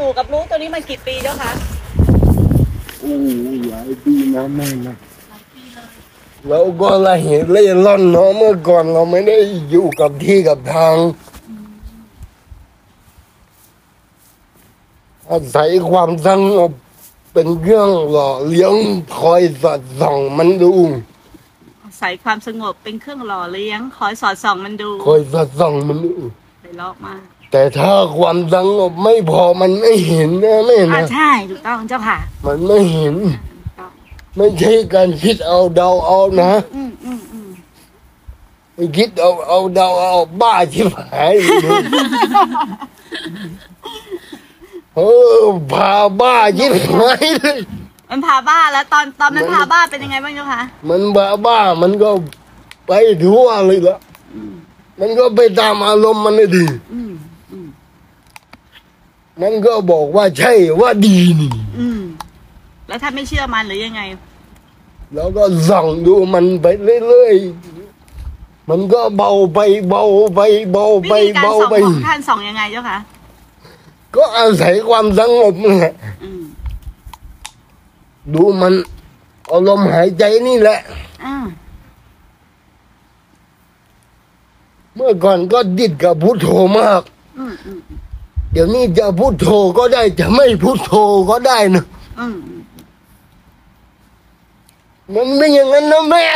[0.00, 1.52] อยู่กับรู้ตัวนี้มากี่ปีเจ้าคะ
[3.00, 3.14] โอ้
[3.54, 4.94] ยหลายปีนะแม่นะ
[6.48, 9.36] เราก็ละเห็นเล่ร่อนเนาะเมื่อก่อนเราไม่ได้
[9.70, 10.94] อยู่กับที่กับทาง
[15.30, 16.70] อาศัยความสงบ
[17.32, 18.74] เป็นเครื่องหล่อเลี้ยง
[19.18, 20.72] คอยสอดส่องมันดู
[21.98, 26.12] ใส่ความสงบเป็นเครื่องหล่อเลี้ยง คอยสอดส่องมันดู คอยสอดส่องมันดู
[26.62, 33.16] ไปลอกมาก แต่ถ้าความสงบไม่พอมันไม่เห็นนะแม่อ่านะใช่ถูกต้องเจ้าค่ะมันไม่เห็น
[33.56, 33.90] ถูกต้อง
[34.36, 37.48] ไม่ใช่การคิดเอาเดาเอานะอืมอืมอืม
[38.74, 41.82] ไม่คิดเอาเอาเดาเอาบ้าชิบหายเลย
[44.96, 45.00] เอ
[45.42, 47.58] อพาบ้าชิบหายเลย
[48.10, 52.10] มันพาบ้าแล้วตอนตอนมันพาบ้าเป็นยังไงบ้างเจ้าคะมันบ้าบ้ามันก็
[52.86, 52.92] ไป
[53.24, 53.98] ทั่วเลยละ
[55.00, 57.29] มันก็ไปตามอารมณ์มันเลยดี อืมอื
[59.38, 62.00] มมันก็บอกว่าใช่ว่าดีนี่อืม
[62.88, 64.02] แล้วถ้าไม่เชื่อมันหรือยังไง
[65.14, 66.66] แล้วก็ส่องดูมันไป
[67.06, 70.04] เรื่อยๆ มันก็เบาไปเบา
[70.34, 70.40] ไป
[70.72, 72.98] เบาวิไปธีการเบาส่องไป ของท่านส่องยังไงเจ้าคะ
[74.16, 76.42] ก็อาศัยความสงบนี่แหละอืม
[78.32, 78.74] ดูมัน
[79.46, 80.78] เอาลมหายใจนี่แหละ
[81.24, 81.36] อ่า
[84.94, 86.46] เมื่อก่อนก็ดิดกับพุทโธ
[86.78, 87.02] มาก
[87.38, 87.80] อืมอืม
[88.52, 89.48] เดี๋ยวนี้จะพุทโธ
[89.78, 90.92] ก็ได้ จะไม่พุทโธ
[91.30, 91.84] ก็ได้นะ
[95.14, 96.26] มันไม่อย่างนั้นนะแม่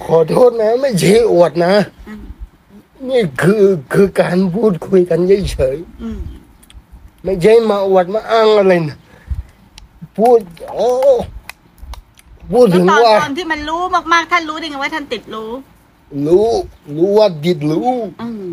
[0.00, 1.72] ขอโทษนะ ไม่ใช่อวดนะ
[3.08, 5.20] นี่คือคือการพูดคุยกัน
[5.52, 8.96] เฉยๆไม่ใช่มาอวดมาอ้างอะไรนะ
[10.16, 10.40] พูด
[10.74, 10.90] โอ้
[12.52, 13.80] พูดแล้วถึงตอนว่าตอนที่มันรู้
[14.12, 15.50] มากๆ ท่านรู้ได้ไงว่าท่านติดรู้
[16.26, 16.48] รู้
[16.96, 17.90] รู้ว่าดิดรู้
[18.22, 18.44] อืม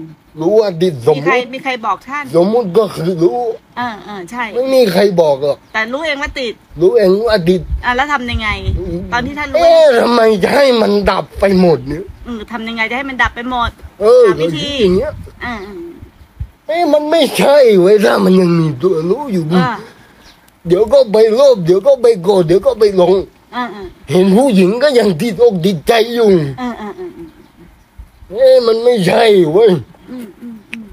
[0.42, 3.40] รู้ว่าดิดสมมีมใครติมีใครบอกท่านสมมุติก็คือรู้
[3.78, 8.50] เออเออใช่ ไม่มีใครบอกหรอกแต่รู้เองว่าติดรู้เองว่าดิดอะแล้วทำยังไง
[9.14, 13.70] ตอนที่ท่านรู้เอ๊ะทำไมจะให้มันดับไปหมดเนี่ยอืมทำยังไงจะให้มันดับไปหมด
[14.02, 15.12] เออหาวิธีอย่างเงี้ย
[15.46, 15.88] อ่าอืม
[16.68, 19.72] เอ้มันไม่ใช่เว้ยถ้ามันยังมีตัวรู้อยู่อ่า
[20.68, 23.14] เดี๋ยวก็ไปโลภเดี๋ยวก็ไปโกรธเดี๋ยวก็ไปหลง
[23.56, 26.32] อ่าอ่าเห็นผู้หญิงก็ยังติดอกติดใจอยู่
[26.62, 27.27] อ่าอ่าอ่าอืม
[28.30, 29.72] เอ้มันไม่ใช่เว้ย
[30.10, 30.88] อืมอืมอืม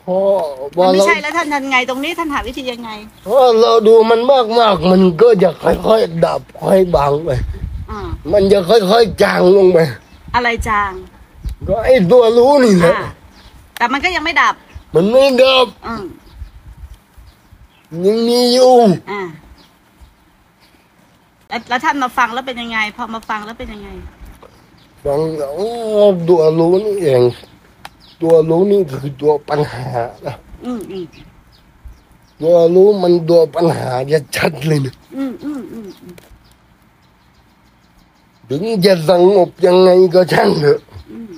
[0.00, 0.18] พอ
[0.74, 2.90] พมัอนไม่เราใช่แล้วท่านทำไงตรงนี้ท่านหาวิธียังไง
[3.26, 7.30] พอเราดูมันมากมากๆมันก็จะค่อยๆดับค่อยบางไป
[7.90, 8.00] อ่า
[8.32, 9.78] มันจะค่อยๆจางลงไป
[10.34, 10.92] อะไรจาง
[11.68, 13.08] ก็ไอ้ตัวรู้นี่แหละอ่า
[13.76, 14.54] แต่มันก็ยังไม่ดับ
[14.94, 16.04] มันไม่ดับอืม
[18.06, 18.74] ยังมีอยู่
[19.10, 19.22] อ่า
[21.54, 23.88] แล้วแล้วท่านมาฟังแล้วเป็นยังไง พอมาฟังแล้วเป็นยังไง
[25.04, 25.68] ฟังแล้วโอ้
[26.28, 27.22] ตัวรู้นี่เอง
[28.22, 29.88] ตัวรู้นี่คือตัวปัญหา
[30.26, 31.04] นะอืมอืม
[32.40, 36.14] ตัวรู้มันตัวปัญหาจะชัดเลยนะอืมอืมอืมอืม
[38.48, 41.30] ถึงจะสงบยังไงก็ช่างเถอะอืม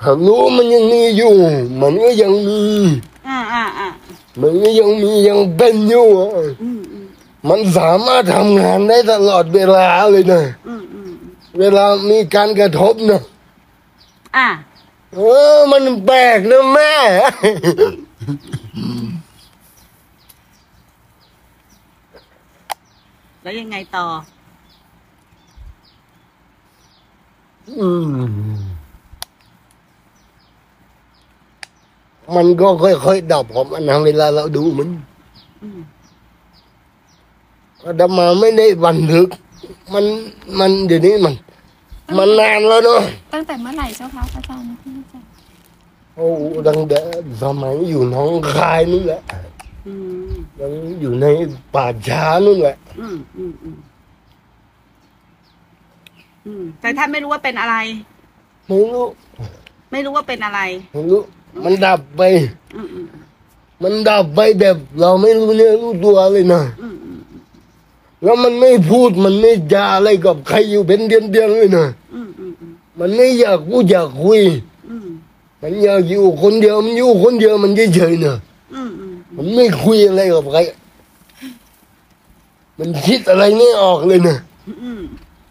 [0.00, 1.34] ถ้ารู้มันยังมีอยู่
[1.80, 2.62] มันก็ยังมี
[3.28, 3.88] อ่าอ่าอ่า
[4.40, 6.68] มันก็ยังมียังเป็นอยู่อะ อืมอื
[7.44, 11.12] มมันสามารถทำงานได้ตลอดเวลาเลยนะอืมอืม
[11.58, 13.22] เวลามีการกระทบนะ
[14.36, 14.48] อ่า
[15.14, 15.20] เอ
[15.54, 16.94] อ มันแปลกนะแม่
[23.42, 24.06] แล้วยังไงต่อ
[27.80, 28.62] อืม
[32.36, 34.88] มันก็ค่อยๆดับของมันนะเวลาเราดูมัน
[35.62, 35.80] อืม
[37.84, 39.28] อาตมาไม่ได้บันทึก
[39.92, 40.04] มัน
[40.58, 41.34] มันเดี๋ยวนี้มัน
[42.18, 43.00] มันนานแล้วเนาะ
[43.32, 45.14] ตั้งแต่เมื่อไหร่เจ้าคะอาจารย์ไม่แน่ใจ
[46.16, 46.26] โอ้
[46.66, 46.98] ดังแต่
[47.42, 49.20] สมัยอยู่หน้องคายนู่นแหละ
[49.86, 49.92] อื
[50.28, 51.26] มยังอยู่ใน
[51.74, 53.76] ป่าช้านู่นแหละ อืมอืมอืม
[56.46, 57.76] อืมแต่ท่านไม่รู้ว่าเป็นอะไร
[58.68, 59.06] ไม่รู้
[59.90, 60.60] ไม่รู้ว่าเป็นอะไร
[60.92, 61.20] ไม่รู้
[61.64, 62.22] มันดับไป
[62.76, 63.06] อืมอืม
[63.82, 67.01] มันดับไปแบบเราไม่รู้เนื้อรู้ตัวเลยนะอืมอืม
[68.24, 74.42] แล้วมันไม่พูดมันไม่จาอะไรกับใครอยู่เป็นเดือนๆเลยนะอืมอืมอืมมันไม่อยากพูดอยากคุย
[74.88, 75.08] อืม
[75.62, 78.36] มันอยากอยู่คนเดียวมันอยู่คนเดียวมันเฉยๆนะ
[78.74, 80.60] อืมอืมมันไม่คุยอะไรกับใคร
[82.78, 84.36] มันคิดอะไรไม่ออกเลยนะ
[84.84, 85.02] อืม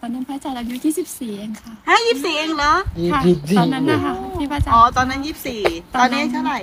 [0.01, 0.75] ตอนนั้นพระอาจารย์อายุ
[1.07, 2.73] 24เองค่ะฮะยี่สิบสี่เองเหรอ
[3.13, 5.61] ค่ะคิดสิตอนนั้นนะคะที่พระอาจารอ๋อย์ตอนนั้นยี่สิบสี่
[5.95, 6.59] ตอนนี้เท่าไหร่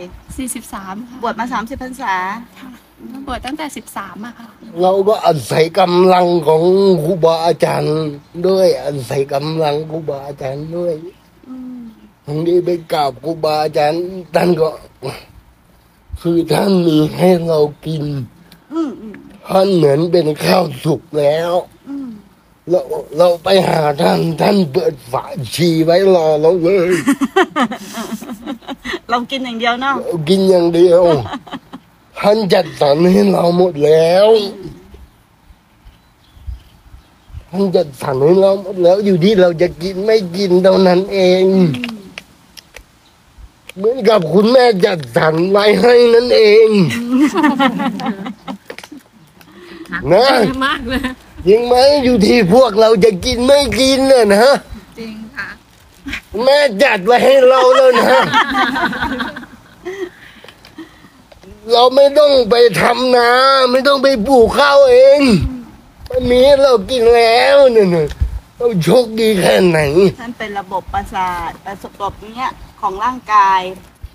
[0.49, 2.15] 43ค่ะบวชมาสามสิบพรรษา
[2.61, 2.71] ค่ะ
[3.27, 4.49] บวชตั้งแต่13อะค่ะ
[4.83, 6.63] เราก็อาศัยกำลังของ
[7.05, 7.97] ครูบาอาจารย์
[8.47, 10.95] ด้วยอาศัยกำลังครูบาอาจารย์ด้วย
[11.49, 11.81] อืม
[12.27, 14.03] บางทีไปกราบครูบาอาจารย์
[14.35, 14.69] ท่านก็
[16.23, 18.05] คือท่านมีให้เรากิน
[18.73, 19.15] อืมอืม
[19.49, 21.53] ท่านเหมือนเป็นข้าวสุกแล้ว
[21.89, 22.09] อืม
[22.71, 22.81] เรา
[23.19, 25.25] เราไปหาท่านท่านเปิดฝา
[25.55, 26.93] ชีไว้รอเราเลย
[29.11, 31.03] เรากินอย่างเดียวเนาะเรากินอย่างเดียว
[32.19, 34.29] ท่านจัดสรรให้เราหมดแล้ว
[37.51, 41.45] ท่านจัดสรรให้เราหมดแล้ว อยู่ที่เราจะกินไม่กินเท่านั้นเอง
[43.77, 46.69] เหมือนกับคุณแม่จัดสรรไว้ให้นั่นเอง
[50.13, 50.27] นะ
[50.67, 51.01] มากเลย
[51.47, 51.75] จริงไหม
[52.05, 54.53] อยู่ที่พวกเราจะกินไม่กินน่ะนะ
[54.99, 55.49] จริงค่ะ
[56.45, 58.19] แม่จัดไว้ให้เราแล้วนะ
[61.73, 63.31] เราไม่ต้องไปทำนา
[63.73, 65.21] ไม่ต้องไปปลูกข้าวเอง
[66.11, 68.09] มันมีให้เรากินแล้วเนี่ยนะ
[68.57, 69.79] เราโชคดีแค่ไหน
[70.21, 72.49] ท่านเป็นระบบประสาทประสบระบบเนี้ย
[72.81, 73.61] ของร่างกาย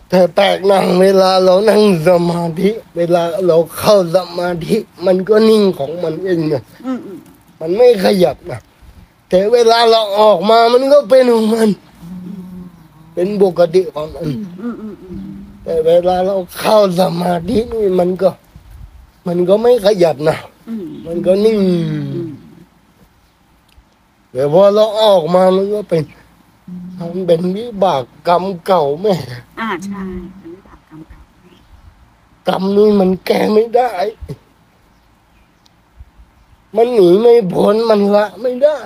[0.09, 7.17] แต่แปลกนั่งเวลาเรานั่งสมาธิ เวลาเราเข้าสมาธิ มันก็นิ่งของมันเองนะอืมอืม
[7.59, 8.59] มันไม่ขยับนะ
[9.29, 11.69] แต่เวลาเราออกมามันก็เป็นของมัน
[13.13, 14.27] เป็นปกติของมัน
[14.61, 15.17] อืมอืมอืม
[15.63, 18.29] แต่เวลาเราเข้าสมาธินี่มันก็
[19.27, 20.37] มันก็ไม่ขยับนะ
[20.69, 21.59] อืมมันก็นิ่ง
[22.13, 22.29] อืม
[24.31, 26.03] แต่พอเราออกมามันก็เป็น
[26.99, 29.15] มันเป็นวิบากกรรมเก่าแม่
[29.59, 30.03] อ่าใช่
[30.39, 31.21] เป็นวิบากกรรมเก่า
[32.47, 33.91] กรรมนี้มันแก้ไม่ได้
[36.75, 38.79] มันหนีไม่พ้นมันละไม่ได้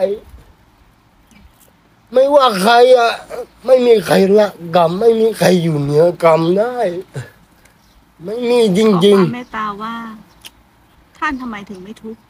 [2.13, 3.11] ไม่ว่าใครอะ
[3.65, 6.75] ไม่มีใครละกรรมไม่มีใครอยู่เหนือกรรมได้
[8.25, 9.95] ไม่มีจขอริง ความเมตตาว่า
[11.17, 12.21] ท่านทำไมถึงไม่ทุกข์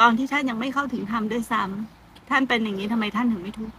[0.00, 3.78] ตอนที่ท่านยังไม่เข้าถึงธรรมด้วยซ้ำท่านเป็นอย่างนี้ทำไมท่านถึงไม่ทุกข์ๆ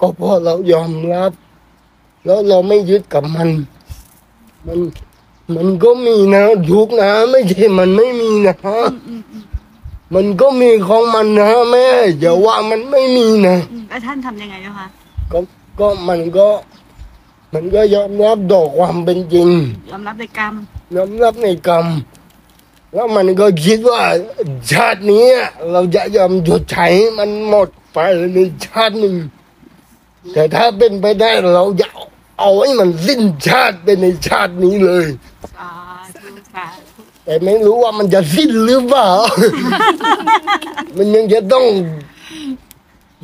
[0.00, 1.32] ก็เพราะเรายอมรับ
[2.24, 3.48] แล้วเราไม่ยึดกับมัน
[4.66, 4.78] มัน
[5.54, 9.27] มันก็มีนะทุกข์นะ ไม่ใช่มันไม่มีนะ อืมอืมอื
[10.10, 11.86] มมันก็มีของมันนะแม่
[12.20, 14.86] อย่าว่ามันไม่มีนะอืมแล้วท่านทำยังไงเจ้าคะ
[15.32, 15.38] ก็
[15.80, 16.48] ก็มันก็
[17.54, 19.48] มันก็ยอมรับดอกความเป็นจริง
[19.90, 20.54] ยอมรับในกรรม
[20.96, 21.86] ยอมรับในกรรม
[22.94, 24.02] แล้วมันก็คิดว่า
[24.72, 25.26] ชาตินี้
[25.72, 27.98] เราจะยอมชดใช้ให้มันหมดไป
[28.34, 29.16] ในชาติหนึ่ง
[30.32, 31.86] แต่ถ้าเป็นไปได้เราจะ
[32.38, 35.06] เอาให้มันสิ้นชาติไปในชาตินี้เลย
[35.56, 35.72] สา
[36.18, 36.87] ธุสาธุ
[37.28, 39.10] แต่ไม่รู้ว่ามันจะสิ้นหรือเปล่า
[40.96, 41.64] มันยังจะต้อง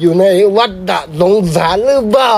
[0.00, 0.24] อยู่ใน
[0.56, 2.34] วัฏฏะสงสารหรือเปล่า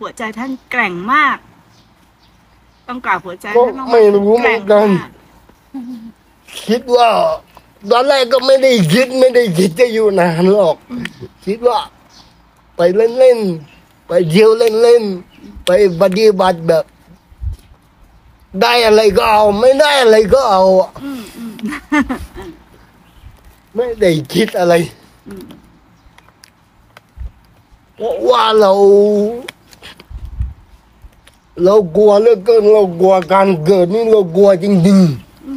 [0.00, 1.38] หัวใจท่านแกร่งมาก
[2.88, 7.10] ต้องกราบหัวใจก็ท่านากๆไม่รู้เหมือนกันแร่งาคิดว่า
[7.90, 10.76] ตอนแรกก็ไม่ได้คิดไม่ได้คิดจะอยู่นานหรอก
[11.46, 11.78] คิดว่า
[12.76, 15.70] ไปเล่นเล่นๆไปเที่ยวเล่นเล่นๆ ไป
[16.00, 16.84] ปฏิบัติแบบ
[18.62, 21.52] ได้อะไรก็เอา ไม่ได้อะไรก็เอาอะอืมอืม
[23.74, 24.74] ไม่ได้คิดอะไร
[25.28, 25.44] อืม
[27.96, 28.72] เพราะว่าเรา
[31.64, 34.94] เรากลัวเหลือเกินเรากลัวการเกิดนี่เรากลัวจริงอื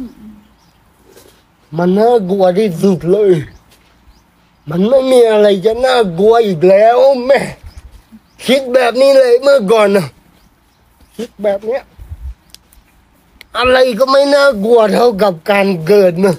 [0.06, 3.32] มๆมันน่ากลัวที่สุดเลย
[4.70, 6.96] มันไม่มีอะไรจะน่ากลัวอีกแล้ว
[7.26, 7.40] แม่
[8.46, 10.06] คิดแบบนี้เลยเมื่อก่อนนะ
[11.16, 11.82] คิดแบบเนี้ย
[13.58, 16.36] อะไรก็ไม่น่ากลัวเท่ากับการเกิดนะ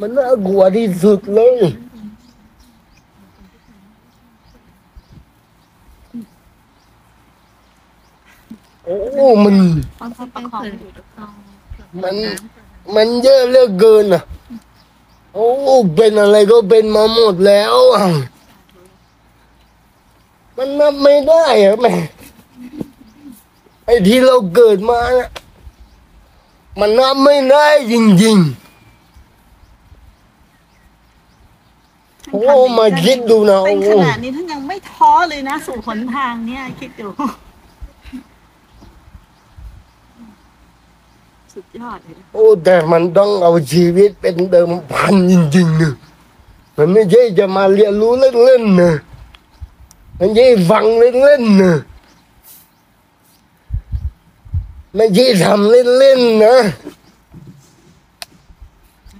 [0.00, 1.58] มันน่ากลัวที่สุดเลย
[8.84, 8.96] โอ้
[9.44, 9.56] มัน
[10.00, 10.90] ต้องประคองอยู่
[12.02, 12.14] มัน
[12.94, 14.22] มันเยอะเหลือเกินอะ
[15.34, 15.46] โอ้
[15.96, 18.04] เป็นอะไรก็เป็นมาหมดแล้วอะ
[20.56, 21.92] มันนับไม่ได้อะแม่
[23.88, 25.30] ไอ้ที่เราเกิดมาเนี่ย
[26.80, 28.48] มันนับไม่ได้จริงๆ
[32.32, 32.40] โอ้
[32.78, 37.08] มาคิดดูนะเป็นโอ้ขนาดนี้ท่านยังไม่ท้อเลยนะ สู่หนทางเนี่ย คิดดู
[41.52, 45.92] สุดยอดเลยโอ้ แต่มันต้องเอาชีวิตเป็นเดิมพันจริงๆนะ
[46.76, 48.12] มันไม่ใช่จะมาเรียนรู้
[48.44, 48.92] เล่นๆนะ
[50.18, 51.74] มันไม่ใช่ฟังเล่นๆนะ
[54.94, 56.56] ไม่ใช่ทำเล่นๆนะ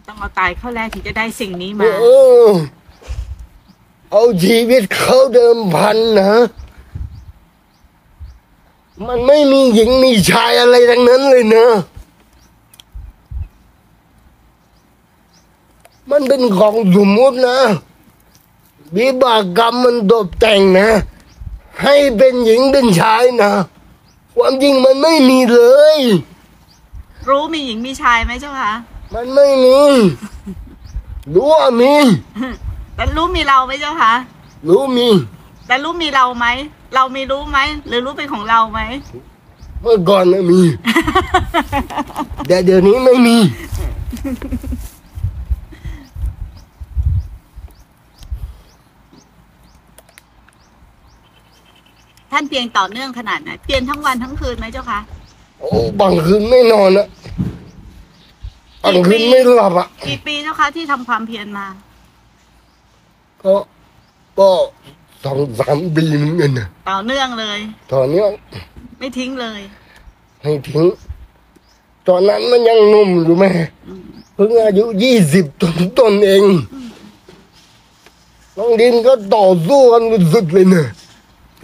[0.08, 2.04] ต้องเอาตายเข้าแรกถึงจะได้สิ่งนี้มา เอ
[2.44, 2.46] อ
[4.12, 6.32] เอาชีวิตเข้าเดิมพันนะ
[9.06, 11.66] มันไม่มีหญิงมีชายอะไรทั้งนั้นเลยนะ
[16.10, 17.58] มันเป็นของสมมุตินะ
[18.96, 20.88] วิบากกรรมมันตกแต่งนะ
[21.82, 23.52] ให้เป็นหญิงเป็นชายนะ
[24.38, 25.60] ความจริงมันไม่มีเล
[25.96, 25.98] ย
[27.28, 28.72] รู้มีหญิงมีชายไหมเจ้าคะ
[29.14, 29.78] มันไม่มี
[31.34, 31.94] รู้ว่ามี
[32.94, 34.12] แต่รู้มีเราไหมเจ้าคะ
[34.68, 35.08] รู้มี
[35.66, 36.46] แต่รู้มีเราไหม
[36.94, 38.80] เรามีรู้ไหมหรือรู้เป็นของเราไหม
[39.82, 40.60] เมื่อก่อนน่ะมี
[42.46, 43.36] แต่เดี๋ยวนี้ไม่มี
[52.32, 55.00] ท่านเพียงต่อเนื่องขนาดไหนเพียงทั้งวันทั้งคืนไหมเจ้าคะ
[55.60, 55.70] โอ้
[56.00, 57.08] บางคืนไม่นอนอะ
[58.84, 61.66] บางคืนไม่หลับอะกี่ปีเจ้าคะที่ทำความเพียรมา
[63.42, 63.54] ก็
[64.38, 64.48] ก็
[65.24, 67.58] สองสามปีเหมือนกันนะต่อเนื่องเลย
[67.92, 68.22] ตอนนี้
[68.98, 69.60] ไม่ทิ้งเลย
[70.42, 70.84] ให้ทิ้ง
[72.08, 73.44] ตอนนั้นมันยังหนุ่มอยู่ไหม
[73.86, 74.02] อืม
[74.34, 76.44] เพิ่งอายุยี่สิบต้นต้นๆเอง
[78.56, 80.02] น้องดินก็ต่อสู้กัน
[80.34, 80.88] สุดๆเลยเนอะ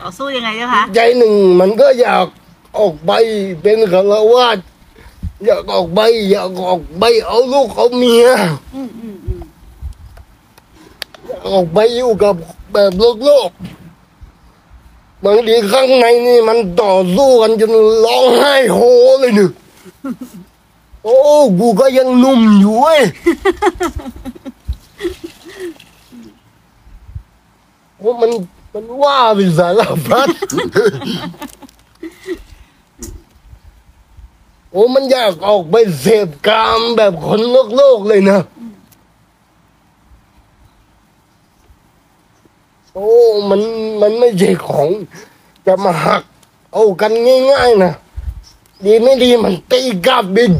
[0.07, 2.27] ต่อสู้ยังไงเจ้าคะใจหนึ่งมันก็อยาก
[2.79, 3.13] ออกไป
[3.63, 4.59] เป็นฆราวาส
[5.45, 8.27] อยากออกไปอยากออกไปเอาลูกเอาเมีย
[8.75, 9.43] อืมอืมอืม
[11.27, 12.35] อยากออกไปอยู่กับ
[12.73, 13.51] แบบโลกโลก
[15.25, 17.73] บางทีข้างในนี่มันต่อสู้กันจน
[18.05, 18.81] ร้องไห้โฮ
[19.21, 19.51] เลยเนอะ
[21.05, 21.17] โอ้
[21.61, 23.01] กูก็ยังหนุ่มอยู่เว้ย
[27.99, 28.31] โอ้มัน
[28.77, 30.29] มันว่าเป็นสารพัด
[34.71, 38.39] โอ้มันอยากออกไปเสพกามแบบคนโลกโลกเลยนะ
[42.95, 43.09] โอ้
[43.49, 43.61] มัน
[44.01, 44.89] มันไม่ใช่ของ
[45.67, 46.23] จะมาหัก
[46.73, 47.13] เอากัน
[47.53, 47.93] ง่ายๆนะ
[48.85, 50.53] ดีไม่ดีมันตีกลับบิน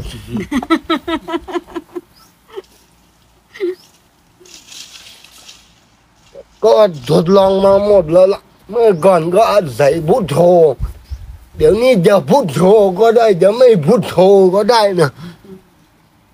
[6.65, 6.73] ก็
[7.09, 10.37] ทดลองมาหมดแล้วละเมื่อก่อนก็อาศัยพุทโธ
[11.57, 12.61] เดี๋ยวนี้จะพุทโธ
[12.99, 14.17] ก็ได้จะไม่พุทโธ
[14.55, 15.09] ก็ได้นะ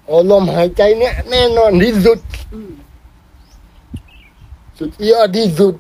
[0.06, 2.20] เอาลมหายใจเนี่ยแน่นอนที่สุด
[4.78, 5.76] สุดยอดที่สุด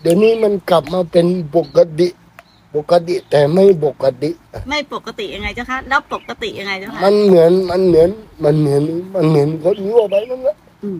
[0.00, 2.08] เดี๋ยวนี้มันกลับมาเป็นปกติ
[2.90, 4.30] กติแต่ไม่ปกติ
[4.68, 8.10] ไม่ปกติยังไงเจ้าคะแล้วปกติยังไงเจ้าคะมันเหมือนมันเหมือน
[8.44, 8.82] มันเหมือน
[9.14, 10.98] มันเหมือนคนทั่วไปนั่นแหละอืม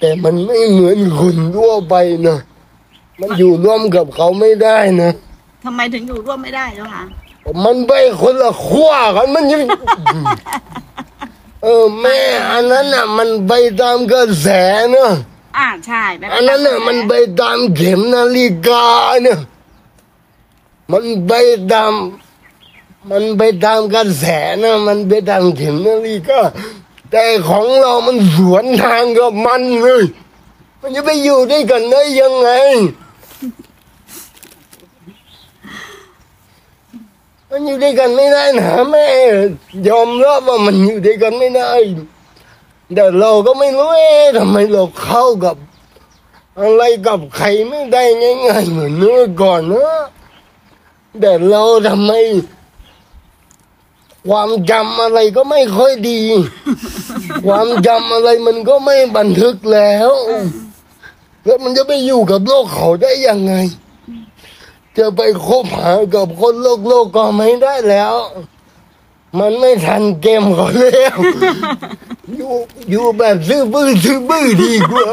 [0.00, 1.94] แต่มันไม่เหมือนคนทั่วไป
[2.28, 2.38] นะ
[3.20, 5.10] มันอยู่ร่วมกับเขาไม่ได้นะ
[5.64, 7.04] ทำไมถึงอยู่ร่วมไม่ได้เจ้าคะ
[7.64, 9.62] มันไปคนละขั้วกันมันยัง
[11.62, 12.18] เออแม่
[12.50, 14.48] อันนั้นน่ะ มันไปตามกระแส
[14.90, 15.12] เนอะ
[15.56, 18.86] อ่าใช่แบบอันนั้นน่ะมันไปตามเข็มนาฬิกา
[19.22, 19.38] เนี่ย
[20.90, 21.32] มันไป
[21.72, 21.92] ตาม
[23.10, 24.24] มันไปตามกระแส
[24.62, 26.40] นะมันไปตามเข็มนาฬิกา
[27.10, 30.04] แต่ของเรามันสวนทางกับมันเลย
[30.80, 32.50] มันจะไปอยู่ด้วยกันได้ยังไง
[37.50, 39.06] มันอยู่ด้วยกันไม่ได้นะแม่
[39.88, 41.72] ยอมรับว่ามันอยู่ด้วยกันไม่ได้
[42.94, 45.56] แต่เราก็ไม่รู้เอ๊ะทำไมเราเข้ากับ
[46.60, 50.00] อะไรกับใครไม่ได้ง่ายๆเหมือนเมื่อก่อนเนะ
[51.20, 52.12] แต่เราทำไม
[54.28, 56.20] ความจำอะไรก็ไม่ค่อยดี
[57.46, 60.10] ความจำอะไรมันก็ไม่บันทึกแล้ว
[61.44, 63.54] แล้วมันจะไปอยู่กับโลกเขาได้ยังไง
[64.98, 68.14] จะไปคบหากับคนโลกโลกก็ไม่ได้แล้ว
[69.38, 71.16] มันไม่ทันเกมเขาแล้ว
[72.36, 72.52] อยู่
[72.90, 75.06] อยู่แบบซื้อบื้อซื้อบื้อดีกว่า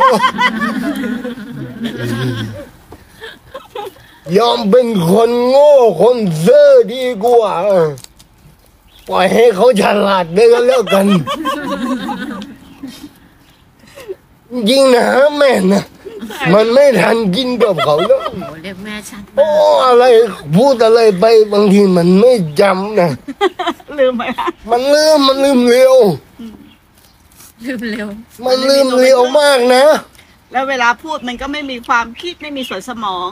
[4.37, 7.53] ยอมเป็นคนโง่คนเซ่อดีกว่า
[9.07, 11.05] ปล่อยให้เขาฉลาดไปก็แล้วกัน
[14.69, 15.03] ยิงนะ
[15.37, 15.83] แม่นะ
[16.53, 19.47] มันไม่ทันกินกับเขาแล้ว โอ้เรียกแม่ชัดโอ้
[19.87, 20.03] อะไร
[20.55, 23.09] พูดอะไรไปบางทีมันไม่จำนะ
[23.99, 25.95] ลืมไปละมันลืมมันลืมเร็ว
[27.65, 28.07] ลืมเร็ว
[28.45, 29.83] มันลืมเร็วมากนะ
[30.51, 33.29] แล้วเวลาพูดมันก็ไม่มีความคิดไม่มีส่วนสมอง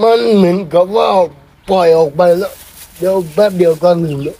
[0.00, 1.08] มันเหมือนกับว่า
[1.70, 2.52] ปล่อยออกไปแล้ว
[2.98, 4.38] เดี๋ยวแป๊บเดียวก็ลืมแล้ว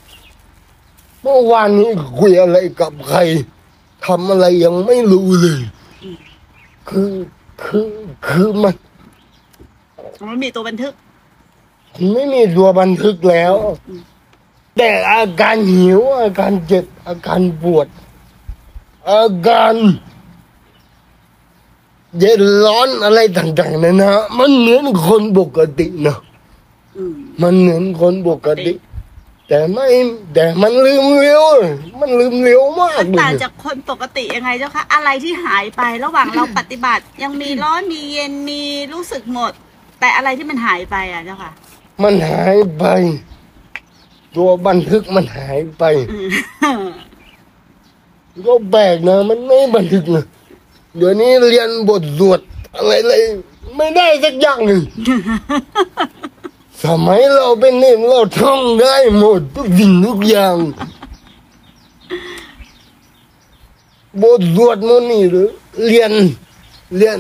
[1.23, 3.18] เมื่อวานนี้คุยอะไรกับใคร
[4.06, 5.61] ทำอะไรยังไม่รู้เลย
[6.88, 7.12] คือ
[7.64, 7.90] คือ
[8.26, 8.75] คือมัน
[10.28, 10.92] มันมีตัวบันทึก
[12.12, 13.54] ไม่มีตัวบันทึกแล้ว
[14.76, 17.87] แต่อาการหิวอาการเจ็บอาการปวด
[19.12, 19.75] อาการ
[22.19, 26.16] เย็นร้อนอะไรต่างๆนะนะมันเหมือนคนปกตินะ
[26.97, 28.73] อืมมันเหมือนคนปกติ
[29.49, 29.87] แต่ไม่
[30.35, 31.45] แต่มันลืมเร็ว
[32.00, 38.61] มันลืมเร็วมากมันเลต่างยจากคนปกติยังไงเจ้าคะอะไรที่หายไประหว่างเราปฏิบัติ ยังมีร้อนมีเย็นมี
[38.92, 39.52] รู้สึกหมด
[40.00, 41.52] แต่อะไรที่มันหายไปอะเจ้าค่ะ
[42.02, 42.85] มันหายไป
[44.37, 46.87] ตัวบันทึกมันหายไปอืม
[48.47, 50.25] ก็แปลกนะ มันไม่บันทึกนะ
[50.96, 52.40] เดี๋ยวนี้เรียนบทสวด
[52.75, 53.22] อะไรเลย
[53.76, 54.82] ไม่ได้สักอย่างหนึ่ง
[56.84, 60.56] สมัยเราเป็นเนมเราท่องได้หมดทุกสิ่งทุกอย่าง
[64.22, 65.49] บทสวดมันนี่หรือ
[65.87, 66.12] เรียน
[66.96, 67.18] เรียน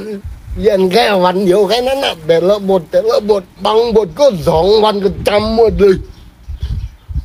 [0.60, 5.96] เรียนแค่วันเดียวแค่นั้นนะแต่ละบทแต่ละบทบางบทก็สองวันก็จำหมดเลย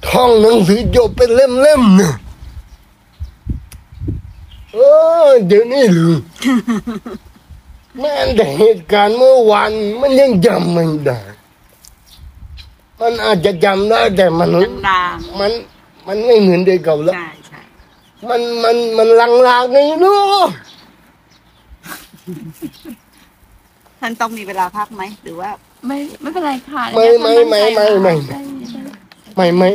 [0.08, 2.14] ท่องหนังสือจบเป็นเล่มๆนะ
[4.78, 4.84] เอ
[5.28, 6.14] อเดี๋ยวนี้หรือ
[8.00, 11.20] แม้แต่เหตุการณ์เมื่อวานมันยังจำไม่ได้
[13.00, 14.50] มันอาจจะจำได้แต่มัน
[14.88, 15.52] ลางมัน
[16.08, 17.62] มันไม่เหมือนเด็กเก่าๆแล้ว ใช่ใช่
[18.30, 20.46] มันมันมันลางๆไงเนาะ
[24.00, 25.50] ท่านต้องมีเวลาพักไหมหรือว่า
[25.88, 28.40] ไม่ไม่เป็นไรค่ะไม่ไม่ไม่ไม่ไม่ได้
[29.36, 29.70] ไม่ไม่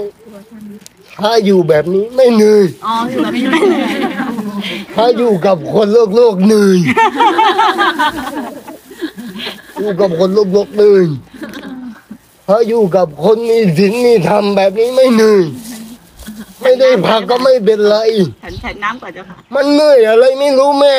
[1.21, 3.93] ถ้าอยู่แบบนี้ไม่เหนื่อย อ๋ออยู่แบบนี้ไม่เหนื่อย
[4.95, 6.79] ถ้าอยู่กับคนโลกโลกเหนื่อย
[9.79, 11.07] อยู่กับคนโลกโลกเหนื่อย
[12.49, 15.43] ถ้าอยู่กับคนมีศีลมีธรรมแบบนี้ไม่เหนื่อย
[16.63, 17.97] ไม่ได้พักก็ไม่เป็นไร
[18.43, 20.99] ฉันฉันน้ำก่อนเจ้าค่ะ มันเหนื่อยอะไรไม่รู้แม่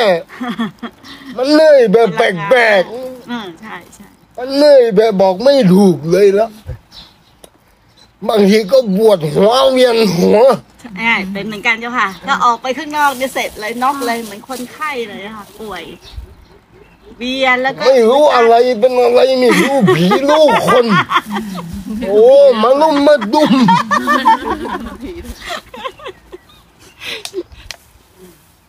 [1.37, 2.21] มันเหนื่อยแบบแป
[2.55, 2.83] ลก
[3.29, 6.49] อืมใช่ใช่ๆมันเหนื่อยแบบบอกไม่ถูกเลยแล้ว
[8.29, 10.39] บางทีก็ปวดหัวเวียนหัว
[10.81, 15.83] ใช่เป็นเหมือนกันเจ้าค่ะถ้าออกไปข้างนอกเนี่ยเสร็จเลยน็อกเลยเหมือนคนไข้เลยอะค่ะป่วย
[17.17, 20.85] เวียนแล้วก็ไม่รู้อะไรเป็นอะไรไม่รู้ผีรู้คน
[22.07, 22.25] โอ้
[22.61, 23.53] มาลุ่มมาดุม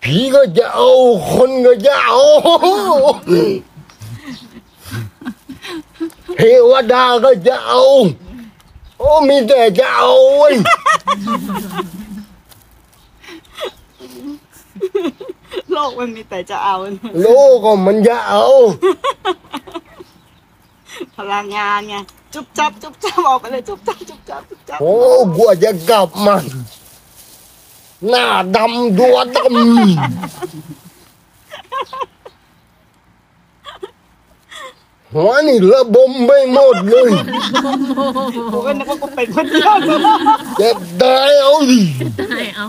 [0.02, 0.90] ผีก็จะเอา
[1.33, 2.18] คนก็จะเอา
[6.37, 7.83] เทวดาก็จะเอา
[8.22, 10.55] โอ้มีแต่จะเอาเว้ย
[15.73, 16.75] โลกมันมีแต่จะเอา
[17.21, 18.45] โลกก็มันจะเอา
[21.17, 21.95] พลังงานไง
[22.35, 24.93] จุบจับจุบจับออกไปเลยจุบจับจุบจับจุบจับโอ้
[25.37, 26.37] กว่าจะกลับมา
[28.09, 30.54] หน้าดำตัวดำ
[35.14, 37.11] หัวนี่ระบมไปหมดเลย
[38.53, 39.74] กูก็นึกว่ากูเป็นคนเดียว
[40.59, 41.81] เจ็บตายเอาดิ
[42.31, 42.66] ได้เอา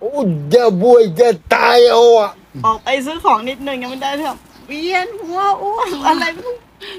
[0.00, 0.12] โอ้
[0.52, 2.30] จะป่วยจะตายเอาอะ
[2.66, 6.56] ออกไปซื้อของนิดนึงยังไม่ได้เถอะเวียนหัวอ้วนอะไรไม่รู้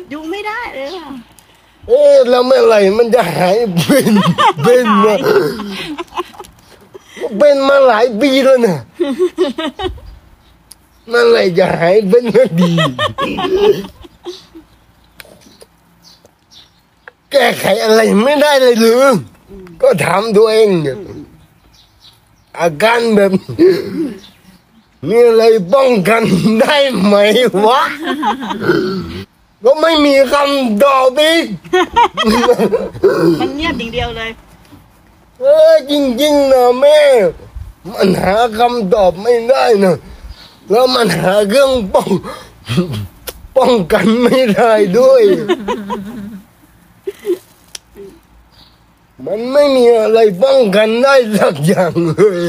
[0.10, 1.14] อยู่ไม่ได้เลยค่ะ
[1.88, 3.56] เอ๊ะแล้วเมื่อไหร่มันจะหาย
[3.88, 4.14] เป็น
[4.64, 5.16] เป็นมา
[7.38, 8.78] เป็นมาหลายปีแล้วนะ
[11.08, 12.72] เมื่อไหร่จะหายเป็นก็ดี
[17.32, 19.04] แก้ไขอะไรไม่ได้เลยหรือ
[19.82, 20.98] ก็ถามตัวเองเนี่ย
[22.60, 23.74] อาการแบบนี้
[25.08, 26.24] มีอะไรป้องกัน
[26.62, 27.16] ได้ไหม
[27.66, 27.82] วะ
[29.64, 31.46] ก็ไม่มีคำตอบอีก
[33.40, 34.32] มันเงียบอย่างเดียวเลย
[35.40, 37.00] เออจริงๆนะแม่
[37.92, 39.96] มันหาคำตอบไม่ได้นะ
[40.72, 42.12] แล้วมันหาเครื่องป้อง
[43.58, 45.24] ป้องกันไม่ได้ด้วย
[49.26, 52.42] มันไม่มีอะไรป้องกันได้สักอย่างเลย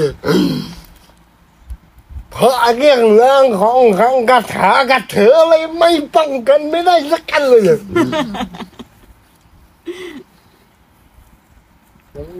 [2.30, 7.62] เพราะเรื่องเรื่องของขังกระถากระเถออะไรไม่ป้องกันไม่ได้สักอันเลย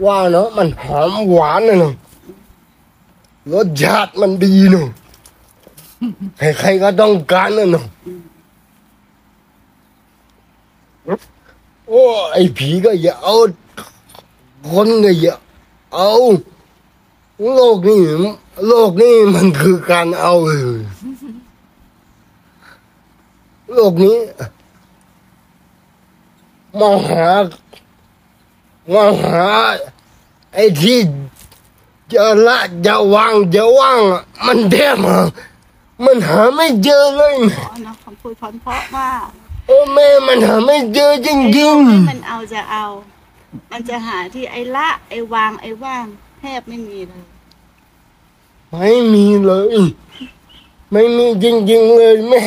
[0.05, 1.93] ว่าเนาะมันหอมหวานเนาะ
[3.53, 4.87] รสชาติมันดีเนาะ
[6.37, 7.85] ใครๆก็ต้องการนะเนาะ
[11.87, 13.35] โอ้ไอ้ผีก็อย่าเอา
[14.69, 15.35] คนก็อย่า
[15.95, 16.11] เอา
[17.53, 18.01] โลกนี้
[18.67, 20.81] โลกนี้มันคือการเอาเลย
[23.73, 24.17] โลกนี้
[26.79, 27.29] มองหา
[28.93, 29.47] มองหา
[30.53, 30.99] ไอ้ที่
[32.13, 33.99] จะละจะวางจะว่าง
[34.45, 35.19] มันแทบหา
[36.05, 39.27] มันหาไม่เจอเลยนะอ๋อเนาะคำพูดพรเพราะมาก
[39.67, 42.85] โอ้แม่มันหาไม่เจอจไอ้ริโลงกนี้มันเอาจะเอา
[43.71, 46.05] มันจะหาที่ไอ้ละ ไอ้วางไอ้ว่าง
[46.39, 47.23] แทบไม่มีเลย
[47.99, 49.77] ๆ ไม่มีเลย
[50.91, 52.41] ไม่มีจริงๆเลยแม่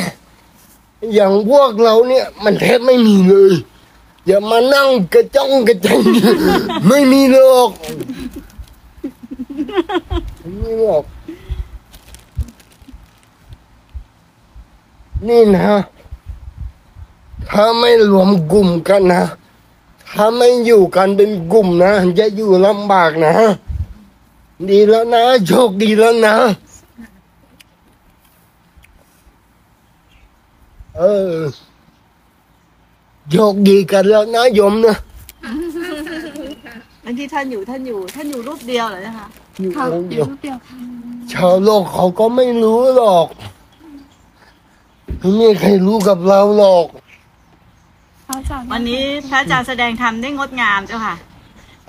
[1.15, 3.53] อย่างพวกเราเนี่ย มันแทบไม่มีเลย
[4.27, 6.01] อย่ามานั่งกระจ้องกระจัง
[6.89, 7.71] ไม่มีหรอก
[10.41, 11.05] ไม่มีหรอก
[15.29, 15.69] นี่นะ
[17.51, 19.23] ถ้าไม่รวมกลุ่มกันนะ
[20.15, 23.35] ถ้าไม่อยู่กันเป็นกลุ่มนะ จะอยู่ลำบากนะ
[24.69, 26.35] ดีแล้วนะ โชคดีแล้วนะ
[30.97, 31.03] เอ
[31.33, 31.35] อ
[33.31, 34.97] โชคดีกันแล้วนะโยมนะ
[37.05, 39.27] บางทีท่านอยู่ท่านอยู่ ท่านอยู่รูปเดียวเหรอเจ้าคะ
[39.61, 40.77] อยู่เขาองค์อเดียู่ยวรูปเดียวค่ะ
[41.33, 43.29] ชาวโลกเขาก็ไม่รู้หรอก
[45.21, 46.87] ไม่มีใครรู้กับเราหรอก
[48.25, 51.17] เขาจะวันนี้พระอาจารย์แสดงธรรมได้งดงามเจ้าค่ะ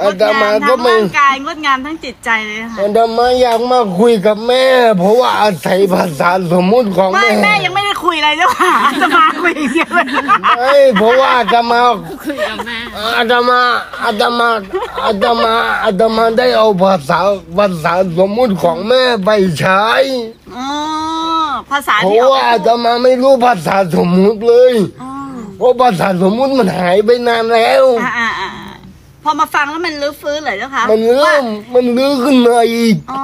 [0.01, 4.65] อางดตงามมาทั้ก็งไม่ร่างกายงดงามทั้งจิตใจเลยค่ะอาตมาอยากมาคุยกับแม่
[4.97, 10.05] เพราะว่าอาศัยภาษาสมมุติของไม่แม่แม่ยังไม่ได้คุยอะไรเจ้าค่ะจะมาคุยอย่างเดียวเลย
[10.57, 11.79] ไม่เพราะว่าอาตมา
[12.23, 12.77] คุยกับแม่
[13.17, 13.59] อาตมา
[14.05, 14.49] อาตมา
[15.05, 15.53] อาตมา
[15.83, 17.19] อาตมาได้เอาภาษา
[17.57, 19.85] ภาษาสมมุติของแม่ไปใช้
[20.57, 20.67] อ๋อ
[21.71, 25.09] ภาษาเพที่ราะออกว่าไปอาตพูดมาไม่รู้ภาษาสมมุติเลยอ๋อ
[25.57, 28.49] เพราะภาษาสมมุติมันหายไปนานแล้ว อ่าอ่าอ่า
[29.23, 31.43] พอมาฟังแล้วมันลื้อฟื้นเหรอเจ้าคะมันเรื่ว่าอง
[31.75, 33.23] มันลื้อขึ้นมาอีกอ๋อ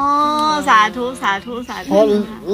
[0.67, 2.05] สาธุสาธุสาเพธุราะ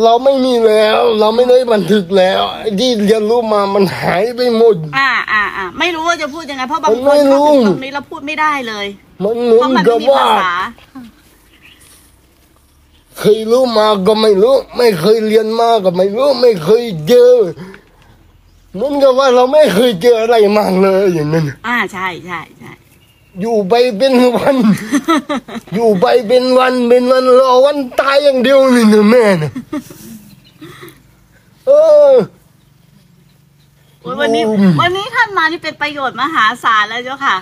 [0.03, 8.87] เราไม่มีแล้ว เราไม่ได้บันทึกแล้วไอ้ที่เรียนรู้มามันหายไปหมด อ่าอ่าอ่าไม่รู้ว่าจะพูดยังไงเพราะบางมันคไม่นรู้เขาถึงตรงนี้แล้วพูดไม่ได้เลย
[9.23, 10.49] มันเหมืเพอนราะมันกัไม่บมีว่าภาษา
[13.19, 17.33] เคยรู้มาก็ไม่รู้ ไม่เคยเรียนมาก็ไม่รู้ ไม่เคยเจอ
[18.73, 22.71] เหมือนกับว่าเราไม่เคยเจออะไรมากเลยอย่างนั้นอ่าใช่ใช่ใช่
[23.41, 24.55] อยู่ไปเป็นวัน
[25.73, 29.51] อยู่ไปเป็นวันเป็นวันรอวันตายอย่างเดียวเลยนะแม่นะ
[31.67, 31.71] เอ
[32.11, 32.13] อ
[34.01, 37.35] โอ้ยวันนี้อืมวันนี้ท่านมานี่เป็นประโยชน์มหาศาลแล้วเจ้าค่ะ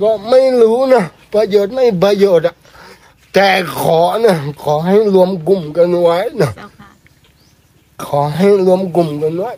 [0.00, 2.54] ก็ไม่รู้นะประโยชน์ไม่ประโยชน์อะ
[3.34, 3.48] แต่
[3.80, 6.90] ขอนะขอให้รวมกลุ่มกันไว้นะเจ้าค่ะ
[8.04, 9.52] ขอให้รวมกลุ่มกันไว้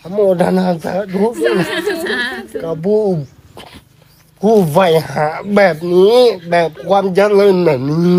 [0.00, 1.64] อนุโมทนาสาธุด้วย
[2.62, 3.02] กับผู้
[4.40, 6.16] ผู้ใฝ่หาแบบนี้
[6.50, 8.18] แบบความเจริญแบบนี้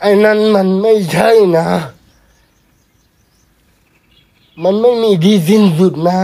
[0.00, 1.68] ไอ้นั้นมันไม่ใช่นะ
[4.62, 6.20] มันไม่มีที่สิ้นสุดนะ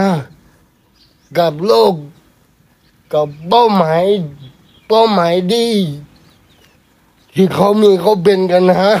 [1.37, 1.93] กับโลก
[3.13, 4.03] กับเป้าหมาย
[4.89, 5.71] เป้าหมายที่
[7.33, 8.93] ที่เขามีเขาเป็นกันนะ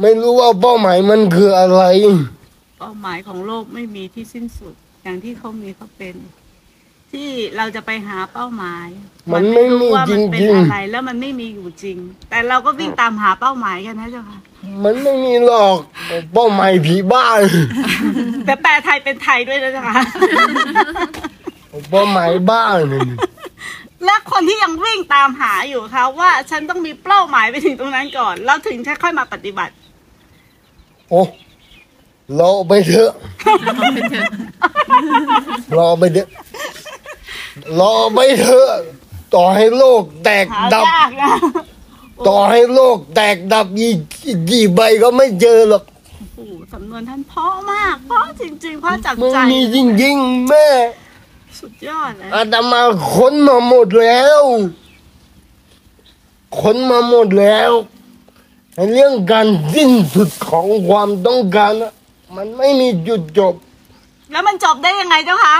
[0.00, 1.82] ไม่รู้ว่าเป้าหมายมันคืออะไร
[2.80, 6.14] เป้าหมายของโลกไม่มีที่สิ้นสุด อย่างที่เขามีเขาเป็น
[7.12, 8.86] ที่เราจะไปหาเป้าหมาย
[9.32, 11.96] มันไม่มีว่ามันเป็นจริงๆอะไรแล้วมันไม่มีอยู่จริง
[12.30, 14.38] แต่เราก็วิ่งตามหาเป้าหมายกันนะเจ้าค่ะ
[14.84, 15.76] มันไม่มีหรอก
[16.32, 17.24] เป้าหมายผีบ้า
[18.46, 19.94] แต่แปลไทยเป็นไทยด้วยนะเจ้าค่ะ
[21.90, 23.06] เป้าหมายบ้าเนี่ย
[24.04, 29.74] และคนที่ยังวิ่งตามหาอยู่ค่ะว่าฉันต้องมีเป้าหมายไปถึงตรงนั้นก่อน แล้วถึงจะค่อยมาปฏิบัติ
[31.10, 31.22] โอ้
[32.40, 33.12] รอไปเถอะ
[35.78, 36.28] รอไปเถอะ
[37.80, 38.70] รอไปเถอะ
[39.34, 41.28] ต่อให้โลกแตกหาดับยากนะ
[42.28, 43.96] ต่อให้โลกแตกดับอีก
[44.50, 45.82] กี่ใบก็ไม่เจอหรอก
[46.36, 50.66] โอ้โหสำนวนท่านเพราะมากเพราะจริงๆเพราะจากมันใจมีจริงๆแม่
[51.58, 54.42] สุดยอดเลยอาตมาค้นมาหมดแล้ว
[56.60, 57.70] ค้นมาหมดแล้ว
[58.74, 61.92] ไอ้เรื่องการสิ้นสุดของความต้องการน่ะ
[62.36, 63.54] มันไม่มีจุดจบ
[64.32, 65.56] แล้วมันจบได้ยังไงเจ้าคะ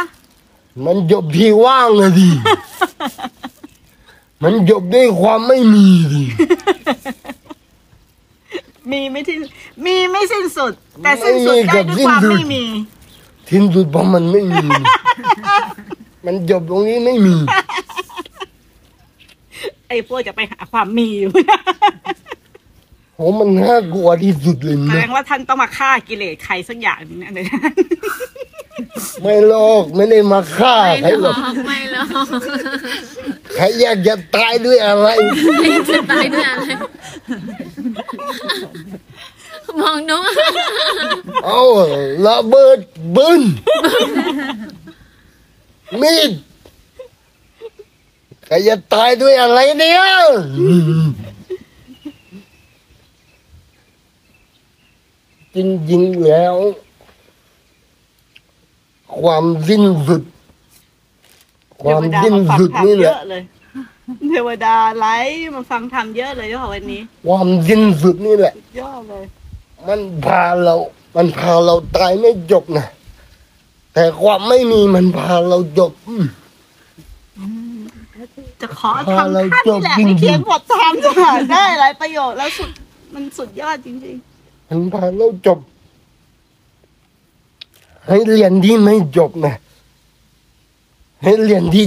[0.85, 2.29] มันจบที่ว่างเลยดิ
[4.43, 6.23] มันจบด้วยความไม่มีดิ
[8.91, 9.39] มีไม่สิ้น
[9.85, 12.65] มีไม่สิ้นสุด แต่สิ้นสุดได้ด้วยความไม่มี
[13.49, 14.67] ทิ้นสุดเพราะมันไม่มี
[16.27, 17.37] มันจบตรงนี้ไม่มี
[19.89, 21.31] ไอ้พวกจะไปหาความมีอยู่
[23.15, 27.47] โหมันน่ากลัวที่สุดเลยแสดนะ งว่าท่านต้องมาฆ่ากิเลสใครสักอย่างหนึงนะเนี่ย
[29.23, 32.27] ไม่หรอกไม่ได้มาฆ่าใครไม่หหรรออกกไม่หรอก
[33.55, 35.09] ใครอยากจะตายด้วยอะไร
[35.91, 36.65] จะตายด้วยอะไร
[39.81, 40.23] มองน้อง
[41.45, 41.61] เอา
[42.27, 42.79] ระเบิด
[43.17, 43.43] บึน
[46.01, 46.31] มีด
[48.45, 50.01] ใครจะตายด้วยอะไรเนี่ย
[55.55, 55.59] จ
[55.91, 56.55] ริงๆแล้ว
[59.21, 60.23] ความสิ้นสุด
[61.83, 63.43] ความสิ้นสุดนี่แหเยละอะเลย
[64.31, 69.25] เทวดาไลฟ์มาฟังธรรมเยอะเลยเจ้าค่ะวันนี้ ความสิ้นสุดนี่แหละสุดยอดเลย
[69.88, 70.75] มันพาเรา
[71.16, 72.87] มันพาเราตายไม่จบนะ
[73.94, 76.25] แต่ความไม่มีมันพาเราจบอืม
[78.61, 82.70] จะขอพอทำเราท่านนี่แหละจบจริงๆให้เขียนบทธรรมจะหาได้หลายประโยชน์แล้วสุด
[83.14, 84.16] มันสุดยอดจริง
[84.68, 85.59] มันพาเราจบ
[88.07, 89.55] ให้เรียนที่ไม่จบนะ
[91.22, 91.87] ให้เรียนที่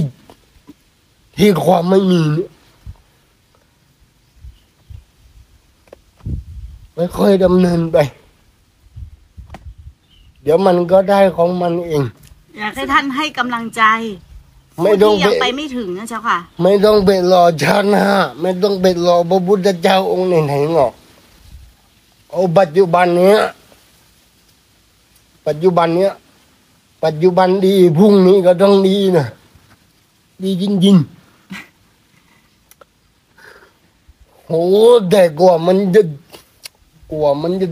[1.38, 2.50] ที่ความไม่มีเนี่ย
[6.89, 7.96] ไม่ ค่อยดำเนินไป
[10.42, 13.82] เดี๋ยวมันก็ได้ของมันเองๆอยากให้ท่านให้กำลังใจ
[14.82, 18.04] ไม่ต้องผู้ที่ไปยังไปไม่ถึงนะเจ้าค่ะ ไม่ต้องไปรอชาติหน้า
[18.40, 20.92] ไม่ต้องไปรอพระพุทธเจ้าองค์ไหนๆหรอก
[22.30, 23.40] เอาปัจจุบันเนี้ย
[25.46, 26.12] ปัจจุบันเนี้ย
[27.04, 29.26] ปัจจุบันดีพรุ่งนี้ก็ต้องดีนะ
[30.42, 31.20] ดีจริงๆ
[34.46, 34.52] โห
[35.10, 36.02] แต่กว่ามันจะ
[37.10, 37.68] กว่ามันจะ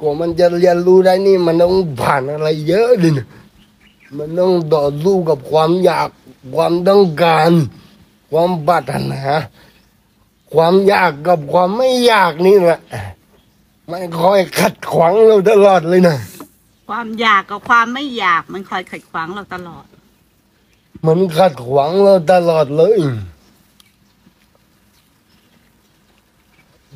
[0.00, 3.26] กว่ามันจะเรียนรู้ได้นี่ มันต้องผ่านอะไรเยอะเลยนะ
[4.16, 6.08] มันต้องต่อสู้กับความอยาก
[6.54, 7.50] ความต้องการ
[8.30, 9.22] ความปรารถนา
[10.52, 12.80] ความอยากกับความไม่อยากนี่แหละ
[13.90, 16.16] มันคอยขัดขวางเราตลอดเลยนะ
[16.88, 19.84] ความอยากกับความไม่อยาก มันคอยขัดขวางเราตลอด
[21.06, 23.00] มันขัดขวางเราตลอดเลย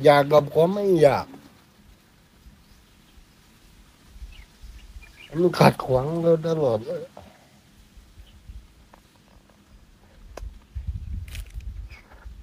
[0.03, 1.25] อยากกับความไม่อยาก
[5.35, 7.03] มันขัดขวางเราตลอดเลย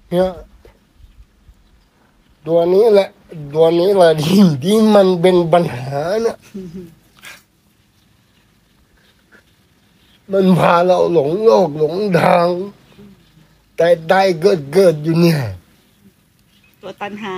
[0.09, 0.29] เนี่ย
[2.47, 3.09] ตัวนี้แหละ
[3.55, 6.37] ตัวนี้แหละที่ที่มันเป็นปัญหาเนี่ย
[10.31, 12.47] มันพาเราหลงโลกหลงทาง
[13.77, 15.39] แต่ได้เกิดเกิดอยู่เนี่ย
[16.81, 17.35] ตัวตัณหา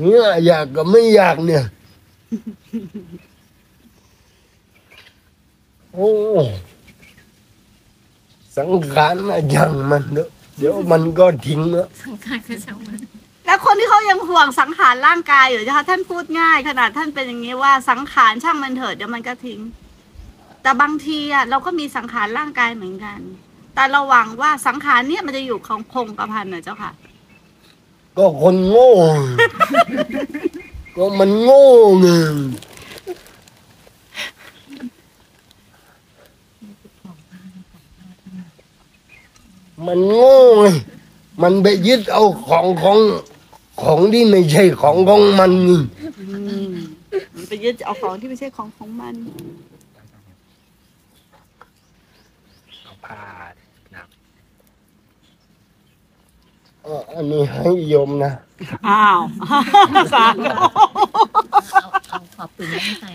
[0.00, 1.64] เนี่ยอยากกับไม่อยากเนี่ย
[5.94, 6.10] โอ้
[8.56, 10.28] สังขารนะยังมันเนอะ
[10.58, 12.98] เดี๋ยวมันก็ทิ้งเนอะสังขารคือช่างมัน
[13.46, 19.60] แล้วคนที่เขายังห่วงสังขารร่างกายอยู่นะคะท่านพูดง่าย ขนาดท่านเป็นอย่างนี้ว่าสังขารช่างมันเถิดเดี๋ยวมันก็ทิ้ง
[20.62, 23.18] แต่บางทีอะเราก็มีสังขารร่างกายเหมือนกัน
[23.74, 26.92] แต่เราหวังว่าสังขารเนี่ยมันจะอยู่ของคงกระพันนะเจ้าค่ะ
[28.16, 28.90] ก็คนโง่
[30.96, 31.66] ก็มันโง่
[32.00, 32.08] ไง
[39.86, 40.66] มันโง่ไง
[41.42, 42.98] มันไปยึดเอาของของ
[43.82, 45.80] ของที่ไม่ใช่ของของมันนี่
[46.20, 46.24] อื
[46.68, 46.72] ม
[47.34, 49.14] มันไปยึดเอาของที่ไม่ใช่ของของมัน
[52.82, 53.22] เอาผ้า
[53.92, 54.08] หนัก
[56.82, 58.32] เอ่ออันนี้ให้โยมนะ
[58.88, 59.20] อ้าว
[60.12, 60.68] สาธุเอา
[62.10, 63.10] เอาขอบปืนนั้นใส่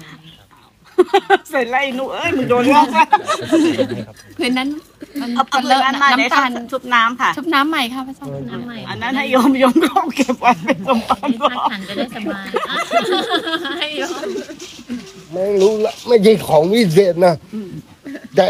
[1.49, 3.07] เสร็จแล้วไอ้หนูเอ้ยมึงโดนงอกแล้ว
[3.49, 4.96] ให้ครับพื้นนั้นมัน
[5.35, 12.75] เอาเอาเลเงินอะนั้นมาเดี๋ยวน้ำตาลชุบน้ำค่ะ ชุบน้ำใหม่ค่ะพระเจ้าน้ำใหม่อันนั้นให้โยมโยมก็เอาเก็บไว้เป็นสมบัติให้พักขันจะได้สบายอะ
[13.79, 14.27] ให้โยม
[15.33, 17.33] ไม่รู้ละไม่ใช่ของวิเศษนะ
[18.35, 18.45] แต่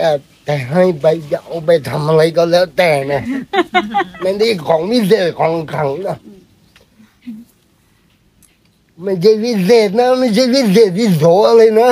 [0.46, 3.22] แต่ให้ไปจะเอาไปทำอะไรก็แล้วแต่นะ
[4.22, 6.18] ไม่ได้ของวิเศษของขลังนะ
[9.04, 11.92] ไม่ใช่วิเศษนะไม่ใช่วิเศษวิโสอะไรนะ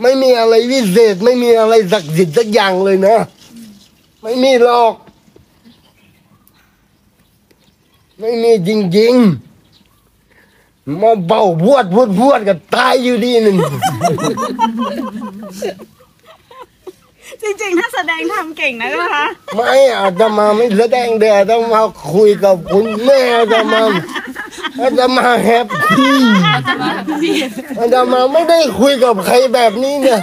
[0.00, 3.16] ไม่มีอะไรวิเศษไม่มีอะไรศักดิ์สิทธิ์สักอย่างเลยนะ
[4.26, 4.94] ไม่มีหรอก
[8.18, 13.56] ไม่มีจริงๆมาเบาพวดพวดพวดกับตายอยู่ดีหนึ่ง
[17.42, 23.82] จริงๆ ถ้าแสดงทำเก่งนะเจ้าคะ ไม่อาตมาไม่แสดงเดียวต้องมาคุยกับคุณแม่อาตมา
[24.82, 26.18] อาตมาแฮปปี้
[27.80, 30.20] อาตมาไม่ได้คุยกับใครแบบนี้เนี่ย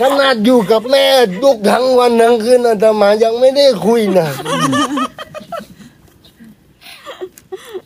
[0.00, 1.06] ขนาดอยู่กับแม่
[1.42, 4.28] ทุกทั้งวันทั้งคืนอาตมายังไม่ได้คุยนะ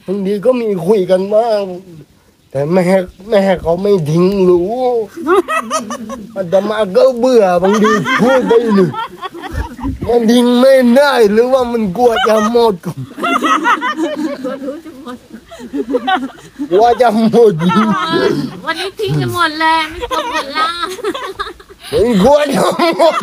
[0.06, 1.62] บางทีก็มีคุยกันบ้าง
[2.50, 2.82] แต่แม่
[3.28, 4.64] แม่เขาไม่ทิ้งรู้
[6.34, 8.90] อาตมาก็เบื่อบางทีพูดไปหนึ่ง
[10.06, 12.74] มันทิ้งไม่ได้หรือว่ามันกลัวจะหมด
[16.70, 17.52] กลัวจะหมด
[18.64, 20.68] วันนี้ทิ้งจะหมดเลยไม่ครบหมดละ
[21.92, 22.66] มันกลัวจะ
[22.98, 23.14] หมด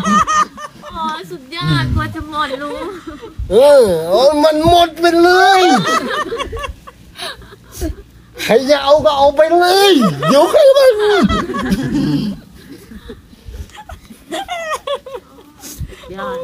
[0.91, 2.77] โอ้สุดยอดกลัวจะหมดรู้
[3.51, 5.61] เออเอามันหมดไปเลย
[8.41, 9.91] ใครจะเอาก็เอาไปเลย
[10.29, 10.91] เดี๋ยวใครมัน
[16.15, 16.37] ยอด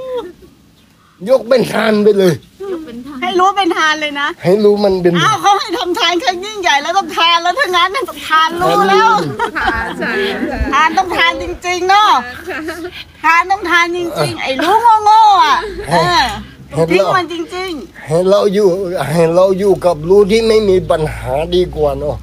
[1.29, 2.33] ยกเป็นทานไปเลย
[2.71, 9.09] ยกไปเป็นทางให้รู้เป็นทานเลยนะ ให้รู้มันเป็นอ้าวเขาให้ทำทานแค่ยิ่งใหญ่แล้วต้องทานแล้วทั้งนั้นต้องทานรู้แล้ว
[9.57, 10.11] ค่ะใช่
[10.49, 12.11] ค่ะทานต้องทานจริงๆเนาะ
[13.23, 15.57] ทานต้องทานจริงๆ ไอ้รู้โง่ๆอะ
[16.71, 17.71] เออทิ้งมันจริง
[18.05, 18.67] ให้เราอยู่
[19.09, 22.17] ให้เราอยู่กับรู้ที่ไม่มีปัญหาดีกว่าเนาะ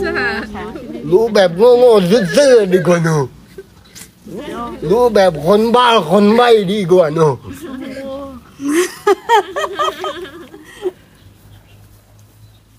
[0.00, 0.62] ใช่
[1.10, 3.24] รู้แบบโง่ๆซื่อๆดีกว่าเนาะ
[4.88, 7.34] รู้แบบคนบ้าคนใบ้ดีกว่าเนาะ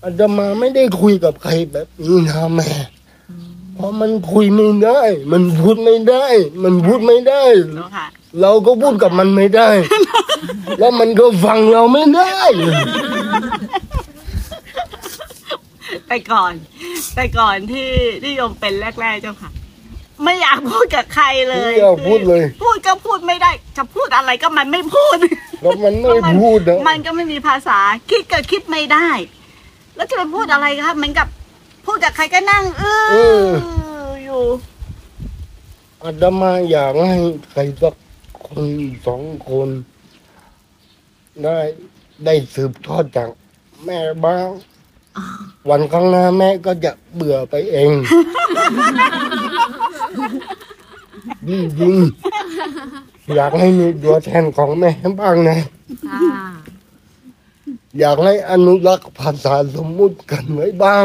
[0.02, 2.70] อาตมาไม่ได้คุยกับใครแบบนี้นะแม่
[3.74, 5.00] เพราะมันคุยไม่ได้
[5.32, 6.26] มันพูดไม่ได้
[6.62, 8.06] มันพูดไม่ได้ๆเนาะค่ะ
[8.40, 9.68] เราก็พูดกับมันไม่ได้
[10.78, 12.32] แล้วมันก็ฟังเราไม่ได้
[16.08, 16.52] แต่ก่อน
[17.14, 17.88] แต่ก่อนที่
[18.22, 19.50] ที่โยมเป็นแรกๆเจ้าค่ะ
[20.24, 25.16] ไม่อยากพูดกับใครเลยไม่อยากพูดเลย พูดก็พูดไม่ได้ จะพูดอะไรก็มันไม่พูด
[25.62, 27.78] แล้วมันไม่พูดนะมันก็ไม่มีภาษา
[28.10, 29.08] คิดก็คิดไม่ได้
[29.96, 31.26] แล้วจะไปพูดอะไรครับเหมือนกับ
[31.86, 32.84] พูดกับใครก็นั่งเอ
[33.40, 33.44] อ
[34.24, 34.42] อยู่
[36.02, 37.18] อาตมาอยากให้
[37.52, 37.94] ใครสัก
[38.48, 38.66] คน
[39.06, 39.68] สองคน
[41.44, 41.58] ได้
[42.24, 43.28] ได้สืบทอดจาก
[43.84, 44.46] แม่บ้าง
[45.70, 47.90] วันข้างหน้าแม่ก็จะเบื่อไปเอง
[51.48, 55.58] จริงๆอยากให้มีตัวแทนของแม่บ้างนะ
[56.06, 56.20] ค่ะ
[57.98, 61.04] อยากให้อนุรักษ์ภาษาสมมุติกันไว้บ้าง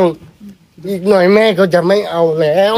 [0.88, 2.74] อีกหน่อยแม่ก็จะไม่เอาแล้ว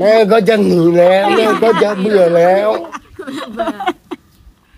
[0.00, 2.70] แม่ก็จะหนีแล้ว แม่ก็จะเบื่อแล้ว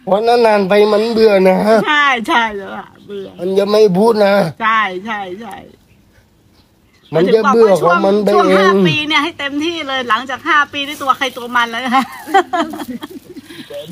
[0.05, 5.55] เพราะนานๆไปมันเบื่อนะใช่ใช่แล้วอะเบื่อมันจะไม่พูดนะ ใช่ใช่ใช่
[7.15, 12.05] มันจะเบื่อของมันไปช่วงเอห้างปีเนี่ยให้เต็มที่เลยหลังจากห้าปีนี่ตัวใครตัวมันแล้วนะคะ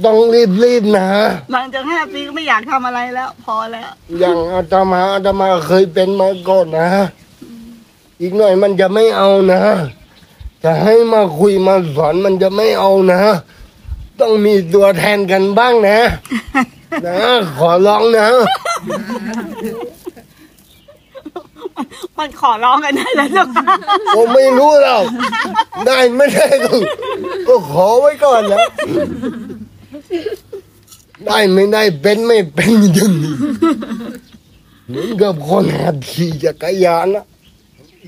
[0.05, 0.17] ต้อง
[0.65, 1.09] รีบๆนะ
[1.53, 3.89] หลังจากห้าปีก็ไม่อยากทำอะไรแล้ว พอแล้ว
[4.21, 6.89] อย่างอาตมาอาตมาเคยเป็นมาก่อนนะ
[8.21, 9.61] อีกหน่อยมันจะไม่เอานะ
[10.65, 13.21] จะให้มาคุยมาสอนมันจะไม่เอานะ
[14.21, 15.99] ต้องมีตัวแทนกันบ้างนะ
[17.07, 17.19] นะ
[17.59, 18.29] ขอร้องนะ
[22.19, 23.65] มันขอร้องกันได้แล้วเจ้าค่ะ
[24.17, 25.05] ผมไม่รู้หรอก
[25.87, 26.73] ได้ไม่ได้ก็
[27.49, 28.59] ก็ขอไว้ก่อนนะ
[31.27, 33.35] ได้ไม่ได้เป็นไม่เป็นอย่างนี้
[34.89, 37.25] เหมือนกับคนหัดขี่จักรยานนะ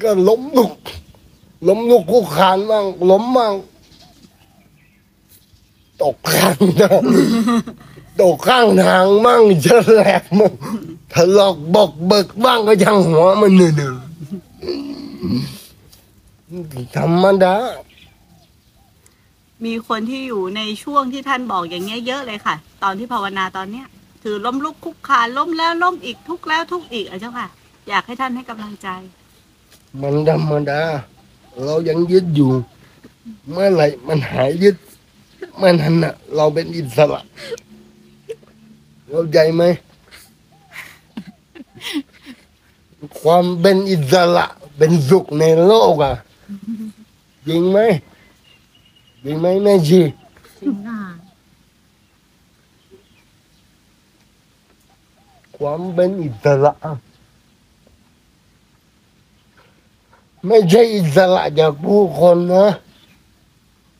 [0.02, 0.72] ก็ล้มลุก
[1.68, 3.52] ล้มลุกคุกคานบ้างล้มบ้าง
[6.02, 7.00] ตกข้างทาง
[8.20, 10.52] ตกข้างทางบ้างจะแหลกบ้าง
[11.12, 14.04] ถลอกบอกเบิกบ้างก็ยังหัวมันหนึ่งๆ
[16.96, 17.54] ธรรมดา
[19.64, 23.86] มีคนที่อยู่ในช่วงที่ท่านบอกอย่างเงี้ยเยอะเลยค่ะ ตอนที่ภาวนาตอนเนี้ย
[24.22, 27.46] ถือล้มลุกคุกคานล้มแล้วล้มอีกทุกข์แล้วทุกข์อีกอะเจ้าค่ะ
[27.88, 28.88] อยากให้ท่านให้กำลังใจ
[30.00, 30.80] มันธรรมดา
[31.64, 32.52] เรายังยึดอยู่
[33.50, 34.76] เมื่อไหร่มันหายยึด
[35.60, 37.20] เมื่อนั้นน่ะ เราเป็นอิสระ
[39.08, 39.62] เข้าใจไหม
[43.20, 44.46] ความเป็นอิสระ
[44.76, 46.14] เป็นสุขในโลกอะ
[47.48, 47.78] จริงไหม
[49.24, 50.00] จริงไหมแม่ชี
[50.60, 51.00] จริงค่ะ
[55.56, 56.72] ความเป็นอิสระ
[60.46, 62.66] ไม่ใช่อิสระจากผู้คนนะ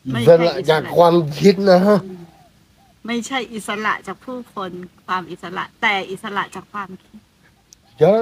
[0.09, 1.79] ไม่อิใช่สระอิสระจากความคิดนะ
[3.05, 4.71] ไม่ใช่อิสระจากผู้คน
[5.05, 7.17] ความอิสระ แต่อิสระจากความคิด
[7.99, 8.17] ใช่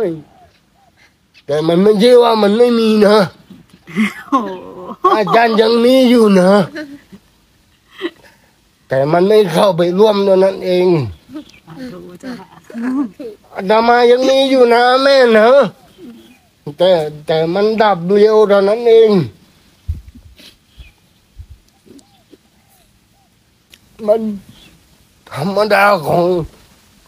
[1.46, 3.18] แต่มันไม่ใช่ว่ามันไม่มีนะ
[4.30, 4.50] โอ้โห
[5.18, 6.52] อาจารย์ยังมีอยู่นะ
[8.90, 10.88] แต่มันไม่เข้าไปร่วมตัวนั้นเอง
[11.94, 12.48] รู้เจ้าค่ะ
[13.56, 15.50] อาตมายังมีอยู่นะแม่นะ
[16.78, 16.92] แต่
[17.28, 19.12] แต่มันดับเร็วเท่านั้นเอง
[24.08, 24.22] มัน
[25.34, 26.26] ธรรมดาของ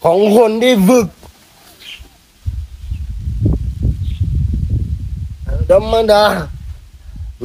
[0.03, 1.07] ของคนที่ฝึก
[5.71, 6.23] ธรรมดา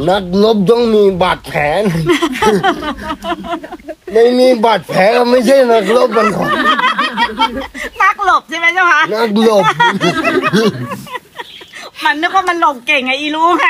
[0.09, 1.61] นักรบต้องมีบาดแผล
[4.13, 6.51] ไม่มีบาดแผลก็ไม่ใช่นักรบมันหรอก
[8.03, 9.65] นักหลบใช่ไหมเจ้าค่ะนักรบ
[12.05, 13.67] มันนึกว่ามันหลบเก่งไงอีรู้ไง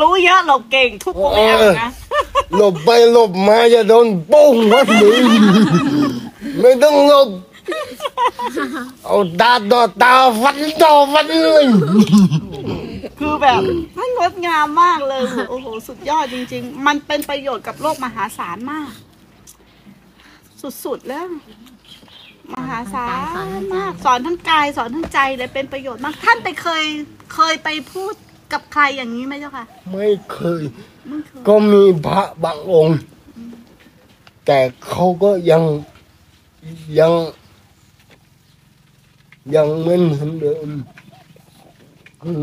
[0.00, 1.90] รู้เยอะหลบเก่งทุกโปรแกรมนะ
[2.56, 5.18] หลบไปหลบมาจะโดนโป้งวัดมือ
[6.60, 7.28] ไม่ต้องหลบ
[9.04, 11.64] เอาตาต่อตาฟันต่อฟันเลย
[13.18, 13.60] คือแบบ
[13.96, 18.90] ท่านงดงามมากเลยโอ้โหสุดยอดจริง ๆ มันเป็นประโยชน์กับโลกมหาศาลมาก
[20.84, 21.26] สุดๆแล้ว
[22.54, 26.84] มหาศาสอนลทั้งกายมาก สอนทั้งกายสอนทั้งใจเลยเป็นประโยชน์มาก ท่านไปเคย
[27.34, 28.14] เคยไปพูด
[28.54, 30.62] กับใครอย่างนี้ไหมเจ้าค่ะ ไม่เคย
[31.08, 32.98] ไม่เคยก็มีพระบางองค์
[34.46, 35.62] แต่เขาก็ยัง
[36.98, 37.12] ยัง
[39.54, 40.68] ยังไม่เหมือนเดิม
[42.22, 42.40] คือ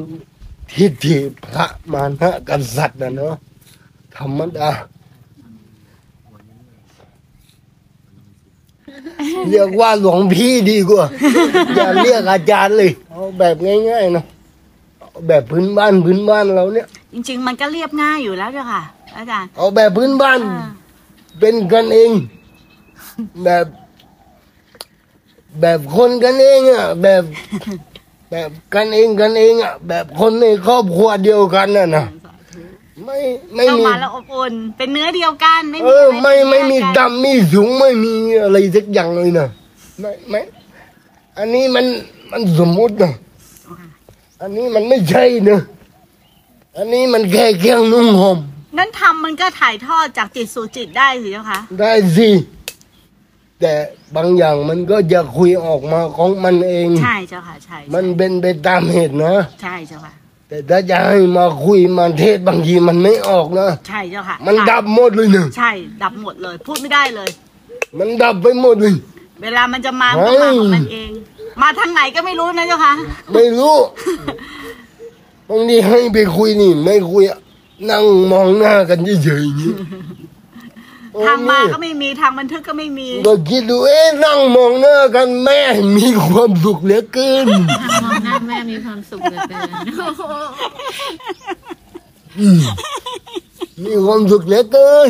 [0.72, 3.36] ทิฏฐิพระมานะกษัตริย์นะเนาะ
[4.16, 4.70] ธรรมดา
[9.50, 11.06] เรียกว่าหลวงพี่ดีกว่า
[11.76, 13.56] อย่าเรียกอาจารย์เลย เอาแบบ
[13.90, 14.41] ง่ายๆเนาะเอา
[15.28, 18.84] แบบพื้นบ้านพื้นบ้านเราเนี่ย จริง ๆ มันก็เรียบง่ายอยู่แล้วเจ้าค่ะ
[19.18, 20.68] อาจารย์ เอาแบบพื้นบ้าน อ่า
[21.40, 22.12] เป็นกันเอง
[23.44, 23.66] แบบ
[25.62, 27.24] แบบคนกันเองอะ แบบ
[28.32, 32.06] แบบกันเองกันเองอะ แบบคนในครอบครัวเดียวกันน่ะนะ
[33.06, 33.18] ไม่
[33.56, 38.14] ไม่เข้ามี มาแล้วอบอุ่นเป็นเนื้อเดียวกันไม่เอมีอ อะไรไม่ไม่มีแยกกันดำมีสูงไม่มี
[38.44, 39.48] อะไรสักอย่างเลยนะ
[40.00, 40.42] ไม่ไม่
[41.38, 41.86] อันนี้มัน
[42.32, 43.12] มันสมมุตินะ
[44.44, 45.60] อันนี้มันไม่ใช่นะ
[46.78, 48.38] อันนี้มันแค่เครื่องนุ่งห่ม
[48.78, 52.30] นั่นทำมันก็ถ่ายทอดจากจิตสู่จิตได้สิเจ้าค่ะได้สิ
[53.62, 53.74] แต่
[54.16, 60.14] บางอย่างมันก็จะคุยออกมาของมันเอง ใช่เจ้าค่ะใช่มันเป็นไปตามเหตุนะ ใช่เจ้าค่ะ
[60.48, 65.72] แต่ถ้าจะให้มาคุยมาเทศบางทีมันไม่ออกนะ ใช่เจ้าค่ะมันดับหมดเลยนะใช่
[66.04, 67.30] ดับหมดเลย พูดไม่ได้เลย
[68.00, 68.94] มันดับไปหมดเลย
[69.42, 71.12] เวลามันจะมามันก็มาของมันเอง
[71.62, 72.94] มาทางไหนก็ไม่รู้นะเจ้าค่ะ
[73.34, 73.76] ไม่รู้
[75.50, 77.40] บางทีให้ไปคุยนี่ ไม่คุยอะ
[77.90, 79.74] นั่งมองหน้ากันเฉยๆอย่างนี้
[81.14, 85.60] โอ้ทางมานี่ก็ไม่มีทางบันทึกก็ไม่มีก็คิดดูเอ๊ะนั่งมองหน้ากันแม่
[85.98, 87.48] มีความสุขเหลือเกิน
[88.04, 89.68] มองหน้าแม่มีความสุขเหลือเกิน
[93.84, 95.10] มีความสุขเหลือเกิน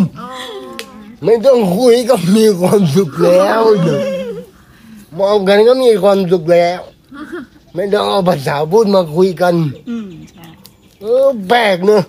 [1.23, 4.01] ไม่ต้องคุยก็มีความสุขแล้วเนี่ย
[5.20, 6.80] มองกันก็มีความสุขแล้ว
[7.74, 9.55] ไม่ต้องเอาภาษาพูดมาคุยกัน
[9.89, 10.45] อืมใช่
[10.99, 12.03] เออแปลกเนอะ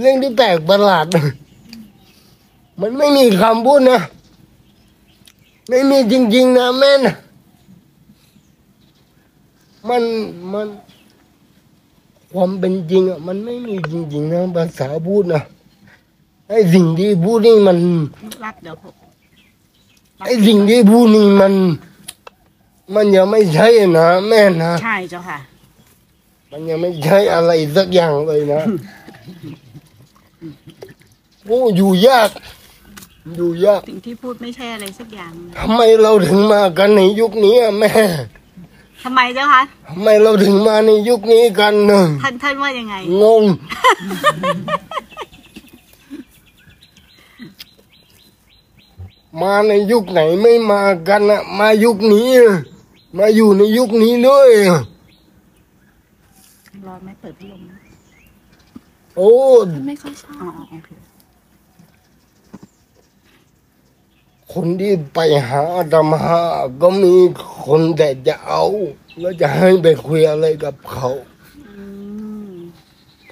[0.00, 1.24] เรื่องที่แปลกประหลาดนะ
[2.80, 4.00] มันไม่มีคำพูดนะ
[5.68, 7.14] ไม่มีจริง ๆ นะแม่นะ
[9.88, 10.02] มัน
[10.52, 10.66] มัน
[12.32, 15.42] ความเป็นจริงอะมันไม่มีจริงๆนะภาษาพูดนะ
[16.48, 17.78] ไอ้สิ่งที่พูดนี่มัน
[18.44, 18.94] รักเดี๋ยวผม
[20.24, 21.54] ไอ้สิ่งที่พูดนี่มัน
[22.94, 23.68] มันยังไม่ใช่
[23.98, 25.38] นะแม่นะ ใช่เจ้าค่ะ
[26.50, 28.62] มันยังไม่ใช่อะไรสักอย่างเลยนะ
[31.46, 32.30] โอ้อยู่ยาก
[33.36, 37.90] อยู่ยากสิ่งที่พูดไม่ใช่อะไรสักอย่างทำไมเราถึงมากันในยุคนี้อะแม่
[39.04, 43.42] ทำไมเจ้าคะทำไมเราถึงมาในยุคนี้กันเนอะท่านท่านว่ายังไง งง
[49.42, 52.52] มาในยุคไหนไม่มากันอะมายุคนี้อะ
[53.16, 54.80] มาอยู่ในยุคนี้ด้วยอะ
[56.86, 57.78] รอไม่เปิดพัดลมนะ
[59.16, 59.32] โอ้
[59.86, 60.90] ไม่ค่อยชอบอ๋อโอเค
[64.52, 66.22] คนที่ไปหาอาตมา
[66.80, 67.14] ก็มี
[67.64, 68.64] คนแต่จะเอา
[69.20, 71.08] แล้วจะให้ไปคุยอะไรกับเขา
[71.76, 71.84] อื
[72.52, 72.54] ม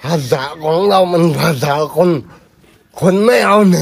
[0.01, 2.11] ภาษาของเรามันภาษาคน
[3.01, 3.81] คนไม่เอาไหน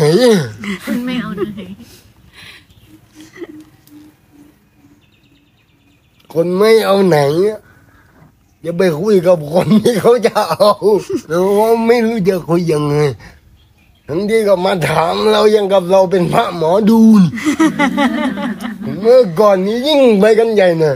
[0.85, 1.61] คุณไม่เอาไหน
[6.39, 7.19] คนไม่เอาไหน
[8.65, 10.73] จะไปคุยกับคนที่เขาจะเอา
[11.29, 12.97] หรือว่าไม่รู้จะคุยยังไง
[14.09, 17.23] ทั้งที่ก็มาถามเรายังกับเราเป็นพระหมอดูน
[19.01, 20.95] เมื่อก่อนนี้ยิ่งไปกันใหญ่นะ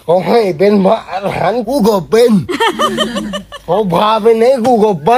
[0.00, 2.30] เขาให้เป็นพระอรหันต์กูก็เป็น
[3.64, 5.10] เขาพาไปไหนกูก็ไป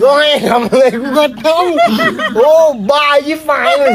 [0.00, 2.50] ก็ให้ทำอะไรกูก็ทำโอ้
[2.90, 3.94] บ้ายิ่งไปเลย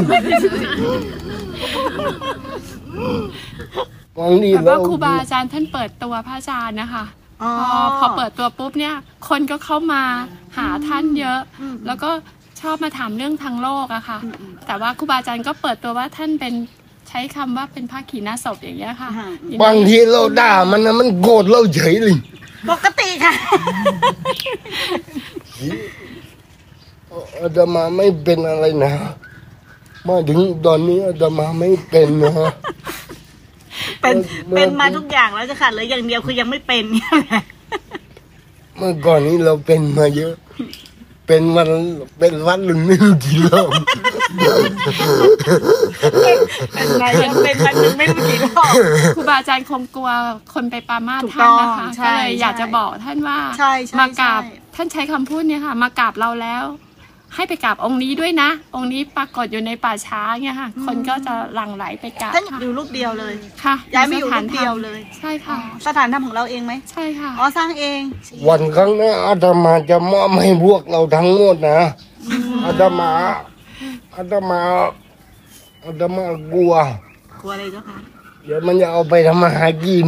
[4.20, 7.06] บางทีแบบเราว่าครูบาอาจารย์ท่านเปิดตัวพระอาจารย์นะคะ
[7.42, 8.96] อ๋อพอพอเปิดตัวปุ๊บเนี่ย
[9.30, 10.04] คนก็เข้ามา
[10.58, 12.10] หาท่านเยอะอืมแล้วก็
[12.62, 14.20] ชอบมาถามเรื่องทางโลกอะค่ะ
[14.68, 16.54] แต่ว่าครูบาอาจารย์ก็เปิดตัวว่าท่านเป็น
[17.10, 22.18] ใช้คำว่าเป็นพระขีณาสพอย่างเงี้ยค่ะอ่าอย่บางทีเราด่ามันนะมันโกรธเราเฉยเลย
[22.70, 23.34] ปกติค่ะ
[27.42, 28.94] อาตมาไม่เป็นอะไรนะ
[30.08, 32.34] มาถึงตอนนี้อาตมาไม่เป็นนะ
[34.02, 34.16] เป็น
[34.50, 37.44] เมื่อเป็นมาทุกอย่างแล้วเจ้าค่ะเหลืออย่างเดียวคือยังไม่เป็นเนี่ยแหละ
[38.78, 40.34] เมื่อก่อนนี้เราเป็นมาเยอะ
[41.28, 41.70] เป็นวัน
[42.20, 43.70] เป็นวันหนึ่งไม่รู้กี่รอบ
[46.74, 48.74] เป็นไงยังเป็นมันยังไม่รู้กี่รอบ
[49.16, 50.10] ครูบาอาจารย์คงกลัว
[50.54, 56.64] คนไปปรามาสถูกท่านนะคะต้องใช่ก็เลยอยากใช่จะบอกท่านว่าใช่ใช่มากราบใช่ ท่านใช้คำพูดเนี่ยค่ะ มากราบเราแล้ว
[57.36, 65.58] ให้ไปกราบองค์นี้ด้วยนะ องค์นี้ปรากฏอยู่ในป่าช้าเนี่ยค่ะ คนก็จะหลั่งไหลไปกราบท่านค่ะอยู่รูปเดียวเลย ค่ะย้ายมาอยู่สถรูปเดียวเลย ใช่ค่ะ
[65.88, 68.00] สถานธรรมของเราเองไหมใช่ค่ะ อ๋อสร้างเอง
[68.48, 71.80] วันข้างหน้าอาตมาจะมอบให้พวกเราทั้งหมดนะ
[72.66, 73.12] อาตมา
[74.16, 74.62] อาตมา
[75.86, 76.24] อาตมา
[76.54, 76.74] กลัว
[77.42, 77.98] กลัวอะไรเจ้าค่ะ
[78.46, 80.08] เดี๋ยวมันจะเอาไปทำมาหากิน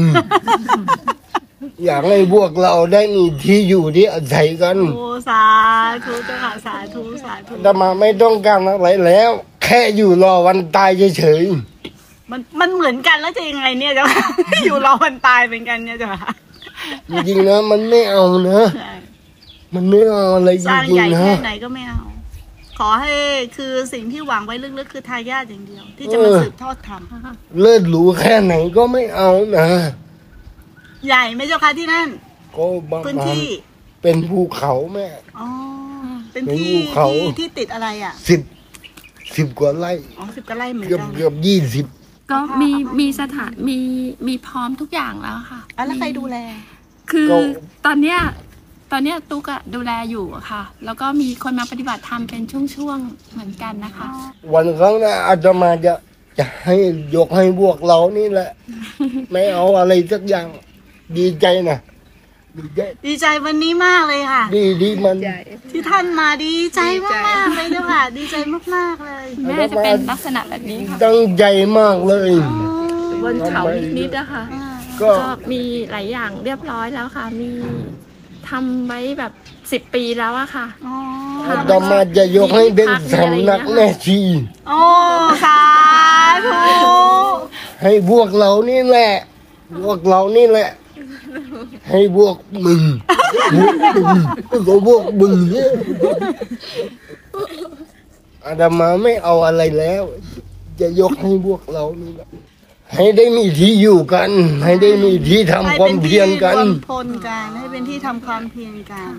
[1.86, 5.44] อยากให้พวกเราได้มีที่อยู่ที่อาศัยกันโอ้สา
[6.06, 9.30] ธุเจ้าค่ะสาธุสาธุอาตมาไม่ต้องการอะไรแล้ว
[9.64, 11.44] แค่อยู่รอวันตายเฉย
[12.32, 14.26] มันมันเหมือนกันแล้วจะยังไงเนี่ยเจ้าค่ะ
[14.66, 18.94] อยู่รอวันตายเป็นกันเนี่ยเจ้าค่ะๆจริงๆนะมันไม่เอานะใช่
[19.76, 22.00] มันไม่เอาอะไรจสร้างริใหงญ่ๆนะแค่ไหนก็ไม่เอา
[22.80, 23.14] ขอให้
[23.58, 27.02] คือสิ่งที่หวังไว้ลึกๆคือทายาทอย่างเดียว ที่จะมาสืบทอดธรรม
[27.62, 29.68] เลิศหรูแค่ไหนก็ไม่เอานะ
[31.08, 32.08] ใหญ่ไหมเจ้าค่ะที่นั่น
[32.56, 33.46] ก็ประพื้นมาณที่
[34.02, 35.08] เป็นภูเขาแม่
[35.40, 35.48] อ๋อ
[36.34, 38.42] เป็นเป็นที่ภูเขา ที่ที่ติดอะไรอะ สิบ
[39.36, 41.86] สิบกว่าไร่อ๋อสิบกว่าไร่เหมือนเกือบกันเกือบยี่สิบ
[42.32, 43.78] ก็มีมีสถานมี
[44.28, 46.38] มีพร้อมทุกอย่างแล้วค่ะอะแล้วใครดูแล
[47.12, 47.28] คือ
[47.86, 48.20] ตอนเนี้ย
[48.92, 52.44] ตอนเนี้ยตุ๊กอะดูแลอยู่อะค่ะ แล้วก็มีคนมาปฏิบัติธรรมเป็น
[52.76, 54.08] ช่วงๆเหมือนกันนะคะ
[54.54, 55.94] วันครั้างหน้าอาตมาจะ
[56.40, 56.76] จะให้
[57.16, 58.50] ยกให้พวกเรานี่แหละ
[59.32, 60.48] ไม่เอาอะไรสักอย่าง
[61.18, 61.80] ดีใจนะ
[62.58, 65.18] ดีใจดีใจวันนี้มากเลยค่ะ ดีดีมัน
[65.72, 68.36] ที่ท่านมาดีใจ มากๆเลยเจ้าค่ะ ดีใจ
[68.76, 71.44] มากๆเลยแม่จะเป็นลักษณะแบบนี้ค่ะตั้งใจ
[71.80, 72.32] มากเลย
[73.24, 73.64] บนเขา
[73.98, 74.70] นิดๆอะค่ะอ่า
[75.02, 77.50] ก็ก็มีหลายอย่างเรียบร้อยแล้วค่ะ มี
[78.50, 79.32] ทำไว้แบบ
[79.72, 80.96] สิบปีแล้วอะค่ะ อ๋อ
[81.50, 84.20] อาตมาจะยกให้เป็นสำนักแม่ชี
[84.68, 84.82] โอ้
[85.44, 85.62] สา
[86.46, 86.60] ธุ
[87.84, 89.12] ให้พวกเรานี่แหละ
[89.84, 90.70] พวกเรานี่แหละ
[91.90, 92.82] ให้พวกมึง
[93.54, 95.72] พวกมึงก็พวกมึงเนี่ย
[98.46, 100.04] อาตมาไม่เอาอะไรแล้ว
[100.80, 102.30] จะยกให้พวกเรานี่แหละ
[102.96, 104.32] ให้ได้มีที่อยู่กัน
[104.64, 109.14] ให้ได้มีที่ทำให้ควาเป็มนที่เพียรกันรวมพลกันให้เป็นที่ทำความเพียรกัน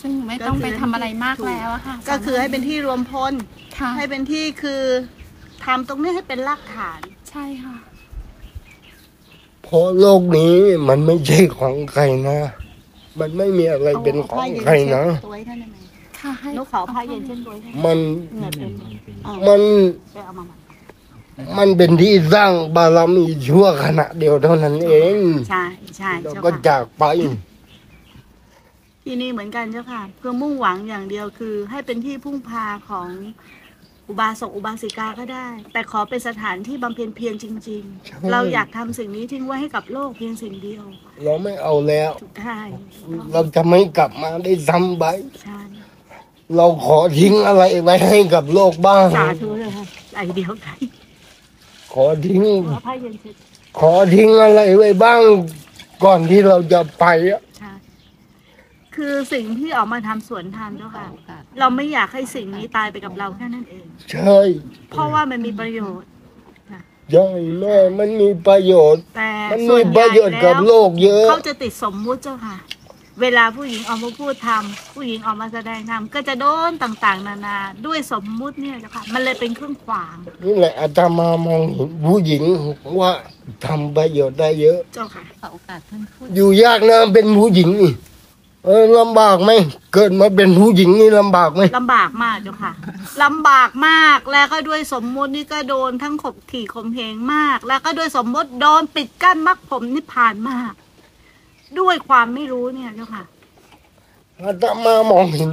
[0.00, 3.32] ซึ่งไม่ต้องไปทำอะไรมากแล้วอะค่ะก็คือให้เป็นที่รวมพล
[3.78, 4.82] ค่ะให้เป็นที่คือ
[5.64, 7.76] ทำตรงนี้ให้เป็นรากฐาน ใช่ค่ะ
[9.66, 10.56] เพราะโลกนี้
[10.88, 12.38] มันไม่ใช่ของใครนะ
[13.20, 15.76] มันไม่มีอะไรเป็นของใครนะตัวให้ท่านได้ไหม
[16.20, 17.98] ค่ะให้นกเขาพายเย็นเช่นตัวให้ท่านมัน
[18.34, 18.72] เหงื่อเต็ม
[19.24, 19.60] เอามัน
[20.14, 20.54] ไปเอามาใหม่
[21.58, 25.16] มันเป็นที่สร้างบารมีชั่วขณะเดียวเท่านั้นเอง
[25.50, 25.64] ใช่
[25.98, 27.04] ใช่เราเจ้าก็ค่ะจากไป
[29.04, 33.08] ที่นี่เหมือนกันเจ้าค่ะเพื่อมุ่งหวังอย่างเดียวคือ ให้เป็นที่พึ่งพาของ
[34.08, 37.50] อุบาสกอุบาสิกาก็ได้ แต่ขอเป็นสถานที่บำเพ็ญเพียรจริ
[37.80, 40.84] ง ใช่ ๆ เราอยากทำสิ่งนี้ทิ้งไว้ให้กับโลกเพียงสิ่งเดียว
[41.24, 42.68] เราไม่เอาแล้วถูกท่าย
[43.32, 45.04] เราจะไม่กลับมาได้ซ้ำไป
[45.42, 45.58] ใช่
[46.56, 50.78] เราขอทิ้งอะไรไว้ให้กับโลกบ้าง สาธุเลยค่ะใจเดียวกัน
[51.92, 52.42] ขอทิ้ง
[52.72, 53.34] ขอพายเย็นเสร็จ
[53.78, 55.20] ขอทิ้งอะไรไว้บ้าง
[56.04, 57.72] ก่อนที่เราจะไปอะใช่
[58.96, 61.06] คือสิ่งที่ออกมาทำสวนทางเจ้าค่ะ
[61.58, 64.38] เราไม่อยากให้สิ่งนี้ตายไปกับเราแค่นั้นเอง ใช่
[64.90, 66.08] เพราะว่ามันมีประโยชน์
[67.12, 67.28] ใช่
[67.60, 72.56] แม่มันมีประโยชน์ แต่มันส่มีวนใหปญ่ระโยชน์กับโลแล้วกเยอะ เขาจะติดสมมุติเจ้าค่ะ
[73.22, 80.16] เวลาผู้หญิงออกมาพูดทำผู้หญิงออกมาแสดงธรรมก็จะโดนต่างๆ นานาด้วยสมมุติเนี่ยเจ้าค่ะ มันเลยเป็นเครื่องขวาง
[80.46, 82.42] นี่แหละอาตมามองเห็นผู้หญิง
[83.00, 83.10] ว่า
[83.66, 87.92] ทำประโยชน์ได้เยอะ เจ้าค่ะ ขอโอกาสท่านพูดอยู่ยากนะเป็นผู้หญิงนี่
[88.66, 89.50] เออลำบากไหม
[89.94, 92.72] เกิดมาเป็นผู้หญิงนี่ลำบากไหมลำบากมากเจ้าค่ะ
[93.22, 100.72] ลำบากมากแล้วก็ด้วยสมมุตินี่ก็โดนทั้งขบขี่ข่มเหงมาก แล้วก็ด้วยสมมติโดนปิดกั้นมรรคผมนิพพานมาก
[101.78, 103.24] ด้วยความไม่รู้เนี่ยเจ้าค่ะ
[104.40, 105.50] อาตมามองเห็น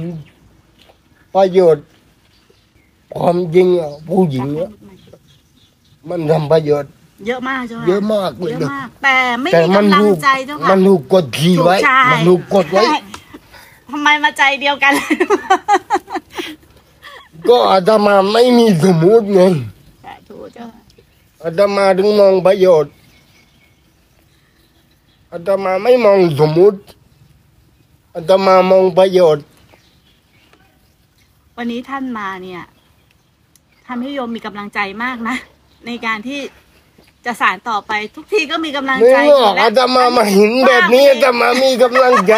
[1.34, 1.84] ประโยชน์
[3.14, 4.70] ความจริงอะผู้หญิงอะ
[6.08, 6.92] มันทำประโยชน์
[7.26, 12.98] เยอะมากเจ้าค่ะเยอะมากเลยเยอะนะมาก แต่ไม่แต่มีมันกำลังถูกใจเจ้าค่ะ มันถูกกดขี่ไว้ ถูกใช่มันถูกกดไว้ใช่
[13.90, 14.92] ทำไมมาใจเดียวกัน
[17.48, 19.40] ก็อาตมาไม่มีสมมุติไง
[20.04, 20.82] สาธุเจ้าค่ะ
[21.44, 22.92] อาตมาถึงมองประโยชน์
[25.32, 26.78] อาตมาไม่มองสมมุติ
[28.14, 29.44] อาตมามองประโยชน์
[31.56, 32.62] วันนี้ท่านมาเนี่ย
[33.86, 35.36] ทำให้โยมมีกำลังใจมากนะ
[35.86, 36.40] ในการที่
[37.26, 42.34] จะสานต่อไปทุกทีก็มีกำลังไม่ใจหรอกอาตมามาเห็นแบบนี้อาตมามีกำลังใจ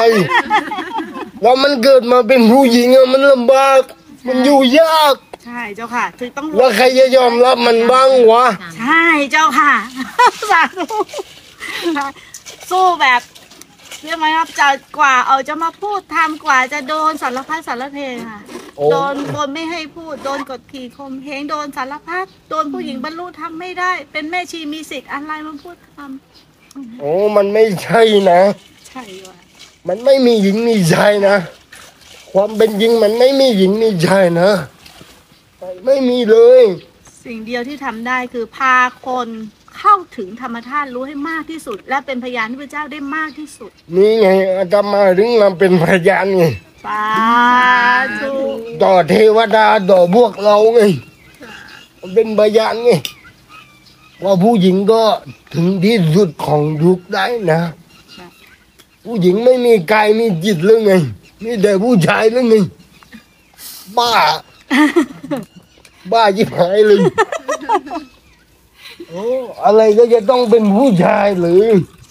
[1.43, 3.81] แล้วมันเกิดมาเป็นผู้หญิงอะมันลำบาก
[4.27, 5.15] มันอยู่ยาก
[5.45, 8.45] ใช่เจ้าค่ะถึงต้องแล้วใครจะยอมรับมันบ้างวะ
[8.79, 9.73] ใช่เจ้าค่ะ
[10.51, 10.99] สาธุ
[12.71, 13.21] สู้แบบ
[13.99, 14.69] เชื่อไหมครับจะ
[14.99, 18.41] กว่าเอาจะมาพูดทำกว่าจะโดนสารพัดสารเพค่ะ
[18.77, 25.99] โอ้ โดนคนไม่ให้พูดโดนกดขี่ข่มเหงโดนสารพัดโดนผู้หญิงบรรลุทำไม่ได้ เป็นแม่ชีมีสิทธิ์อะไรมาพูดท
[27.01, 29.37] โอ้มันไม่ใช่นะำใช่ว่ะ
[29.89, 31.37] มันไม่มีหญิงมีชายนะ
[32.33, 34.51] ความเป็นจริงมันไม่มีหญิงมีชายนะ
[35.87, 36.65] ไม่มีเลย
[37.25, 38.77] สิ่งเดียวที่ทำได้คือพา
[39.07, 39.29] คน
[39.79, 46.45] เข้าถึงธรรมชาติรู้ให้มากที่สุด และเป็นพยานที่พระเจ้าได้มากที่สุด นี่ไงอาตมาถึงมาเป็นพยานไง
[46.85, 47.05] สา
[48.21, 48.33] ธุ
[48.83, 50.81] ต่อเทวดาต่อพวกเราไง
[52.15, 52.91] เป็นพยานไง
[54.25, 55.03] ว่าผู้หญิงก็
[55.55, 57.61] ถึงที่สุดของยุคได้นะ
[59.05, 60.93] ผู้หญิงไม่มีกายมีจิตหรือไง
[61.45, 62.55] มีแต่ผู้ชายหรือไง
[63.99, 64.13] บ้า
[66.13, 67.01] บ้ายิบหายเลย
[69.11, 69.25] โอ้
[69.65, 71.65] อะไรก็จะต้องเป็นผู้ชายหรือ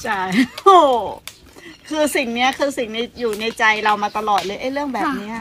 [0.03, 0.21] ใช่
[0.63, 0.79] โอ้
[1.89, 5.37] คือสิ่งเนี้ยคือสิ่งนี้อยู่ในใจเรามาตลอดเลยไอ้เรื่องแบบเนี้ย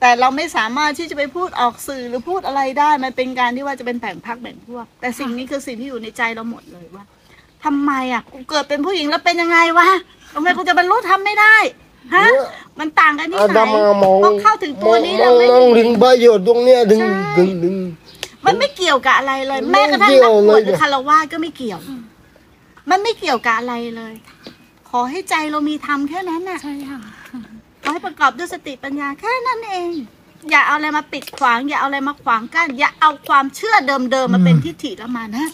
[0.00, 7.04] แต่เราไม่สามารถที่จะไปพูดออกสื่อหรือพูดอะไรได้ มันเป็นการที่ว่าจะเป็นแบ่งพักแบ่งพวก แต่สิ่งนี้คือสิ่งที่อยู่ในใจเราหมดเลยว่า
[7.64, 9.88] ทำไมอะกูเกิดเป็นผู้หญิงแล้วเป็นยังไงวะ
[10.34, 11.56] ทำไมกูจะบรรลุทำไม่ได้
[12.14, 12.48] ฮะเนี่ย
[12.80, 17.74] มันต่างกันที่อาไหนตมามองต้องเข้าถึงตัวนี้มเราองไม่มองถึงประโยชน์ตรงเนี้ยถึงใช่ถึงถึง
[18.46, 21.80] มันไม่เกี่ยวกับอะไรเลยไม่แม้กระทั่งเกี่นัยกวบวชเลยหรือคารวะก็ไม่เกี่ยว
[22.90, 24.14] มันไม่เกี่ยวกับอะไรเลย
[24.90, 27.00] ขอให้ใจเรามีธรรมแค่นั้นน่ะใช่ค่ะ
[27.82, 29.90] ขอให้ประกอบด้วยสติปัญญาแค่นั้นเอง
[30.50, 35.46] อย่าเอาอะไรมาปิดขวาง อย่าเอาอะไรมาขวางกั้นอย่าเอาความเชื่อเดิมๆมาเป็นทิฏฐิแล้วมานะ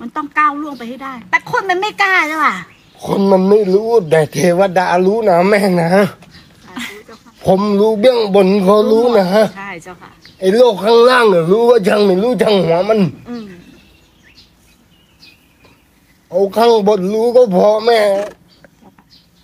[0.00, 2.54] มันต้องก้าวล่วงไปให้ได้ แต่คนมันไม่กล้าใช่ป่ะ
[3.04, 5.90] คนมันไม่รู้แต่เทวดารู้นะแม่นะ
[7.46, 9.26] ผมรู้เบื้องบนเขารู้นะ
[9.58, 10.10] ใช่ เจ้าค่ะ
[10.40, 13.46] ไอ้โลกข้างล่างน่ะรู้ว่าช่างไม่รู้ช่างหัวมัน อืม
[16.30, 18.00] เอาข้างบนรู้ก็พอแม่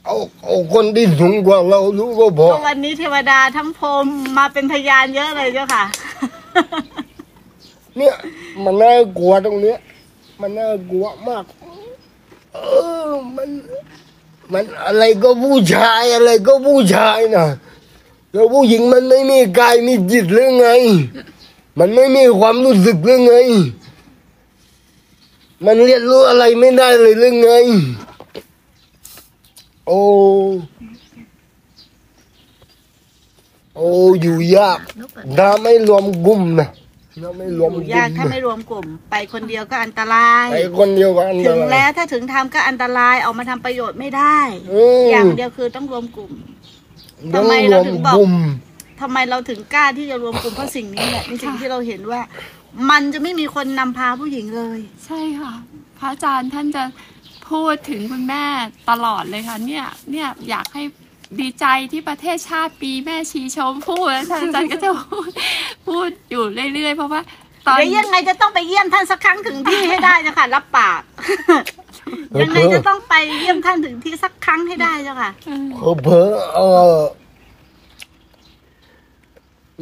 [0.04, 4.06] เอาเอาคนที่สูงกว่าเรารู้ก็พอ ก็วันนี้เทวดาทั้งพรหม
[4.36, 5.84] มาเป็นพยานเยอะเลยเจ้าค่ะ
[7.96, 8.14] เนี่ย
[8.64, 9.78] มันน่ากลัวตรงเนี้ย
[10.40, 11.44] มันน่ากลัวมาก
[12.54, 12.58] เอ
[13.06, 13.48] อมัน
[14.52, 17.46] มันอะไรก็ผู้ชายอะไรก็ผู้ชายนะ
[18.34, 20.68] แล้วผู้หญิงมันไม่มีกายมีจิตหรือไง
[21.78, 23.34] มันไม่มีความรู้สึกหรือไง
[25.64, 27.50] มันเรียนรู้อะไรไม่ได้เลยหรือไง
[29.86, 30.00] โอ้
[33.76, 33.88] โอ้
[34.20, 34.78] อยู่ยาก
[35.38, 36.68] ถ้าไม่รวมกลุ่มนะ
[37.22, 44.38] ถ้าไม่รวมอกยู่ลุ่ยากมถ้านะไม่รวมกลุ่ม ไปคนเดียวก็อันตรายไอ้คนเดียวกันถึงแล้วถ้าถึงทำก็อันตรายออกมาทำประโยชน์ไม่ได้
[45.10, 46.32] อย่างเดียวคือต้องรวมกลุ่ม
[47.36, 48.34] ทำไมเราถึงบอกกลุ่ม
[49.00, 52.20] ทำไมเราถึงกล้าที่จะรวมกลุ่มเพราะสิ่งนี้แหละในสิ่งที่เราเห็นว่า
[52.90, 55.52] มันจะไม่มีคนนำพาผู้หญิงเลย ใช่ค่ะ
[55.98, 56.84] พระอาจารย์ท่านจะ
[57.50, 58.44] พูดถึงคุณแม่
[58.90, 60.82] ตลอดเลยค่ะ เนี่ยเนี่ยอยากให้
[61.40, 65.30] ดีใจที่ประเทศชาติปีแม่ชีชมพู่แล้วท่านอาจารย์ก็จะพูด
[65.86, 66.44] พูดอยู่
[66.74, 67.20] เรื่อยๆเพราะว่า
[67.66, 71.02] ตอนเดี๋ยวยังไงจะต้องไปเยี่ยมท่านสักครั้งถึงที่ให้ได้นะคะรับปาก
[72.40, 75.30] ยังไงจะต้องไปเยี่ยมท่านถึงที่สักครั้งให้ได้เจ้าค่ะ
[76.02, 76.60] เผลอๆเอ
[76.96, 77.00] อ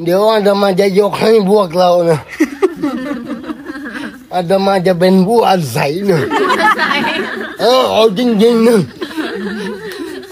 [0.02, 2.18] เดี๋ยวอาตมาจะยกให้พวกเรานะ
[4.34, 6.20] อาตมาจะเป็นผู้อาศัยนะ
[7.60, 8.80] เออเอาจริงๆนะ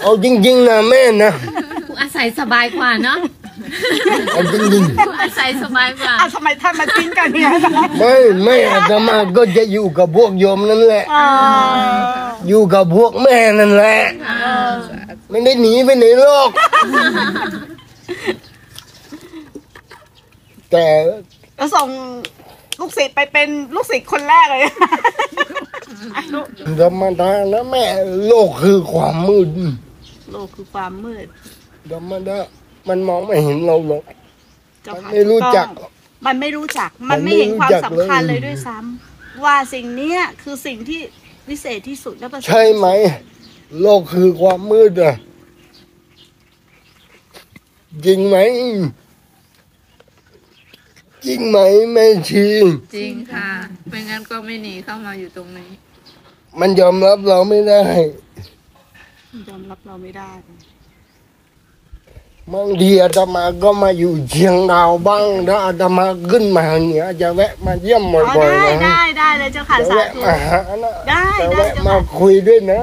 [0.01, 1.31] เอาจริงๆนะแม่นะ
[1.87, 11.27] ผู้อาศัยสบายกว่าเนาะเอาจริงผู้อาศัยสบายกว่าอะทำไมท่านมาทิ้งกันเนี่ยๆไม่ไม่อาตมาก็จะอยู่กับพวกโยมนั่นแหละอ่า
[12.47, 13.99] อยู่กับพวกแม่นั่นแหละ
[15.29, 16.49] ไม่ได้หนีไปไหนหรอก
[20.71, 20.85] แต่
[21.57, 21.87] แล้วส่ง
[22.79, 24.61] ลูกศิษย์ไปเป็นลูกศิษย์คนแรกเลย
[26.81, 27.85] ธรรมดานะแม่
[28.27, 29.47] โลกคือความมืด
[30.31, 31.25] โลกคือความมืด
[31.91, 32.37] ธรรมดา
[32.89, 34.03] มันมองไม่เห็นเราหรอก
[34.83, 35.91] เจ้ามันค่ะไม่รู้จักถูต้อง
[36.25, 41.01] มันไม่รู้จัก มันมันไม่ไม่เห็นความรู้จักสำคัญเลยเลยด้วยซ้ำว่าสิ่งเนี้ยคือสิ่งที่
[41.49, 42.87] วิเศษที่สุดและประเสริฐใช่ไหม
[43.81, 45.15] โลกคือความมืดอะ
[48.05, 48.37] จริงไหม
[51.25, 51.57] จริงไหม
[51.93, 52.47] แม่ชี
[52.95, 53.49] จริงค่ะ
[53.89, 55.71] ไม่งั้นก็ไม่หนีเข้ามาอยู่ตรงนี้
[56.59, 57.83] มันยอมรับเราไม่ได้
[59.49, 60.31] ยอมรับเราไม่ได้
[62.53, 72.81] บางทีอาตมาก็มาอยู่เชียงดาวบ้างถ้าอาตมาขึ้นมาเหนือจะแวะมาเยี่ยมบ่อ๋ออยได้ๆนะได้ได้เลยเจ้าค่ะจะสาแวะธุ มาหานะได้จะได้แวะเจ้ามาค่ะคุยด้วยนะ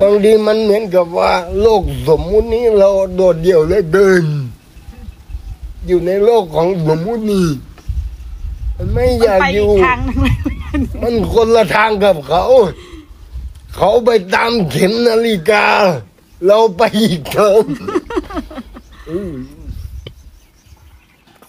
[0.00, 4.24] บางทีมันเหมือนกับว่า โลกสมมุตินี้เราโดดเดี่ยวเหลยเดิน
[5.86, 7.48] อยู่ในโลกของสมมุตินี้
[8.76, 10.36] มันไม่อยากไปออียู่ กทางหนึงเลย
[11.02, 12.44] มันคนละทางกับเขา
[13.76, 15.66] เขาไปตามเข็มนาฬิกา
[16.44, 17.64] เราไปอีกเทอม
[19.08, 19.30] อุ้ย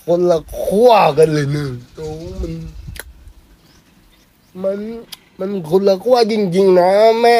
[0.03, 2.09] คนละขั้วกันเลยเนี่ยโอ้
[2.41, 2.51] มัน
[4.63, 4.79] มัน
[5.39, 7.39] มันคนละขั้วจริง ๆ นะแม่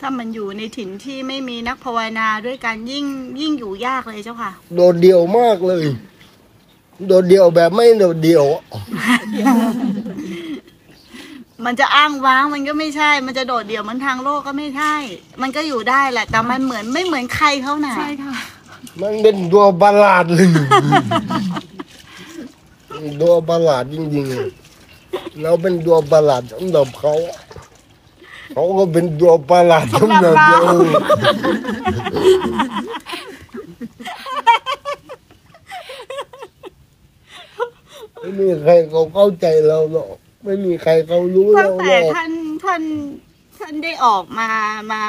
[0.00, 3.04] ถ้ามันอยู่ในถิ่นที่ไม่มีนักภาวนาด้วยกันยิ่ง
[3.40, 5.84] ยิ่งอยู่ยากเลยเจ้าค่ะ โดดเดี่ยวมากเลย
[7.06, 8.44] โดดเดี่ยวแบบไม่โดดเดี่ยว
[11.64, 14.94] มันจะอ้างว้างมันก็ไม่ใช่ มันจะโดดเดี่ยวเหมือนทางโลกก็ไม่ใช่
[15.42, 18.34] มันก็อยู่ได้แหละ แต่มันเหมือนไม่เหมือนใครเขาน่ะ ใช่ค่ะ
[19.02, 20.48] มันเป็นตัวประหลาดเลย
[23.22, 24.48] ตัวประหลาดจริงๆเลย
[25.42, 27.14] เราเป็นตัวประหลาดสำหรับเขา
[28.52, 30.74] เขาก็เป็นตัวประหลาดสำหรับเรา
[38.18, 40.08] ไม่มีใครเขาเข้าใจเราหรอก
[40.48, 42.30] ไม่มีใครเขารู้ตั้เรางหรแต่อก ท่าน
[42.64, 42.82] ท่าน
[43.58, 44.50] ท่านได้ออกมา
[44.92, 45.02] มา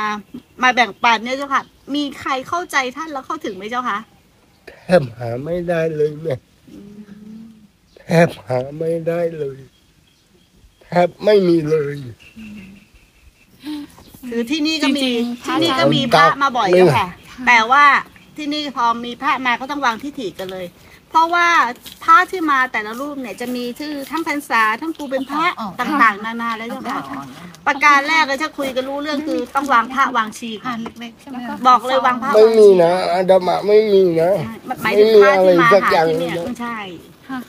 [0.63, 1.63] มาแบ่งปันเนี่ยเจ้าค่ะ
[1.95, 3.97] มีใครเข้าใจท่านแล้วเข้าถึงไหมเจ้าค่ะ
[4.67, 6.35] แทบหาไม่ได้เลยแม่
[7.97, 9.57] แทบหาไม่ได้เลย
[10.83, 11.95] แทบไม่มีเลย
[14.29, 17.09] คือที่นี่ก็มีจริงๆ ที่นี่พระก็มีพระมาบ่อยแล้วค่ะ
[17.47, 17.85] แต่ว่า
[18.37, 20.65] ที่นี่พอมีพระมาก็ต้องวางที่ถีกันเลย
[21.09, 21.47] เพราะว่า
[22.03, 25.45] พระที่มาแต่ละรูปเนี่ยจะมีชื่อทั้งพรรษาทั้งกูเป็นพระ
[25.79, 27.21] ต่างๆ นานาแล้วเจ้าค่ะ
[27.67, 30.79] ประการแรกเลยถ้าคุยกันรู้เรื่องคือต้องวางพระวางชีก่อน
[31.67, 34.31] บอกเลยวางพระไม่วางมีชีนะอาดามะไม่มีนะ
[34.83, 36.77] หมายถึงพระที่มาไม่มีอะไรสักอหาย่างที่เนี่ยเลยนะไม่ใช่
[37.29, 37.39] ค่ะ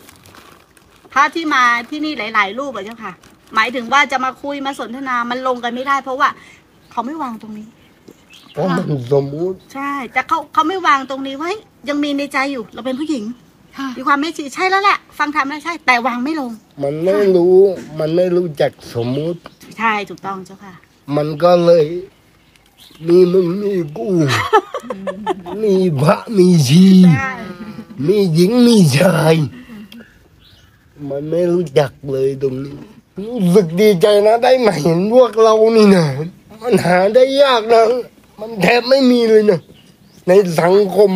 [1.12, 3.12] พระที่มาที่นี่หลาย ๆ รูปอะเจ้าค่ะ
[3.54, 6.28] หมายถึงว่าจะมาคุยมาสนทนามันลงกันไม่ได้ เพราะว่า
[6.92, 7.66] เขาไม่วางตรงนี้
[8.52, 11.52] เพราะมันสมมุติใช่ แต่เขาเขาไม่วางตรงนี้ไว้
[11.88, 13.49] ยังมีในใจอยู่ เราเป็นผู้หญิงค่ะ
[13.96, 16.50] มีความไม่ชีใช่แล้วแหละ ฟังธรรมแล้วใช่ แต่วางไม่ลง
[16.82, 17.56] มันไม่รู้
[17.98, 19.40] มันไม่รู้จักสมมุติ
[19.78, 20.74] ใช่ถูกต้องเจ้าค่ะ
[21.16, 21.84] มันก็เลย
[23.06, 24.08] มีมึงมีกู
[25.62, 26.86] มีพระมีชี
[27.18, 27.32] ใช่
[28.06, 29.36] มีหญิงมีชาย
[31.08, 32.74] มันไม่รู้จักเลยตรงนี้
[33.20, 36.04] รู้สึกดีใจนะได้มาเห็นพวกเรานี่นะ
[36.62, 37.82] มันหาได้ยากนะ
[38.40, 39.60] มันแทบไม่มีเลยนะ
[40.26, 41.10] ในสังคม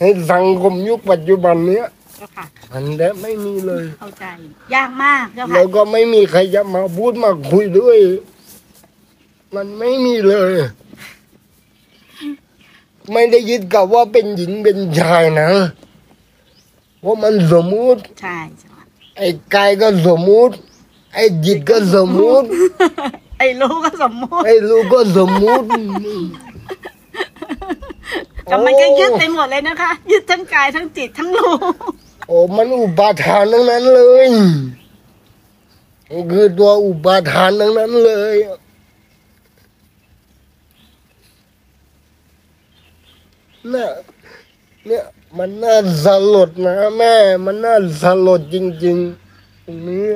[0.00, 1.86] ในสังคมยุคปัจจุบันเนี้ย
[2.16, 4.24] เจ้าค่ะ มันแทบไม่มีเลย เข้าใจ
[4.74, 7.98] ยากมากเจ้าค่ะแล้วก็ไม่มีใครจะมาพูดมาคุยด้วย
[9.54, 10.52] มันไม่มีเลย
[13.12, 15.50] ไม่ได้ยึดกับว่าเป็นหญิงเป็นชายนะ
[17.00, 18.84] เพราะมันสมมุติใช่เจ้าค่ะ
[19.16, 20.54] ไอ้กายก็สมมุติ
[21.14, 22.46] ไอ้จิตก็สมมุติ
[23.38, 25.66] ไอ้รู้ก็สมมติ ไอ้รู้ก็สมมุติ
[28.50, 31.54] แต่มันก็ยึดไปหมดเลยนะคะ ยึดทั้งกายทั้งจิตทั้งรู้
[32.28, 34.26] โอ้มันอุปาทานทั้งนั้นเลย
[36.10, 38.36] มันคือตัวอุปาทานทั้งนั้นเลย
[43.74, 43.90] น่ะ
[44.86, 45.04] เนี่ย
[45.38, 50.08] มันน่าสลดนะแม่ มันน่าสลดจริงๆตรงนี้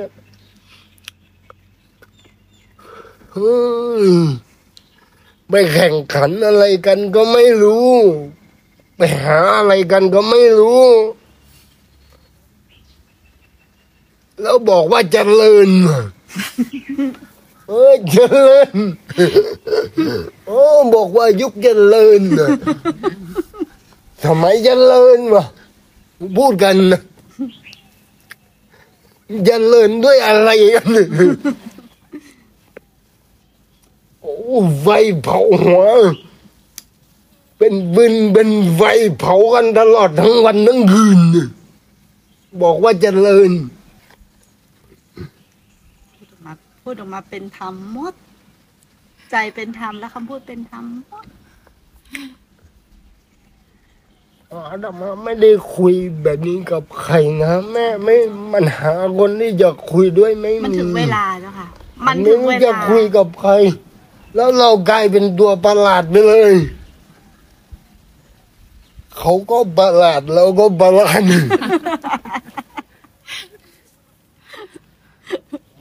[3.33, 3.57] เฮ้
[4.03, 4.05] ย
[5.49, 7.91] ไปแข่งขันอะไรกันก็ไม่รู้
[8.97, 10.85] ไปหาอะไรกันก็ไม่รู้
[14.41, 15.69] แล้วบอกว่าเจริญ
[17.67, 18.75] เออเจริญ
[20.47, 20.61] โอ้
[20.95, 22.21] บอกว่ายุคเจริญ
[24.23, 25.45] ทำไมเจริญวะ
[26.37, 26.75] พูดกัน
[29.45, 30.89] เจริญด้วยอะไรกัน
[34.81, 34.87] ไฟ
[35.21, 35.83] เผาหัว
[37.57, 38.81] เป็นบินเป็นไฟ
[39.19, 41.49] เผากันตลอดทั้งวันทั้งคืนน่ะ
[42.61, 43.51] บอกว่าเจริญ
[46.45, 48.13] มาพูดออกมาเป็นธรรมหมด
[49.31, 51.25] ใจเป็นธรรมและคำพูดเป็นธรรมหมด
[54.51, 58.15] อาดามาไม่ได้คุยแบบนี้กับใครนะแม่ไม่
[58.53, 61.67] มันหาคนที่จะคุยด้วยไม่มีมันถึงเวลาแล้วค่ะ
[62.07, 63.51] มันไม่ถึงรู้เวจะลาคุยกับใคร
[64.35, 66.53] แล้วเรากลายเป็นตัวประหลาดไปเลย
[69.17, 71.21] เขาก็ประหลาดเราก็ประหลาด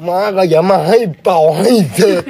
[0.07, 2.23] มาก็อย่ามาให้เป่าให้เถิด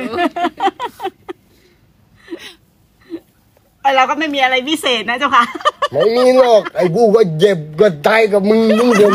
[3.81, 5.45] ไอเราก็ไม่มีอะไรพิเศษนะเจ้าค่ะ
[5.93, 9.15] ไม่มีหรอก ไอ้กูก็เจ็บก็ตายกับมึงทุกคน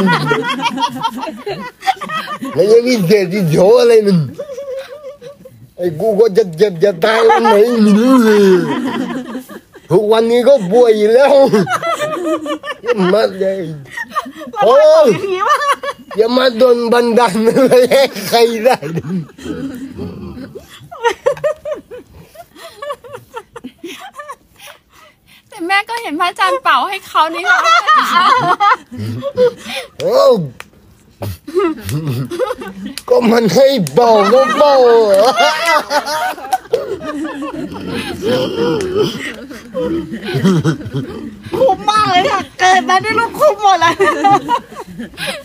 [2.54, 4.18] ไม่ใช่พิเศษที่โฉอะไรมัน
[5.80, 8.44] ไอ้กูก็จะเจ็บจะตายวันไหนไม่รู้เลย
[9.92, 11.34] ทุกวันนี้ก็ป่วยอยู่แล้ว
[12.84, 13.62] อย่ามาเลย
[14.64, 14.76] โอ้
[15.12, 15.58] อย่างนี้ว่า
[16.18, 18.78] อย่ามาโดนบันดาลอะไรให้ใครได้
[19.96, 20.08] โอ้
[25.50, 27.60] แต่แม่ก็เห็นพระอาจารย์เป่าให้เขานี่ค่ะ
[30.00, 30.18] โอ้
[33.10, 34.76] ก็มันให้เบาก็เบา
[41.58, 43.94] คุ้มมากเลยค่ะเกิดมาได้ลูกคุ้มหมดเลย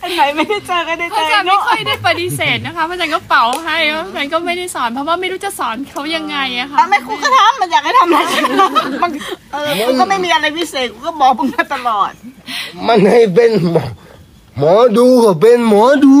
[0.01, 8.29] อันไหนไม่ได้เจอก็ได้พเจระออาจารย์ไม่เนาะค่อยได้ปฏิเสธนะคะพระอาจารย์ก็เป่าให้พระอาจารย์ก็ไม่ได้สอนเพราะว่าไม่รู้จะสอนเขายังไงอะค่ะทำไม่ครูก็ทำมันอยากให้ทำอะไร
[9.03, 9.11] มัน
[9.53, 12.11] เออกูก็ไม่มีอะไรพิเศษกูก็บอกมึงมาตลอด
[12.87, 13.85] มันให้เป็นหมอ
[14.57, 16.17] หมอดูก็เป็นหมอดู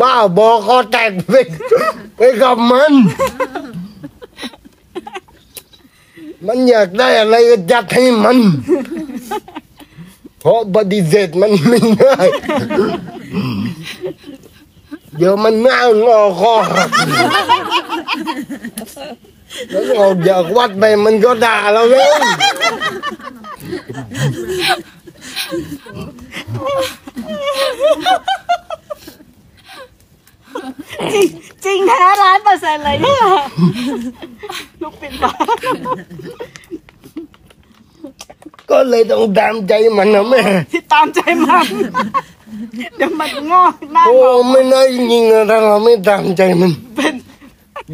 [0.00, 1.34] บ้าบอกคอแตกไป
[2.16, 2.92] ไปกับมัน
[6.46, 8.38] มันอยากได้อะไรก็จัดให้มัน
[10.40, 12.16] เพราะปฏิเสธมันไม่ได้
[15.16, 16.54] เดี๋ยวมันหน้างอคอ
[19.70, 22.14] แล้วออกจากวัดไปมันก็ด่าเราแล้ว
[31.12, 31.28] จริง
[31.64, 33.22] จริงแท้ร้านเปอร์เซ็นต์เลยเนี่ย
[34.82, 35.34] ลูกปิดปาก
[38.70, 40.42] ก็เลยต้องตามใจมันนะแม่
[40.72, 41.66] ที่ตามใจมัน
[42.96, 47.14] เดี๋ยวมันงอกหน้าโอ้งอกไม่น่าจริงๆนะถ้าเราไม่ตามใจมัน เป็น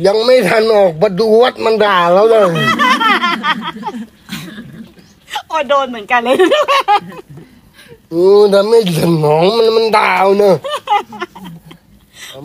[0.06, 2.48] ยังไม่ทันออกประตูวัดมันด่าเราเลย
[5.56, 6.36] อโดนเหมือนกันเลย
[8.12, 10.56] อ้ถ้าไม่สนองมันมันดาเอาเนอะ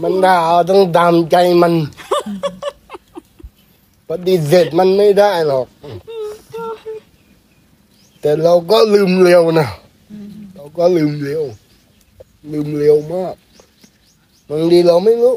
[0.04, 1.74] มันดาเอาต้องตามใจมัน
[4.10, 5.68] ปฏิเสธมันไม่ได้หรอก
[8.22, 9.68] แต่เราก็ลืมเร็วนะ
[10.56, 11.44] เราก็ลืมเร็ว
[12.52, 13.36] ลืมเร็วมาก
[14.50, 15.34] บางทีเราไม่รู้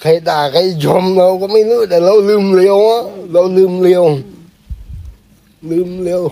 [0.00, 4.04] ใครด่าใครชมเราก็ไม่รู้แต่เราลืมเร็วอะเราลืมเร็ว
[5.70, 6.22] ลืมเร็ว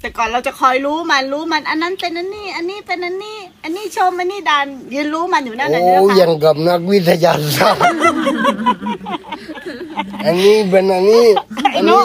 [0.00, 7.82] แต่ก่อนเราจะคอยรู้มันรู้มัน อันนั้นเป็นอันนี้ อันนี้เป็นอันนี้ อันนี้ชมอันนี้ดันยืนรู้มันอยู่นั่นโอ้น่ะเนี่ยอค่ะย่างกับนักวิทยาศาสตร์
[10.24, 11.26] อันนี้เป็นอันนี้
[11.74, 12.02] อันนี้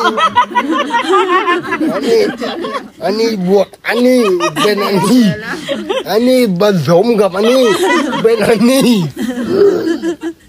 [1.93, 2.21] อันนี้
[3.03, 4.21] อันนี้บวก อันนี้
[4.63, 5.25] เป็นอันนี้
[6.09, 7.63] อันนี้ผสมกับอันนี้
[8.23, 8.89] เป็นอันนี้
[9.47, 10.42] โอ้โห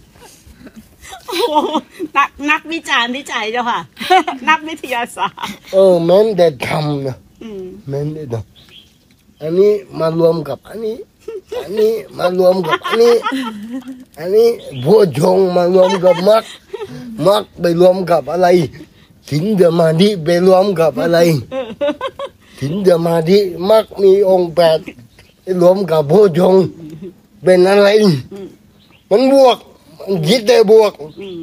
[2.16, 3.80] นักนักวิจารณ์วิจัยเจ้าค่ะ
[4.49, 5.39] นักวิทยาศาสตร์
[5.72, 10.97] เออแม้นแต่ทำนะอืมแม้นแต่ทำอันนี้มารวมกับอันนี้
[11.62, 13.14] อันนี้มารวมกับอันนี้
[14.18, 14.49] อันนี้
[14.85, 16.45] พวกชงมารวมกับมัก
[17.26, 18.49] มักไปรวมกับอะไร
[19.30, 21.18] สินเดมาธิไปรวมกับอะไร
[22.59, 23.39] สินเดมาธิ
[23.70, 24.78] มักมีองค์แปด
[25.43, 26.55] ไปรวมกับพวกชง
[27.45, 27.89] เป็นอะไร
[29.11, 29.59] มันบวก
[30.07, 31.43] มันคิดแต่บวก อืม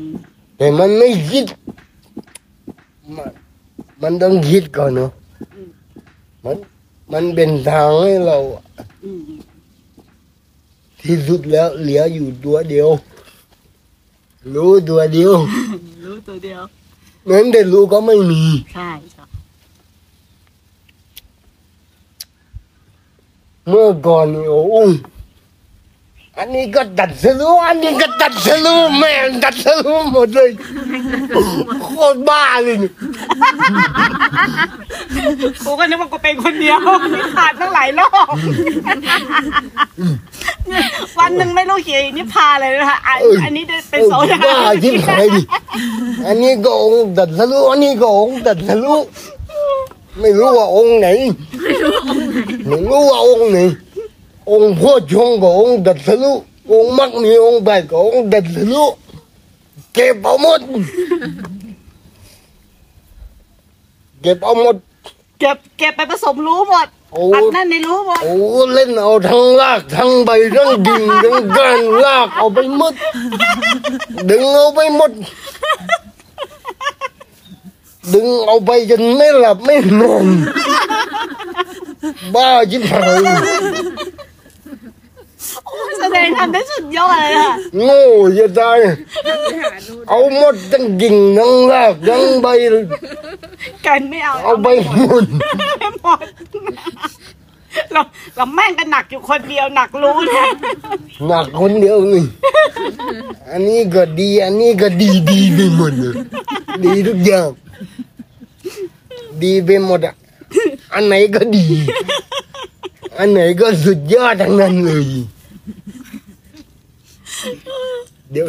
[0.58, 1.46] แต่มันไม่คิด
[3.16, 3.30] มัน
[4.02, 5.12] มันต้องคิดก่อนเนาะ
[6.46, 6.58] มัน
[7.14, 8.38] มันเป็นทางให้เรา
[9.04, 9.22] อืม
[11.02, 12.90] ที่สุดแล้วเหลืออยู่ตัวเดียว
[14.56, 15.34] รู้ตัวเดียว
[16.04, 16.62] รู้ตัวเดียว
[17.24, 18.44] เหมือนแต่รู้ก็ไม่มี
[18.76, 19.26] ใช่ค่ะ
[23.68, 24.76] เมื่อก่อนนี่โอ้โห
[26.40, 30.50] อันนี้ก็ตัดสลูอันนี้ก็ตัดสลูแม่งตัดสลูหมดเลย
[31.84, 32.92] โคตรบ้าเลยนี่
[35.66, 36.78] กูก็นึกว่ากูเป็นคนเดียว
[37.16, 38.36] นี่ขาดตั้งหลายรอบ
[41.20, 45.42] วันหนึ่งไม่รู้กี่นิพพานเลยนะคะอันอันนี้เป็นโซดาบ้าที่ไหนดิ
[46.28, 48.94] อันนี้ก็องค์ตัดสลูอันนี้ก็องค์ตัดสลู
[50.20, 51.08] ไม่รู้ว่าองค์ไหน
[52.68, 53.60] ไม่รู้ว่าองค์ไหน
[54.50, 56.34] องค์พ่อชงก็องค์ตัดสลู
[56.72, 58.84] องค์มักมีองค์แปดก็องค์ตัดสลู
[59.94, 60.60] เก็บเอาหมด
[64.22, 64.76] เก็บเอาหมด
[65.40, 68.34] เก็บเก็บไปผสมรู้หมดโอ้ อัดนั่นในรู้หมด โอ้
[68.74, 72.94] เล่นเอาทั้งลากทั้งใบทั้งดิ่งทั้งก้านลากเอาไปหมด
[74.30, 75.12] ดึงเอาไปหมด
[78.14, 80.26] ดึงเอาไปจนไม่หลับไม่นอน
[82.34, 83.20] บ้าจิบหาย
[86.00, 87.54] แสดงทำได้สุดยอดเลยค่ะ
[87.84, 88.04] โง่
[88.38, 88.78] จะตาย
[90.10, 92.48] เอาหมดทั้งกิ่งทั้งลากทั้งใบ
[93.86, 95.26] กันไม่เอาเอาไปหมด
[95.60, 96.26] ไม่หมด
[97.92, 98.02] เรา
[98.36, 100.46] เราแม่งกันหนักอยู่คนเดียวหนักรู้เนี่ย
[101.28, 102.24] หนักคนเดียวนี่
[103.52, 106.16] อันนี้ก็ดี อันนี้ก็ดีดีไปหมดเลย
[106.86, 107.50] ดีทุกอย่าง
[109.44, 110.16] ดีไปหมดอะ
[110.94, 111.66] อันไหนก็ดี
[113.18, 115.06] อันไหนก็สุดยอดทั้งนั้นเลย
[118.32, 118.48] เดี๋ยว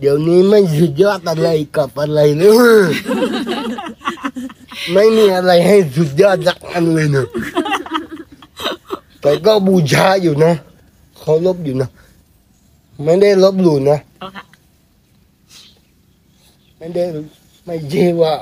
[0.00, 2.44] เดี๋ยวนี้ไม่สุดยอดอะไรกับอะไรเล
[2.84, 2.88] ย
[4.92, 7.26] ไม่มีอะไรให้สุดยอดสักอันเลยเนอะ
[9.20, 10.52] แต่ก็บูชาอยู่นะ
[11.18, 11.88] เคารพอยู่นะ
[13.04, 14.44] ไม่ได้ลบหลู่นะเจ้าค่ะ
[16.78, 17.04] ไม่ได้
[17.64, 18.34] ไม่ใช่ว่า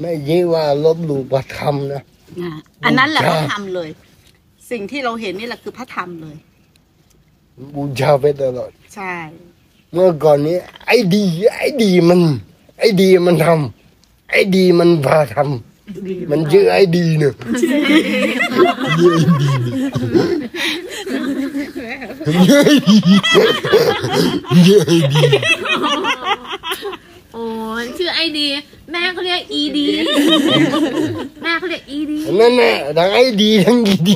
[0.00, 2.02] ไม่ใช่ว่าลบหลู่พระธรรมนะ
[2.40, 2.50] อ่า
[2.84, 3.88] อันนั้นแหละบูพชาระธรรมเลย
[4.72, 6.36] สิ่งที่เราเห็นนี่แหละคือพระธรรมเลย
[7.74, 9.14] บูชาไปตลอด ใช่
[9.92, 11.24] เมื่อก่อนนี้ ไอ้ดี
[11.56, 12.20] ไอ้ดีมัน
[12.78, 19.50] ไอ้ดีมันทำไอ้ดีมันพาทำมันชื่อไอ้ดีเนอะชื่อไอ้ดี
[22.26, 22.96] ชื่อไอ้ดี
[24.66, 25.22] ชื่อไอ้ดี
[27.34, 27.44] โอ้
[27.82, 28.46] ยชื่อไอดี
[28.92, 29.86] แม่เขาเรียกอีดี
[31.42, 34.14] แม่เขาเรียกอีดี นั่นแหละทั้งไอ้ดีทั้งอีดี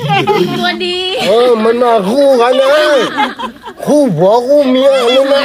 [0.57, 0.97] ตัวดี
[1.27, 2.69] เออ มันมาคู่กันนะ
[3.85, 5.41] คู่ผัวคู่เมียเลยนะ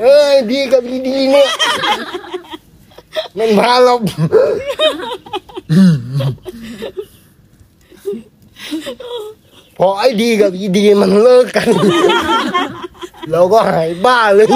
[0.00, 1.48] เออไอ้ดีกับอีดีเนี่ย
[3.38, 3.94] มันพาเรา
[9.78, 11.68] พอไอ้ดีกับอีดีมันเลิกกัน
[13.32, 14.46] เราก็หายบ้าเลย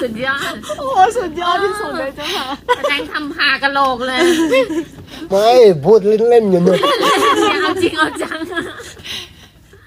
[0.00, 2.46] สุดยอด โอ้สุดยอดที่สุดเลยเจ้าค่ะ
[2.76, 4.20] แสดงทำพากะโหลกเลย
[5.30, 5.48] ไม่
[5.84, 6.78] พูดเล่นๆอยู่เนี่ย
[7.40, 8.38] เนี่ยเอาจริงเอาจัง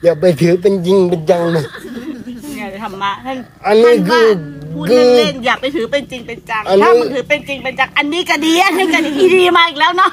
[0.04, 1.64] อย่าไปถือเป็นจริงเป็นจังนะ
[2.56, 4.22] เนี่ยธรรมะท่านอันนี้ท่าคือว่า
[4.74, 10.12] พูดคือเล่นๆอย่าไปถือเป็นจริงเป็นจังอันนี้ถ้ามันถือเป็นจริงเป็นจัง อันนี้ก็ดีอันนี้ก็ดีอีดีมาอีกแล้วเนาะ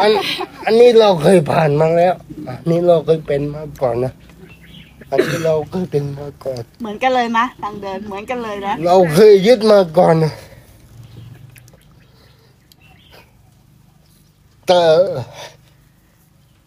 [0.00, 0.10] อัน
[0.66, 2.14] อันนี้เราเคยผ่านมาแล้ว
[2.48, 4.12] อันนี้เราเคยเป็นมาก่อนนะ
[5.10, 10.32] อันนี้เราเคยเป็นมาก่อน เหมือนกันเลยมะทางเดินเหมือนกันเลยนะเราเคยยึดมาก่อนนะ
[14.66, 14.82] แต่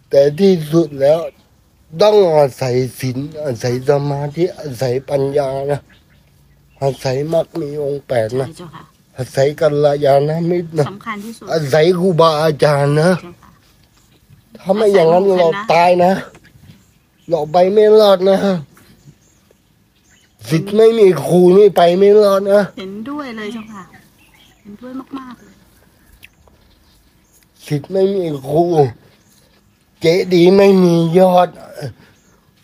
[0.09, 1.19] แต่ที่สุดแล้ว
[2.01, 5.81] ต้องอาศัยศีลอาศัยสมาธิอาศัยปัญญานะ
[6.81, 8.83] อาศัยมรรคมีองค์แปดใช่นะเจ้าค่ะ
[9.17, 13.51] อาศัยกัลยาณมิตรนะสำคัญที่สุดอาศัยครูบาอาจารย์นะ เจ้าค่ะ
[14.59, 16.11] ถ้าไม่อย่างนั้นอาศัยเราลูกนะตายนะ
[17.29, 18.37] เราไปไม่รอดนะ
[20.49, 23.83] สิทธิ์ไม่มีครูนี่ไปไม่รอดนะเห็นด้วยเลยเจ้าค่ะ
[24.61, 25.55] เห็นด้วยมากๆเลย
[27.67, 28.63] สิทธิ์ไม่มีครู
[30.01, 31.49] เจดีย์ไม่มียอด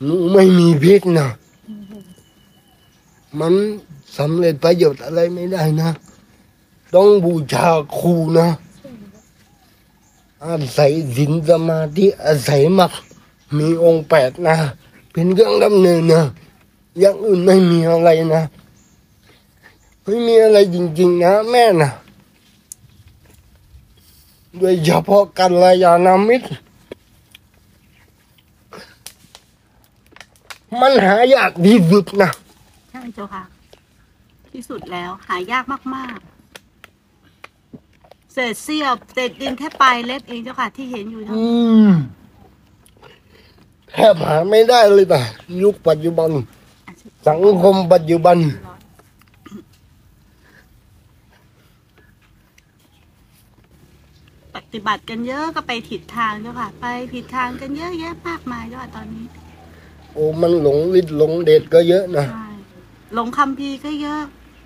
[0.03, 1.29] หนูไม่มีพิษนะ
[3.39, 3.53] มัน
[4.17, 5.89] สำเร็จประโยชน์อะไรไม่ได้นะ
[6.95, 8.49] ต้องบูชาครูนะ
[10.45, 12.91] อาศัยศีลสมาธิอาศัยมรรค
[13.59, 14.55] มีองค์แปดนะ
[15.11, 16.23] เป็นเครื่องดำเนินนะ
[16.99, 18.43] อย่างอื่นไม่มีอะไรนะ
[20.03, 21.91] ไม่มีอะไรจริงๆนะแม่นะ
[24.59, 26.49] โดยเฉพาะกัลยาณมิตร
[30.81, 32.29] มันหายากที่สุดนะ
[32.91, 33.43] ใช่เจ้าค่ะ
[34.51, 35.63] ที่สุดแล้วหายาก
[35.95, 36.33] มากๆ
[38.33, 41.53] เศษเสี้ยวเศษดินแค่ปลายเล็บเองเจ้าค่ะ ที่เห็นอยู่เท่าอืนั้น
[41.85, 41.87] ม
[43.93, 45.21] แทบหาไม่ได้เลยนะ
[45.63, 46.29] ยุคปัจจุบัน
[47.27, 48.37] สังคมปัจจุบัน
[54.55, 59.25] ปฏิบัติกันเยอะก็ไปผิดทางเจ้าค่ะ ไปผิดทางกันเยอะแยะมากมายเจ้าค่ะตอนนี้
[60.13, 62.49] โอ้มันหลงฤทธิ์หลงเดชก็เยอะนะใช่
[63.13, 64.21] หลงคัมภีร์ก็เยอะ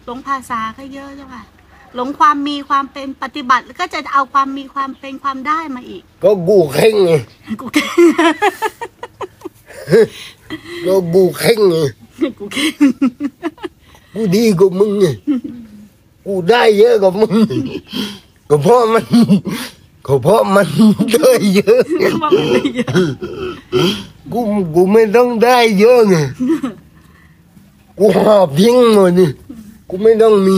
[0.05, 1.43] หลงภาษาก็เยอะเจ้าค่ะ
[1.95, 7.11] หลงความมีความเป็นปฏิบัติแล้วก็จะเอาความมีความเป็นความได้มาอีก ก็กูเข่งไง
[7.61, 7.99] กูเก่ง
[10.85, 11.75] ก็กูเข่งไง
[12.37, 12.73] กูเก่ง
[14.13, 15.05] กูดีกว่ามึงไง
[16.25, 17.33] กูได้เยอะกว่ามึง
[18.49, 19.05] ก็เพราะมัน
[20.07, 20.67] ก็เพราะมัน
[21.13, 21.81] ได้เยอะ
[22.21, 23.07] ว่ามันไม่เยอะ
[24.31, 24.39] กู
[24.75, 26.15] กูไม่ต้องได้เยอะไง
[27.97, 29.29] กูหอบทิ้งหมดนี่
[29.89, 30.57] กูไม่ต้องมี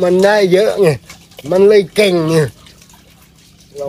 [0.00, 0.88] มันได้เยอะไง
[1.50, 2.36] มันเลยเก่งไง
[3.76, 3.86] เรา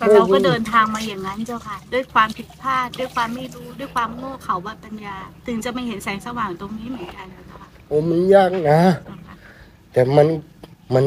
[0.00, 8.80] แต่เราก็เดินทางมาอย่างนั้นเจ้าค่ะ ด้วยความผิดพลาด ด้วยความไม่รู้ ด้วยความโง่เขลาบัปัญญา ถึงจะไม่เห็นแสงสว่างตรงนี้เหมือนกันนะคะโอ้มันยากนะ
[9.92, 10.26] แต่มัน
[10.94, 11.04] มัน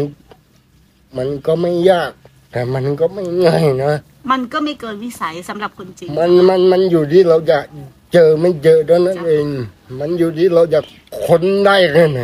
[1.18, 2.12] มันก็ไม่ยาก
[2.52, 3.94] แต่มันก็ไม่ง่ายนะ
[4.32, 7.60] มันก็ไม่เกินวิสัยสำหรับคนจริง มันมันมันอยู่ที่เราจะ
[8.14, 9.46] เจอไม่เจอเท่านั้นเอง
[10.00, 10.80] มันอยู่ที่เราจะ
[11.24, 12.20] ค้นได้แค่ไหน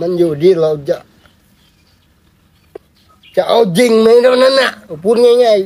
[0.00, 0.96] มันอยู่ที่เราจะ
[3.36, 4.72] จะเอาจริงไหมเท่านั้นน่ะ
[5.02, 5.58] พูดง่าย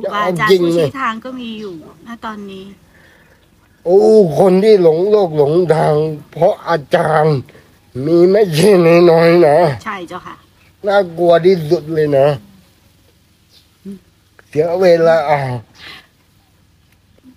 [0.00, 1.74] ครูๆจะบาเอาอาจารจริย์งผู้ไหมชี้ทางก็มีอยู่
[2.06, 2.64] ณตอนนี้
[3.84, 4.00] โอ้
[4.38, 5.94] คนที่หลงโลกหลงทาง
[6.32, 7.38] เพราะอาจารย์
[8.04, 8.70] มีไม่ใช่
[9.10, 10.36] น้อยๆนะใช่เจ้าค่ะ
[10.86, 12.26] น่ากลัวที่สุดเลยนะ
[14.48, 15.38] เสียเวลาอะ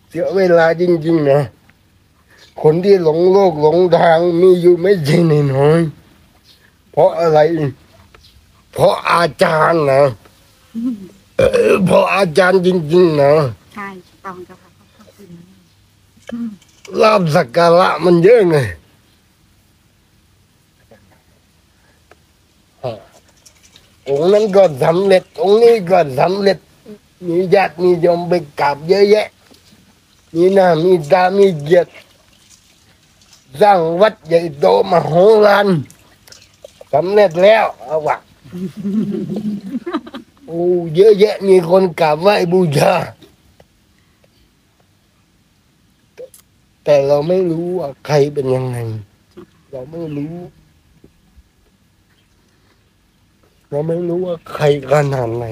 [0.10, 1.42] เสียเวลาจริงๆนะ
[2.64, 5.18] คนที่หลงโลกหลงทางมีอยู่ไม่ใช่
[5.56, 7.40] น้อยๆเพราะอะไร
[8.72, 10.04] เพราะอาจารย์นะ
[11.38, 11.42] เอ
[11.72, 13.34] อเพราะอาจารย์จริง ๆ นะ
[13.76, 15.30] ใช่ถูกต้องเจ้าค่ะขอบคุณ
[17.02, 18.58] ลาบสักการะมันเยอะไง
[24.08, 26.58] องค์นั้นก็สำเร็จองค์นี้ก็สำเร็จ
[27.28, 29.28] มีญาติมีโยมไปกราบเยอะแยะ
[30.36, 31.92] มีหน้ามีตามีเกียรติ
[33.62, 35.12] สร้างวัดใหญ่โตมโห
[35.46, 35.68] ฬาร
[36.94, 38.18] สำเร็จแล้วเอาวะ
[40.48, 40.62] โอ้
[40.96, 42.94] เยอะแยะมีคนกราบไหว้บูชา
[46.84, 48.78] แต่เราไม่รู้ว่าใครเป็นยังไง
[49.72, 50.36] เราไม่รู้
[53.70, 55.46] เราไม่รู้ว่าใครขนาดไหน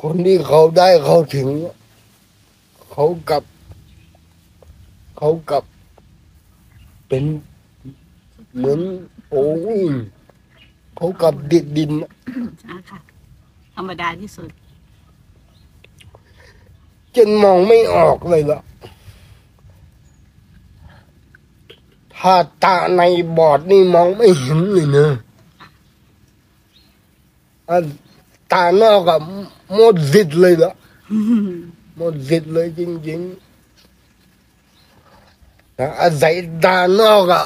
[0.00, 1.48] คนที่เขาได้เขาถึง
[2.90, 3.44] เขากลับ
[5.16, 5.64] เขากลับ
[7.08, 7.24] เป็น
[8.56, 8.80] เหมือน
[9.30, 9.46] โอ้
[9.78, 9.80] ย
[10.96, 11.90] เขากลับดิดดิน
[12.60, 12.98] ใช่ค่ะ
[13.74, 14.50] ธรรมดาที่สุด
[17.16, 18.60] จนมองไม่ออกเลยล่ะ
[22.16, 23.02] ถ้าตาใน
[23.38, 25.08] บอดนี่มองไม่เห็นเลยนะ
[27.68, 27.78] อะ
[28.52, 29.18] ตานอกอะ
[29.74, 30.72] หมดสิทธิ์เลยล่ะ
[31.96, 37.44] หมดสิทธิ์เลยจริงๆนะอาศัยตานอกอะ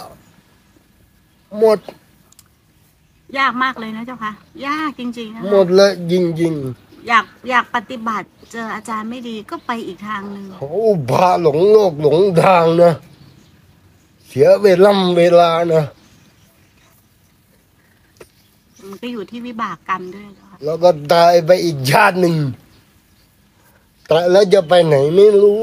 [1.59, 1.78] หมด
[3.38, 4.32] ยากมากเลยนะเจ้าค่ะ
[4.66, 6.55] ยากจริงๆนะหมดเลยจริง
[7.09, 10.68] อยากอยากปฏิบัติเจออาจารย์ไม่ดีก็ไปอีกทางหนึ่งๆเขา
[11.11, 12.92] พาหลงโลกหลงทางนะ
[14.26, 15.84] เสียเวลาเวลานะ
[18.88, 22.36] มันก็อยู่ที่วิบากกรรมด้วยเจ้าค่ะแล้วก็ตายไปอีกชาติหนึ่ง
[24.11, 25.61] ตายแล้วจะไปไหนไม่รู้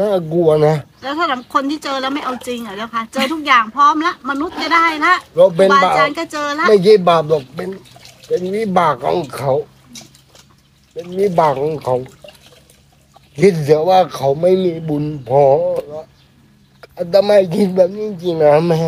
[0.00, 7.70] น่ากลัวนะ แล้วถ้าสำหรับคนที่เจอแล้วไม่เอาจริงอะเจ้าค่ะ เจอทุกอย่างพร้อมละ มนุษย์จะได้ละเราเป็นครูบาบาป อาจารย์ก็เจอละ ไม่ใช่บาปหรอกเป็น
[8.26, 9.52] เป็นวิบากของเขา
[10.92, 11.96] เป็นวิบากของเขา
[13.38, 15.44] คิดเสียว่าเขาไม่มีบุญพอ
[15.88, 16.04] แล้ว
[16.96, 18.78] อาตมาคิดแบบนี้จริงนะแม่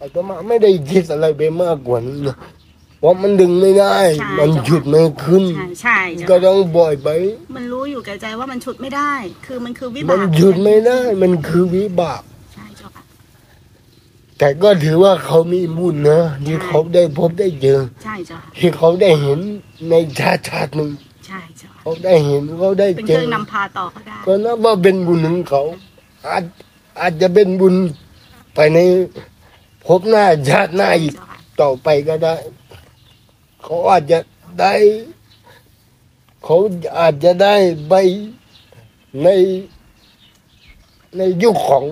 [0.00, 2.36] อาตมาไม่ได้คิดอะไรไปมากกว่านี้นะ
[3.00, 3.98] เพราะมันดึงไม่ได้
[4.38, 7.08] มันหยุดไม่ขึ้น ใช่ใช่เจ้าก็ค่ะต้องปล่อยไป
[7.56, 9.12] มันรู้อยู่แก่ใจว่ามันฉุดไม่ได้
[9.46, 12.22] คือมันคือวิมับานกหยุดไม่ได้ มันคือวิบาก
[12.54, 13.04] ใช่เจ้าค่ะ
[14.38, 19.40] แต่ก็ถือว่าเขามีบุญนะที่เขาได้พบได้เจอ ใช่เจ้าค่ะที่เขาได้เห็น
[19.90, 20.90] ในชาติชาติหนึ่ง
[21.26, 25.62] ใช่เจ้าค่ะเขาได้เห็นเขาได้เป็นเจเครื่อองนำพาต่อเขาได้ ก็นับว่าเป็นบุญของเขา
[26.28, 26.44] อาจ
[27.00, 27.74] อาจจะเป็นบุญ
[28.54, 28.78] ไปใน
[29.86, 32.34] ภพหน้าชาติหน้าอีกเจ้าค่ะต่อไปก็ได้
[33.70, 34.18] เขาอาจจะ
[34.60, 34.74] ได้
[36.44, 36.56] เขา
[36.98, 37.54] อาจจะได้
[37.88, 37.94] ไป
[39.22, 39.28] ใน
[41.16, 41.84] ในยุคของ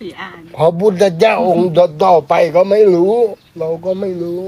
[0.00, 1.72] สี่อ่านพระพุทธเจ้าองค์
[2.04, 3.14] ต่อๆไปก็ไม่รู้
[3.58, 4.42] เราก็ไม่รู้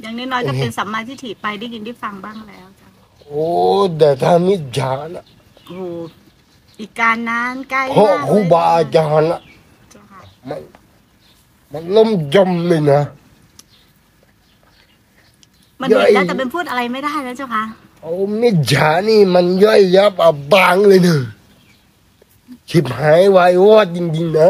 [0.00, 2.88] อย่างน้อยๆก็เป็นสัมมาทิฏฐิไปได้ยินได้ฟังบ้างแล้วเจ้า
[3.26, 3.46] โอ้
[3.98, 5.24] แต่ถ้ามิจฉานะ
[5.66, 5.82] โอ้โห
[6.80, 9.40] อีกการนานไกลเพราะมากครูบาอาจารย์นะ
[9.92, 10.60] เจ้าค่ะมัน
[11.72, 13.02] มันล่มจมเลยนะ
[15.82, 17.64] มันเห็นย่แล้วอยแต่เป็นพูดอะไรไม่ได้แล้วเจ้าค่ะ
[18.02, 21.22] โอ้มิจฉานี่มันย่อยยับอับบางเลยเนอะ
[22.68, 24.48] ชิบหายวายวอดจริงๆนะ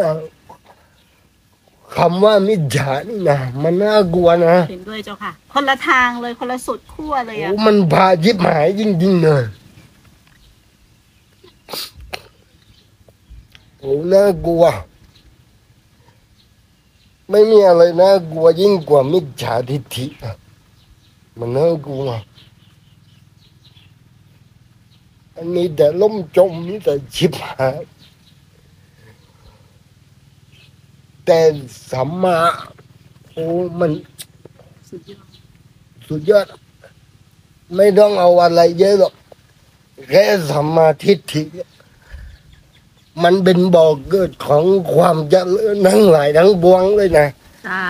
[1.97, 9.39] คำว่ามิจฉานี่นะมันน่ากลัวนะเห็นด้วยเจ้าค่ะ คนละทางเลยคนละสุดขั้วเลยโอ้อะมันพาชิบหายจริงๆนะ
[13.79, 14.65] โอ้น่ากลัว
[17.31, 20.35] ไม่มีอะไรน่ากลัวยิ่งกว่ามิจฉาทิฏฐิอะ
[21.39, 22.09] มันน่ากลัว
[25.37, 27.79] อันนี้แต่ล่มจมนี่แต่ชิบหาย
[31.25, 31.41] แต่
[31.91, 32.39] สัมมา
[33.33, 33.45] โอ้
[33.79, 33.91] มัน
[34.89, 35.27] สุดยอด
[36.09, 36.47] สุดยอด
[37.77, 39.15] ไม่ต้องเอาอะไรเยอะหรอก
[40.09, 41.43] แค่สัมมาทิฏฐิ
[43.23, 47.27] มันเป็นบ่อเกิดของความเจริญทั้งหลายทั้งปวงเลยนะ
[47.67, 47.85] สา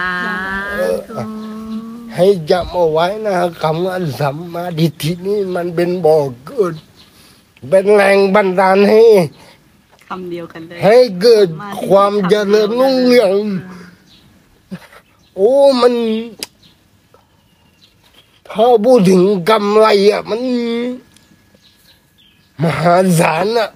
[2.16, 6.74] ให้จำเอาไว้นะคำว่าสัมมาทิฏฐินี่มันเป็นบ่อเกิด
[7.68, 9.02] เป็นแรงบันดาลให้
[10.08, 11.48] คำเดียวกันเลยให้เกิด
[11.86, 13.32] ความเจริญรุ่งเรือง
[15.36, 15.94] โอ้มัน
[18.48, 20.40] ถ้าพูดถึงกำไรอะ มัน
[22.62, 23.70] มหาศาลอะ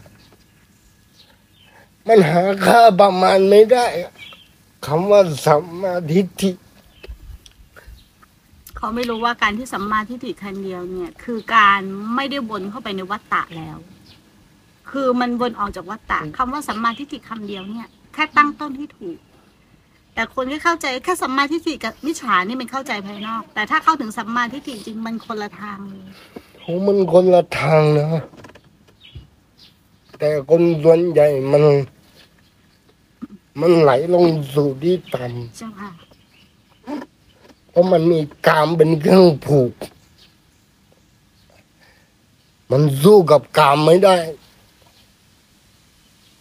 [2.07, 4.13] มันหาค่าประมาณไม่ได้อะ
[4.87, 6.51] คำว่าสัมมาทิฏฐิ
[8.77, 11.81] เขาไม่รู้ว่าการที่สัมมาทิฏฐิคันเดียวเนี่ย คือการ
[12.15, 13.77] ไม่ได้วนเข้าไปในวัฏฏะแล้ว
[14.91, 19.19] คือมันวนออกจากวัฏฏะคำว่าสัมมาทิฏฐิคำเดียวเนี่ยแค่ตั้งต้นให้ถูก
[20.15, 26.07] แต่คนที่เข้าใจแค่สัมมาทิฏฐิกับมิจฉานี่มันเข้าใจภายนอก แต่ถ้าเข้าถึงสัมมาทิฏฐิจริงมันคนละทางเลย
[26.61, 28.09] โอ้มันคนละทางนะ
[30.19, 31.65] แต่คนส่วนใหญ่มัน
[33.61, 34.25] มันไหลลง
[34.55, 35.25] สู่ที่ต่
[35.59, 36.06] เจ้าค่ะำเพ
[37.77, 39.73] ราะมันมีกามเป็นเครื่องผูก
[42.71, 44.17] มันสู้กับกามไม่ได้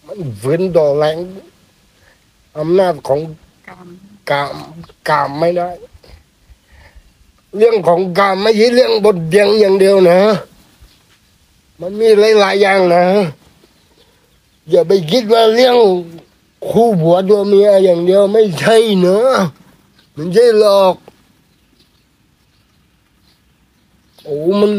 [0.06, 1.18] มันฝืนต่อแรง
[2.58, 3.20] อำนาจของ
[3.68, 3.88] กรรม
[4.30, 4.56] กาม
[5.10, 5.70] กามไม่ได้
[7.58, 10.20] เรื่องของกามไม่ใช่เรื่องบทเดียงอย่างเดียวนะ
[11.82, 12.08] มันมี
[12.40, 13.06] หลายๆอย่างนะ
[14.70, 15.78] อย่าไปคิดว่าเรื่อง
[16.70, 19.34] คู่ผัวตัวเมียอย่างเดียวไม่ใช่เนอะ
[20.16, 20.96] มันใช่หรอก
[24.26, 24.74] โอ้มัน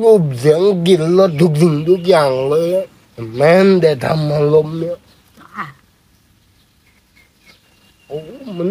[0.00, 2.86] รูปเสียงกลิ่นรสทุกสิ่งทุกอย่างเลยอะ
[3.36, 4.96] แม้แต่ทำอารมณ์เนี่ย
[5.36, 5.66] เจ้าค่ะ
[8.08, 8.18] โอ้
[8.58, 8.70] มัน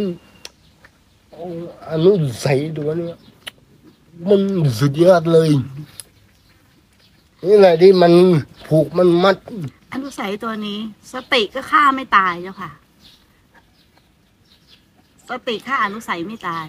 [1.32, 1.44] โอ้
[1.90, 2.12] อนุ
[2.44, 3.18] สัยตัวเนี้ย
[4.28, 4.42] มัน
[4.80, 5.50] สุดยอดเลย
[7.46, 8.14] นี่แหละที่มัน
[8.68, 9.36] ผูกมันมัด
[9.94, 10.80] อนุสัยตัวนี้
[11.14, 12.72] สติก็ฆ่าไม่ตายเจ้าค่ะ
[15.30, 16.68] สติฆ่าอนุสัยไม่ตาย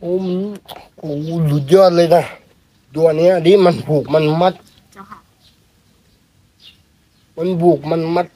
[0.00, 0.38] โอ้มัน
[0.98, 1.10] โอ้
[1.50, 2.22] สุดยอดเลยนะ
[2.94, 4.54] ตัวเนี้ยที่มันผูกมันมัด
[4.92, 5.18] เจ้าค่ะ
[7.36, 8.26] มันผูกมันมัด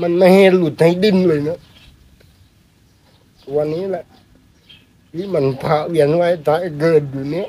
[0.00, 1.58] มันไม่ให้หลุดให้ดิ้นเลยนะ
[3.46, 4.04] ตัวนี้แหละ
[5.12, 7.48] ที่มันพาเวียนไว้ตายเกิดอยู่เนี้ย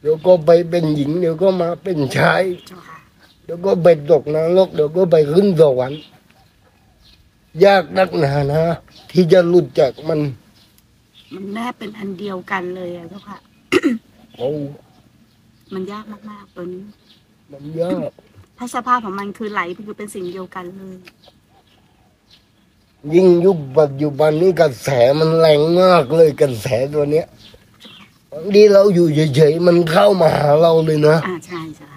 [0.00, 2.98] เดี๋ยวก็ไปเป็นหญิง เดี๋ยวก็มาเป็นชายเจ้าค่ะ
[3.44, 6.00] เดี๋ยวก็ไปตกนรกเดี๋ยวก็ไปขึ้นสวรรค์
[7.64, 8.62] ยากนักหนานะ
[9.10, 10.20] ที่จะหลุดจากมัน
[11.34, 13.38] มันแนบเป็นอันเดียวกันเลยอะเจ้าค่ะ
[14.36, 14.50] โอ้
[15.74, 16.84] มันยากมากๆตัวนี้
[17.52, 18.10] มันยาก
[18.58, 20.96] ถ้าสภาพของมันคือไหลคือเป็นสิ่งเดียวกันเลย
[23.14, 24.88] ยิ่งยุคปัจจุบันนี้กระแส
[25.18, 27.26] มันแรงมากเลยกระแสตัวเนี้ย
[28.32, 29.06] บางทีเราอยู่
[29.36, 31.90] เฉยๆมันเข้ามาหาเราเลยนะอ่าใช่ใช่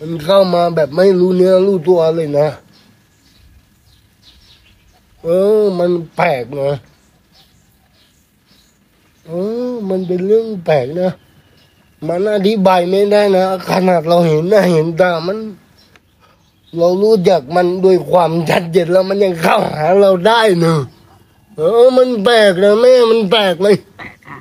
[0.00, 2.48] มันเข้ามาแบบไม่รู้เนื้อรู้ตัวเลยนะ
[5.24, 5.28] เอ
[5.60, 9.32] อ มันแปลกนะเอ
[9.70, 11.12] อมันเป็นเรื่องแปลกนะ
[12.08, 15.38] มันอธิบายไม่ได้นะ ขนาดเราเห็นหน้าเห็นตามัน
[16.78, 20.80] เรารู้จักมันด้วยความชัดเจนแล้วมันยังเข้าหาเราได้เนอะ
[21.56, 24.38] เออ มันแปลกนะแม่มันแปลกเลยแปลกค่ะ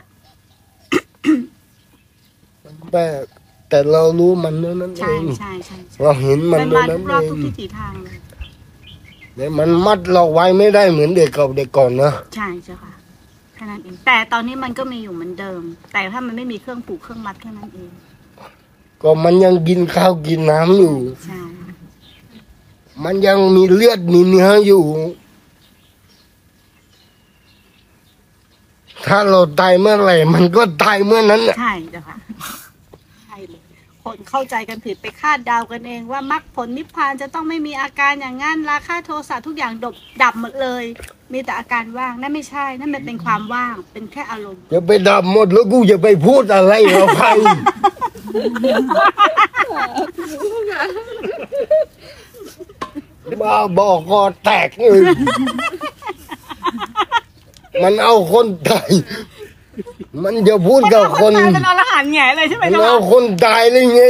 [2.63, 3.23] มันแปลก
[3.69, 8.17] แต่เรารู้มันเท่านั้นเอใช่งใช่ใช่ใช่เราเห็นมันมันเท่ามานั้ทุนกรอบเอทุกงทิศทางเลย
[9.35, 15.61] แต่มันมัดเราไว้ไม่ได้เหมือนเด็กเก่าเด็กก่อนนะ ใช่เจ้าค่ะแค่นั้นเองแต่ตอนนี้มันก็มีอยู่เหมือนเดิม
[15.93, 17.91] แต่ถ้ามันไม่มีเครื่องผูกเครื่องมัดแค่นั้นเอง
[19.01, 20.95] ก็มันยังกินข้าวกินน้ำอยู่
[21.25, 21.39] ใช่
[23.03, 24.83] มันยังมีเลือดมีเนื้ออยู่
[29.07, 40.83] ถ้าเราตายเมื่อไหร่ มันก็ตายเมื่อนั้นน่ะ ใช่เจ้าค่ะใช่เลเข้าใจกันผิดไปคาดเดากันเอง ว่ามรรคผลนิพพานจะต้องไม่มีอาการอย่างนั้นราคาโทสะทุกอย่างดบดับหมดเลย
[41.33, 47.27] มีแต่อาการว่างนั่นไม่ใช่ นั่นมันเป็นความว่างเป็นแค่อารมณ์จะไปดับหมดแล้วกูจะไปพูดอะไรกับใคร
[53.41, 54.99] บ้าบอกคอแตกเลย
[57.83, 58.91] มันเอาคนตาย
[60.23, 64.01] มันจะพูดกับคนตายเป็นอรหันต์แง่เลยใช่ไหมมันเจ้าเอาค่ะคนตายเลยไง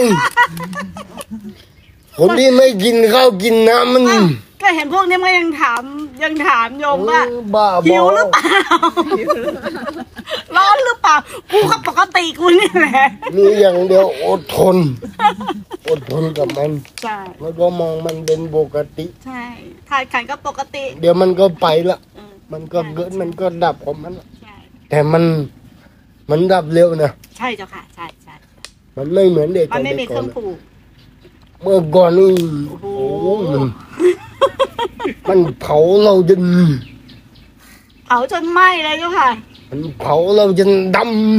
[2.20, 4.26] คนที่ไม่กินข้าวกินน้ำมันอ้าว
[4.62, 5.84] ก็เห็นพวกนี้มันยังถาม
[6.24, 8.46] ยังถามโยมว่าเออบ้าบหิอวหรือเปล่า
[10.56, 11.16] ร้อนหรือเปล่า
[11.52, 13.06] กูก็ปกติกูนี่แหละ
[13.36, 14.78] มีอย่างเดียวอดทน
[15.90, 16.72] อดทนกับมัน
[17.04, 19.44] ใช่ แล้วก็มองมันเป็นปกติ ใช่
[19.90, 24.56] ถ่ายขันก็ปกติเดี๋ยวมันก็ไปละ เออมันก็เกิดมันก็ดับของมันละใช่
[24.90, 25.24] แต่มัน
[26.30, 28.34] มันดับเร็วนะใช่เจ้าค่ะ ใช่ใช่
[28.96, 30.58] มันไม่เหมือนเด็กมันไม่มีด็กเคก่รื่ออนงผูก
[31.62, 32.30] เมื่อก่อนนี่
[32.70, 32.88] โอ้โห
[33.22, 33.64] โอ้มัน
[35.30, 36.42] มันเผาเราจน
[38.06, 39.30] เผาจนไหม้เลยเจ้าค่ะ
[39.70, 40.98] มันเผาเราจนด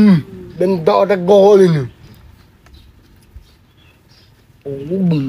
[0.09, 1.85] ำเป็นตอตะโกเลยนี่
[4.63, 4.73] โอ้
[5.11, 5.25] บึง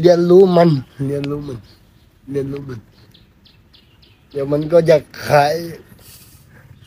[0.00, 0.70] เรียนรู้มัน
[1.06, 1.58] เรียนรู้มัน
[2.30, 2.78] เรียนรู้มัน
[4.32, 4.96] เดี๋ยวมันก็จะ
[5.28, 5.54] ขาย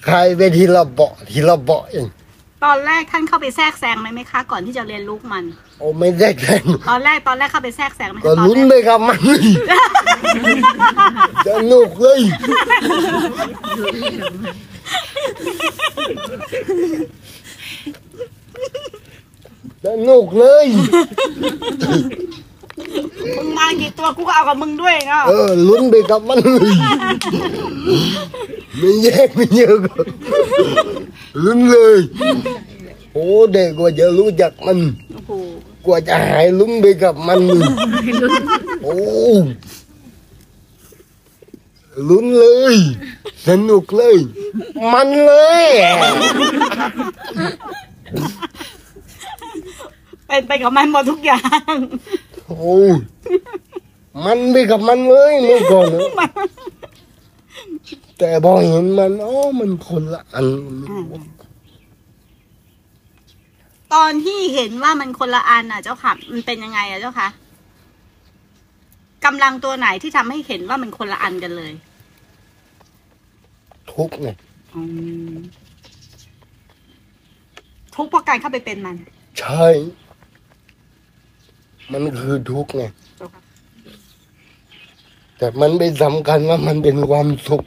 [0.08, 5.44] ขายไปทีละเบาะทีละเบาะเองปตอนแรกท่านเข้าไปแทรกแซงไหมไหมคะ ก่อนที่จะเรียนรู้มัน
[5.80, 9.20] โอ้ไม่ได้แข่งตอนแรกตอนแรกเข้าไปแทรกแซงไหมคะก็ตอนลุ้นแรกไปกับมัน
[11.48, 12.22] สนุกเลย
[19.86, 20.66] สนุกเลย
[23.38, 26.76] มึงมากี่ตัวกูก็เอากับมึงด้วยเนาะเออลุ้นไปกับมันเลย
[28.78, 30.02] ไม่แยกไม่เยอะก็
[31.44, 32.00] ลุ้นเลย
[33.14, 34.80] โอ้เด็กกว่าจะรู้จักมัน
[35.14, 35.32] โอ้โห
[35.86, 37.42] กว่าจะหายลุ้นไปกับมัน
[38.84, 38.96] โอ้
[42.10, 42.46] ลุ้นเล
[42.76, 42.78] ย
[43.48, 44.18] สนุกเลย
[44.94, 45.64] มันเลย
[50.28, 51.42] เป็นไปกับมันหมดทุกอย่า
[51.74, 51.76] ง
[52.46, 52.78] โอ้
[54.26, 56.02] มันไปกับมันเลยเมื่อก่อนนะ
[58.20, 60.48] แต่พอเห็นมันอ๋อมันคนละอัน
[63.94, 67.28] ตอนที่เห็นว่ามันคนละอันอะ เจ้าค่ะ มันเป็นยังไงอะเจ้าค่ะ
[69.26, 71.74] กำลังตัวไหนที่ทำให้เห็นว่ามันคนละอันกันเลย
[73.92, 74.30] ทุกข์ไง
[74.74, 74.82] อื
[75.34, 75.36] ม
[77.96, 78.96] ทุกข์เพราะการเข้าไปเป็นมัน
[79.40, 79.66] ใช่
[81.92, 82.84] มันคือทุกข์ไง
[83.18, 83.42] เจ้าค่ะ
[85.38, 87.64] แต่มันไม่สำคัญว่ามันเป็นความสุข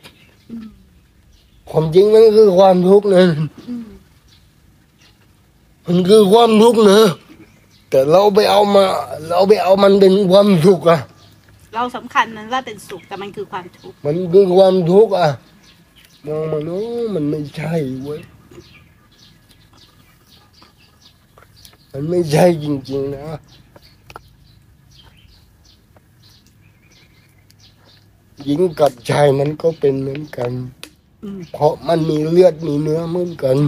[1.70, 3.24] ความจริงมันคือความทุกข์นะ
[3.68, 3.86] อืม
[5.86, 7.00] มันคือความทุกข์นะ
[7.90, 8.84] แต่เราไปเอามา
[9.28, 11.00] เราไปเอามันเป็นความสุขอะ
[11.74, 15.28] เราสำคัญมันว่าเป็นสุขแต่มันคือความทุกข์มันคือความทุกข์อะ
[16.26, 16.82] มองมันโอ้
[17.14, 18.20] มันไม่ใช่เว้ย
[21.92, 23.26] มันไม่ใช่จริงๆนะ
[28.44, 30.50] หญิงกับชายมันก็เป็นเหมือนกัน
[31.24, 33.58] อืมเพราะมันมีเลือดมีเนื้อเหมือนกัน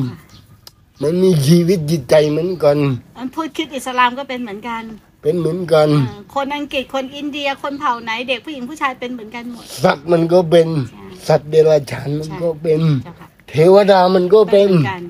[1.02, 2.78] มันมีชีวิตจิตใจเหมือนกัน
[3.18, 4.82] อันพูดคริดอิสลามก็เป็นเหมือนกัน
[5.22, 15.02] เป็นเหมือนกันเออคนอังกฤษคนอินเดียคนเผ่าไหน เด็กผู้หญิงผู้ชายเป็นเหมือนกันหมด สัตว์มันก็เป็นใช่สัตว์เดรัจฉานมันก็เป็นเจ้าค่ะเทวดามันก็เป็เป็นนเหมือนกัน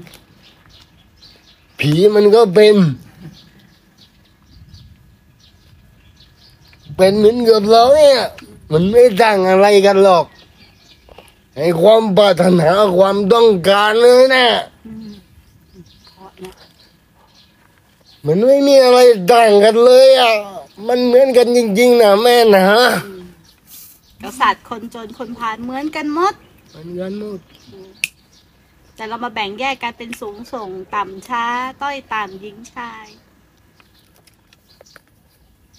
[1.81, 2.77] ผีมันก็เป็น
[6.97, 8.21] เป็นเหมือนกับเราเนี่ย
[8.73, 10.27] มันไม่ต่างอะไรกันหรอก
[11.57, 14.47] ไอ้ความปรารถนาความต้องการเลยนะ
[14.87, 15.09] อืม
[16.05, 16.53] เพราะนะ
[18.27, 18.99] มันไม่มีอะไร
[19.33, 20.35] ต่างกันเลยอะ
[20.89, 22.65] มันเหมือนกันจริง ๆนะแม่นะ
[24.23, 26.35] กษัตริย์คนจนคนพาลเหมือนกันหมด
[26.71, 27.41] เหมือนกันหมด
[28.97, 31.45] แต่เรามาแบ่งแยกกันเป็นสูงส่งต่ำช้า
[31.83, 33.07] ต้อยต่ำหญิงชาย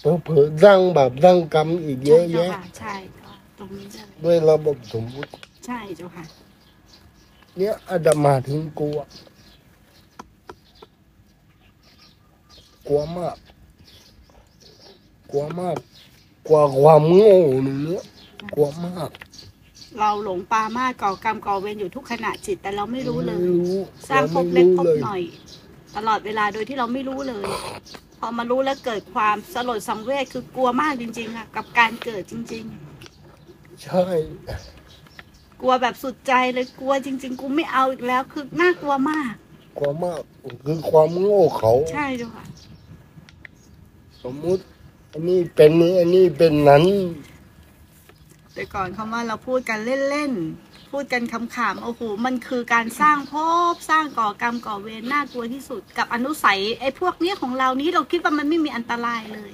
[0.00, 5.30] เผื่อๆสร้างบาปสร้างกรรมอีกเยใช่อะเจ้าแยะ ค่ะใช่ค่ะตรงนี้เลยด้วยระบบสมมุติ
[5.66, 6.24] ใช่เจ้าค่ะ
[7.56, 8.98] เนี่ยอาตมาถึงกลัว
[12.88, 13.36] กลัวมาก
[15.30, 15.76] กลัวมาก
[16.48, 17.34] กลัวความโง่
[17.66, 18.04] นี่เนี่ย
[18.54, 19.10] กลัวมาก
[19.98, 23.76] เราหลงปามาสก่อกรรมก่อเวรอยู่ทุกขณะจิตแต่เราไม่รู้เลย ไม่รู้
[24.10, 25.22] สร้างภพไม่เล็กรู้ภพเลยหน่อย
[25.96, 27.48] ตลอดเวลาโดยที่เราไม่รู้เลย
[28.20, 32.64] พอมารู้แล้วเกิดความสลดสังเวชคือกลัวมากจริง ๆ ค่ะ กับการเกิดจริง
[33.82, 39.32] ใช่ๆ กลัวแบบสุดใจเลยกลัวจริง ๆ กูไม่เอาอีกแล้ว คือน่ากลัวมาก
[39.78, 40.20] กลัวมาก
[40.66, 42.44] คือความโง่เขา ใช่เจ้าค่ะ
[44.22, 44.62] สมมุติ
[45.12, 46.84] อันนี้เป็นนี้อันนี้เป็นนั้น
[48.54, 49.78] แต่ก่อนคำว่าเราพูดกัน
[50.10, 53.34] เล่น ๆ พูดกันคำๆโอ้โหมันคือการสร้างภ
[53.72, 59.52] พสร้างก่อกรรมก่อเวรน่ากลัวที่สุด กับอนุสัยไอ้พวกเนี้ยของเรานี้เราคิดว่ามันไม่มีอันตรายเลย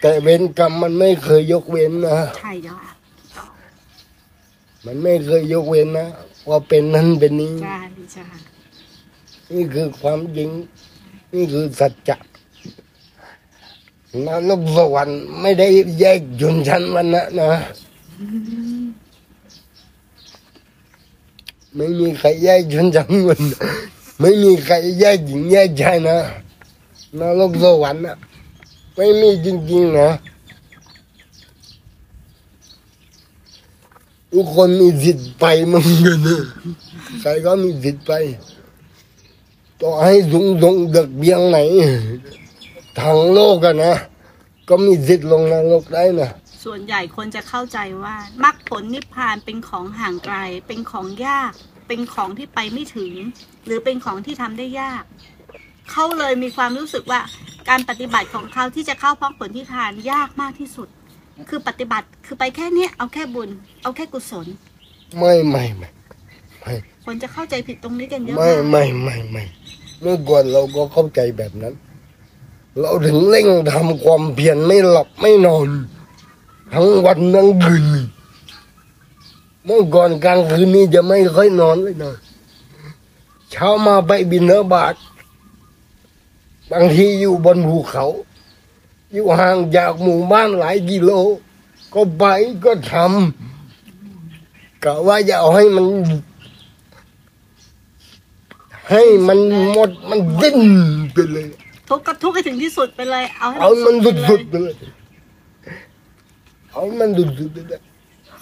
[0.00, 2.92] แต่เวรกรรมมันไม่เคยยกเว้นนะใช่เจ้าค่ะ
[4.86, 6.08] มันไม่เคยยกเว้นนะ
[6.48, 7.78] ว่าเป็นนั้นเป็นนี้ ใช่
[8.12, 8.38] ใช่ค่ะ
[9.52, 10.48] นี่คือความจริง
[11.34, 12.16] นี่คือสัจจะ
[14.26, 15.66] นรกสวรรค์ไม่ได้
[16.00, 17.50] แยกชนชั้นวันนะนะ
[21.76, 23.42] ไม่มีใครแยกชนชั้นวัน
[24.20, 26.18] ไม่มีใครแยกหญิงแยกชายนะ
[27.18, 28.16] นรกสวรรค์นะ
[28.94, 30.10] ไม่มีจริงๆนะ
[34.32, 36.38] ทุกคนมีสิทธิ์ไปเหมึงกันนะ
[37.20, 38.12] ใครก็มีสิทธิ์ไป
[39.80, 41.58] ต่อให้สูงส่งเด็กเบียงไหน
[42.98, 43.94] ทางโลกกันนะ
[44.68, 46.30] ก็มีสิทธิ์ลงนรกได้นะ
[46.64, 50.36] ส่วนใหญ่คนจะเข้าใจว่ามรรคผลนิพพานเป็นของห่างไกล
[50.66, 51.52] เป็นของยาก
[51.88, 53.12] เป็นของที่ไปไม่ถึง
[53.64, 55.02] หรือเป็นของที่ทำได้ยาก
[55.90, 57.20] เขาเลยมีความรู้สึกว่า
[57.68, 60.88] การปฏิบัติของเขาที่จะเข้าพรรคผลนิพพานยากมากที่สุด
[61.50, 63.50] คือปฏิบัติคือไปแค่เนี้ยเอาแค่บุญ
[63.82, 64.46] เอาแค่กุศล
[65.18, 65.88] ไม่ไม่ไม่
[66.60, 66.74] ไม่
[67.04, 69.44] คนจะเข้าใจผิดตรงนี้กันเยอะไม่มากไม่ไม่ไม่
[70.00, 71.74] เมื่อก่อนเราก็เข้าใจแบบนั้น
[72.80, 75.68] เราถึงเร่งทำความเพียรไม่หลับไม่นอน
[76.74, 77.84] ทั้งวันทั้งคืน
[79.64, 82.14] เมื่อก่อนกลางคืนนี้จะไม่ค่อยนอนเลยนะ
[83.50, 84.94] เช้ามาไปบินเนบาต
[86.70, 88.06] บางทีอยู่บนภูเขา
[89.12, 91.10] อยู่ห่างจากหมู่บ้านหลายกิโล
[91.94, 92.24] ก็ไป
[92.64, 95.86] ก็ทำกะว่าจะเอาให้มัน
[98.90, 99.38] ให้มัน
[99.70, 100.60] หมดมันดิ้น
[101.12, 101.46] ไปเลย
[101.88, 104.74] ทุกข์ก็ทุกข์ให้ถึงที่สุดไปเลย เอาให้เอามันสุสุดดๆๆไปเลย
[106.74, 107.80] เอามันสุดๆไปเลย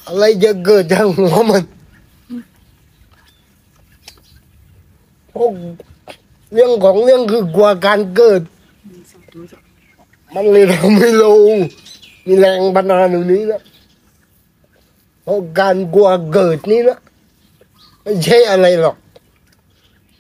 [0.07, 1.65] อะไรจะเกิดทางหัวมัน
[5.33, 5.53] พวก
[6.53, 8.43] เรื่องของเรื่องคือกลัวการเกิด
[10.35, 11.31] มันเลยทำให้เรา
[12.27, 13.61] มีแรงบันดาลตรงนี้นะ
[15.23, 16.99] เพราะการกลัวเกิดนี้นะ
[18.03, 18.97] ไม่ใช่อะไรหรอก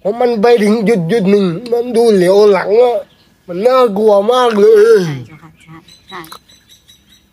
[0.01, 2.98] เพราะมันไปถึงจุดจุดหนึ่ง มันดูเหลียวหลังอะ
[3.47, 4.66] มันน่ากลัวมากเล
[4.98, 5.51] ยใช่ค่ะ
[6.09, 6.18] ใช่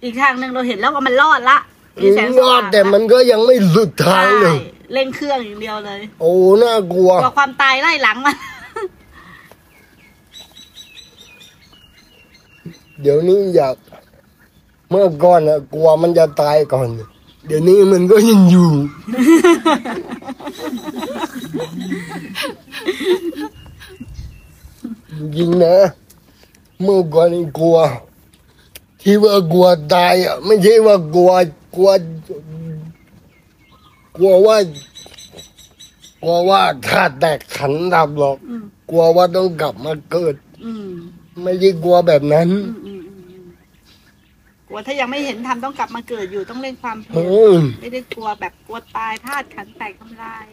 [0.04, 1.58] อีกทางหนึ่งเราเห็นแล้วว่ามันรอดละ
[2.02, 8.34] มีแสงสรอว่าดงแต่มันก็ยังไม่สุดทางเลยใช่เร่งเครื่องอย่างเดียวเลยโอ้น่ากลัว กลัวความตายไล่หลังมา
[13.02, 13.76] เดี๋ยวนี้อยาก
[14.90, 16.88] เมื่อก่อนอะกลัวมันจะตายก่อน
[17.48, 18.72] เดี๋ยวนี้มันก็ยังอยู่
[25.16, 25.76] จริงๆนะ
[26.84, 27.78] เมื่อก่อนนี่กลัว
[29.02, 31.32] ที่ว่ากลัวตายอะไม่ใช่ว่ากลัว
[31.76, 31.90] กลัว
[34.18, 34.58] กลัวว่า
[36.24, 40.36] กลัวว่าถ้าแตกขันดับหรอกอืมกลัวว่าต้องกลับมาเกิด
[40.66, 40.90] อืม
[41.44, 43.44] ไม่ใช่กลัวแบบนั้น อืมอืมอืมอืม
[44.68, 47.20] กลัวถ้ายังไม่เห็นทำต้องกลับมาเกิดอยู่ต้องเร่งความเพีเอ
[47.52, 50.46] ยรอไม่ได้กลัวแบบกลัวตายธาตุขันธ์แตกทำลาย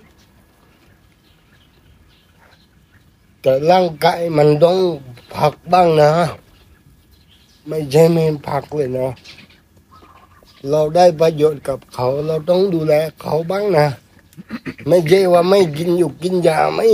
[3.43, 4.79] แต่ร่างกายมันต้อง
[5.35, 6.13] พักบ้างนะ
[7.69, 9.09] ไม่ใช่ไม่พักเลยนะ
[10.71, 13.87] เราได้ประโยชน์กับเขา เราต้องดูแลเขาบ้างนะ
[14.89, 16.89] ไม่ใช่ว่าไม่กินอยู่กินยาไม่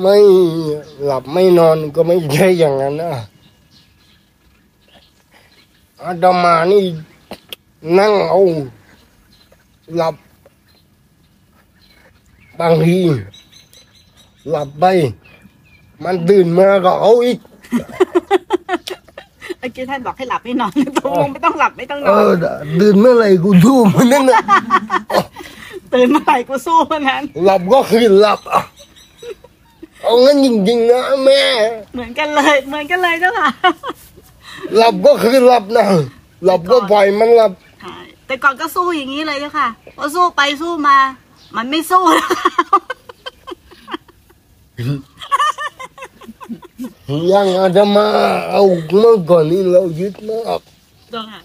[0.00, 0.16] ไม่
[1.04, 3.12] หลับไม่นอนก็ไม่ใช่อย่างนั้นนะ
[6.02, 6.84] อาตมานี่
[7.98, 8.40] นั่งเอา
[9.96, 10.14] หลับ
[12.60, 12.98] บางที
[14.50, 14.84] หลับไป
[16.04, 17.38] มันตื่นมาก็เอาอีก
[19.58, 24.40] เมื่อกี้ท่านบอกให้หลับให้นอนตกลงไม่ต้องหลับไม่ต้องนเออน อตื่นเมื่อไหร่กูทูบมันนั่นนะ
[25.94, 28.62] ตื่นเมื่อไหร่กูสู้เมื่อนั้น หลับก็คือหลับอะ
[30.02, 31.42] เอางั้นจริงๆนะแม่
[31.94, 33.48] เหมือนกันเลย เหมือนกันเลยเจ้าค่ะ
[34.76, 35.86] หลับก็คือหลับนะ
[36.44, 37.96] หลับก็ปล่อยมันหลับ ใช่
[38.26, 40.96] แต่ก่อนก็สู้อย่างนี้เลยเจ้าค่ะพอสู้ไปสู้มา
[41.56, 42.50] มันไม่สู้แล้วค่ะ
[47.32, 48.06] ยังอาจจะมา
[48.50, 48.62] เอา
[48.98, 50.60] เมื่อก่อนนี้เรายึดมาก
[51.10, 51.40] เจ้าค่ะ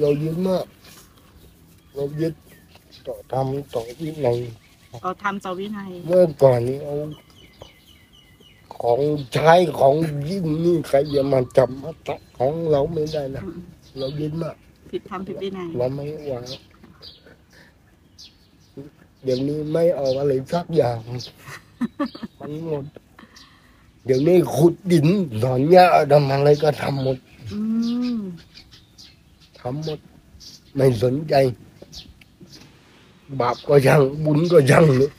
[0.00, 0.64] เรายึดมาก
[1.94, 2.34] เรายึด
[3.06, 4.38] ต่อทำต่อวินัย
[5.02, 6.96] เราทำต่อวินัยเมื่อก่อนนี้เอา
[8.82, 9.00] ของ
[9.34, 9.94] ใช้ของ
[10.30, 13.42] ยิ่งนี่ใครจะมาจับมาตัดของเราไม่ได้นะ
[13.98, 14.56] เรายึดมาก
[14.90, 16.44] ผิดทำผิดวินัยเราไม่วาง
[19.24, 20.98] เดี๋ยวนี้ไม่เอาอะไรสักอย่าง
[22.40, 22.84] มันหมด
[24.04, 25.06] เดี๋ยวนี้ขุดดิน
[25.42, 27.18] ถอนหญ้าทำอะไรก็ทำหมด
[27.52, 27.58] อื
[28.16, 28.18] ม
[29.60, 29.98] ทำหมด
[30.76, 31.34] ไม่สนใจ
[33.40, 35.10] บาปก็ยังบุญก็ยังเลย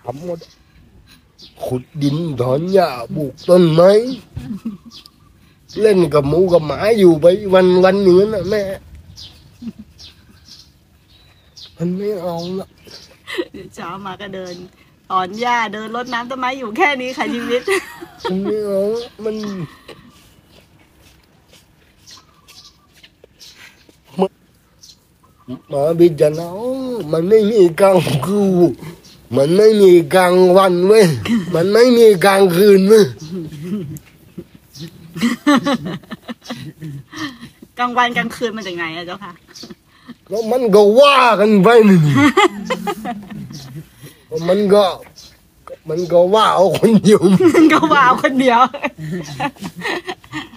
[0.00, 0.40] ทำหมด
[1.64, 3.92] ขุดดินถอนหญ้าปลูกต้นไม้
[5.80, 8.62] เล่นกับหมูกับหมาอยู่ไปวันวันหนึ่งนะแม่
[11.76, 12.68] มันไม่เอาละ
[13.74, 14.54] เช้ามาก็เดิน
[15.10, 17.62] ถอนหญ้าเดินรดน้ำต้นไม้อยู่แค่นี้ค่ะชีวิต
[18.30, 19.36] มันไม่เอาละมัน
[25.68, 26.70] หมาบิจารณาโอ้
[27.12, 28.70] มันไม่มีกลางคืน
[29.36, 31.06] มันไม่มีกลางวันเว้ย
[31.54, 33.04] มันไม่มีกลางคืนเว้ย
[37.78, 39.32] กลางวันกลางคืนมันจากไหนอะเจ้าค่ะ
[40.28, 41.98] แล้วมันก็ว่ากันไปนี่
[44.48, 44.84] มันก็
[45.90, 47.20] มันก็ว่าเอาคนเดียว
[47.54, 48.60] มันก็ว่าเอาคนเดียว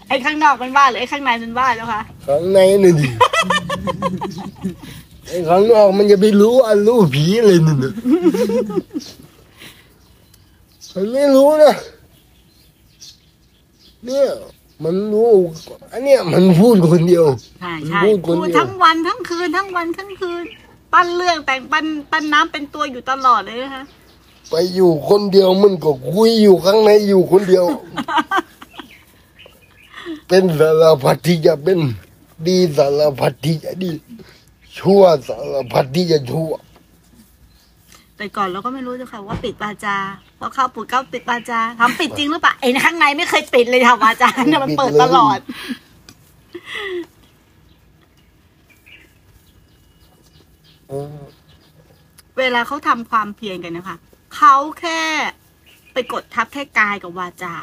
[0.07, 3.07] ไอ้ข้างนอกมันว่าหรือไอ้ข้างในมันว่าเจ้าค่ะ ข้างในนี่ดิ
[5.27, 7.93] ไอ้ข้างนอกมันจะไปรู้อันรู้ผีเลยนี่นะ
[10.95, 11.75] มันไม่รู้นะ
[14.05, 14.27] เนี่ย
[14.83, 15.31] มันรู้
[15.91, 17.25] อันเนี้ยมันพูดคนเดียว
[17.59, 20.43] ใช่ใช่พูดคนพูดเดียว ทั้งวันทั้งคืนทั้งวันทั้งคืน
[20.93, 23.83] ปั้นเรื่องแต่งปั้นปั้นน้ำเป็นตัวอยู่ตลอดเลยนะคะ
[24.49, 27.65] ไปอยู่คนเดียวมันก็คุยอยู่ข้างในอยู่คนเดียว
[30.27, 31.79] เป็นสารพัดที่จะเป็น
[32.47, 33.91] ดีสารพัดที่จะดี
[34.77, 36.51] ชั่วสารพัดที่จะชั่ว
[38.17, 39.97] แต่ก่อนเราก็ไม่รู้เจ้าค่ะว่าปิดวาจา
[40.39, 45.39] พอเข้าปู่ก็ปิดวาจาทำปิดจริงหรือเปล่าไอ้ข้างในไม่เคยปิดเลยค่ะวาจาเนี่ยมันเปิดตลอด
[52.37, 53.97] เวลาเขาทำความเพียรกันนะคะ
[54.35, 55.01] เขาแค่
[55.93, 57.55] ไปกดทับแค่กายกับวาจา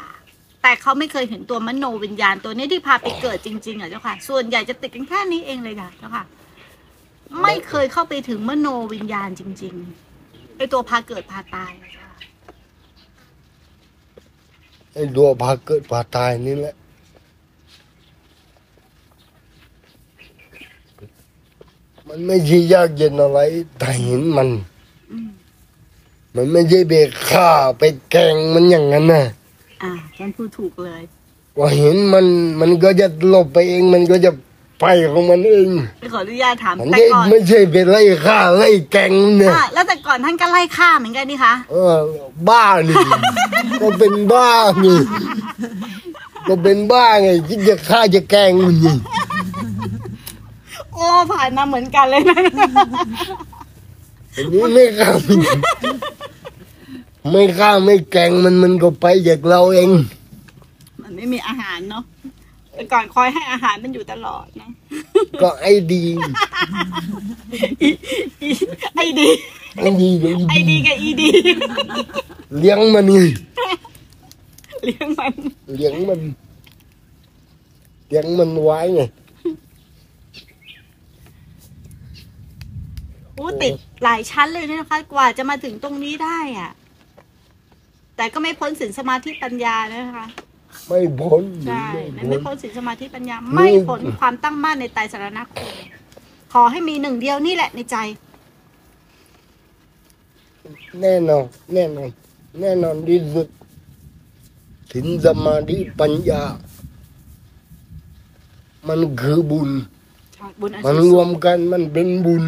[0.61, 6.25] แต่เขาไม่เคยเห็นตัวมโนวิญญาณตัวนี้ที่พาไปเกิดจริงๆอะเจ้าค่ะ ส่วนใหญ่จะติดกันแค่นี้เองเลยค่ะเจ้าค่ะ
[7.43, 12.09] ไม่เคยเข้าไปถึงมโนวิญญาณจริงๆไอตัวพาเกิดพาตายอะค่ะ
[14.93, 16.75] ไอ้ตัวพาเกิดพาตายนี่แหละ
[22.13, 23.39] มันไม่ใช่ยากเย็นอะไร
[23.77, 24.49] แต่เห็นมัน
[25.11, 25.27] อืม
[26.35, 29.25] มันไม่ใช่เบรกฆ่าไปแกล้งมันอย่างนั้นนะ
[29.83, 31.01] อ่าฉันพูดถูกเลย
[31.57, 32.25] ว่าเห็นมัน
[32.61, 34.31] มันก็จะหลบไปเอง มันก็จะ
[34.81, 35.69] ไปของมันเอง
[36.13, 41.95] ขออนุญาตถามมันแต่ไม่ก่อนไม่ใช่เป็นไล่ฆ่าไล่แกล้งเนี่ยอ่าแล้วแต่ก่อนท่านก็ไล่ฆ่าเหมือนกันนี่คะเออ
[42.49, 42.95] บ้านี่
[43.81, 44.49] ก็เป็นบ้า
[44.81, 44.87] ไง
[46.47, 48.87] ก็เป็นบ้าไงคิดจะฆ่าจะแกล้งมันไง
[50.93, 52.37] โอ้ผ่านมาเหมือนกันเลยนะ
[54.35, 55.39] อันนี้ไม่ฆ่ามัน
[57.31, 59.89] ไม่ฆ่าไม่แกล้งมันมันก็ไปจากเราเอง
[61.03, 62.03] มันไม่มีอาหารเนาะ
[62.73, 64.69] แต่ก่อนคอยให้อาหารมันอยู่ตลอดนะ
[65.41, 66.03] ก็ไอ้ดี
[68.95, 69.27] ไอดี
[69.77, 71.29] ไอ้ดีก็ไอไอ้ดีดีกับอีดี
[72.59, 73.17] เลี้ยงมันไง
[74.83, 75.33] เลี้ยงมัน
[75.75, 76.21] เลี้ยงมัน
[78.07, 79.01] เลี้ยงมันไว้ไง
[83.41, 83.73] อ้ติด
[84.03, 86.71] หลายชั้นเลยนะคะ กว่าจะมาถึงตรงนี้ได้อะ
[88.15, 90.25] แต่ก็ไม่พ้นสินสมาธิปัญญานะคะ
[90.87, 95.71] ไม่พ้นใช่ไม่ไม่พ้นพ้นสินสมาธิปัญญา ไม่พ้นความตั้งมั่นในไตรสรณคม
[96.53, 97.97] ขอให้มีหนึ่งเดียวนี่แหละในใจ
[101.01, 102.09] แน่นอนแน่นอน
[102.59, 103.47] แน่นอนที่สุด
[104.91, 106.43] สินสมาธิปัญญา
[108.87, 109.69] มันคือบุญ
[110.61, 112.43] บุญอันมันสูงรวมกันมันเป็นบุญ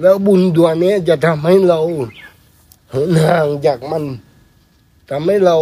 [0.00, 1.80] แล้วบุญตัวเนี้ยจะทำให้เรา
[2.90, 4.04] เหินห่างจากมัน
[5.10, 5.56] ทำให้เรา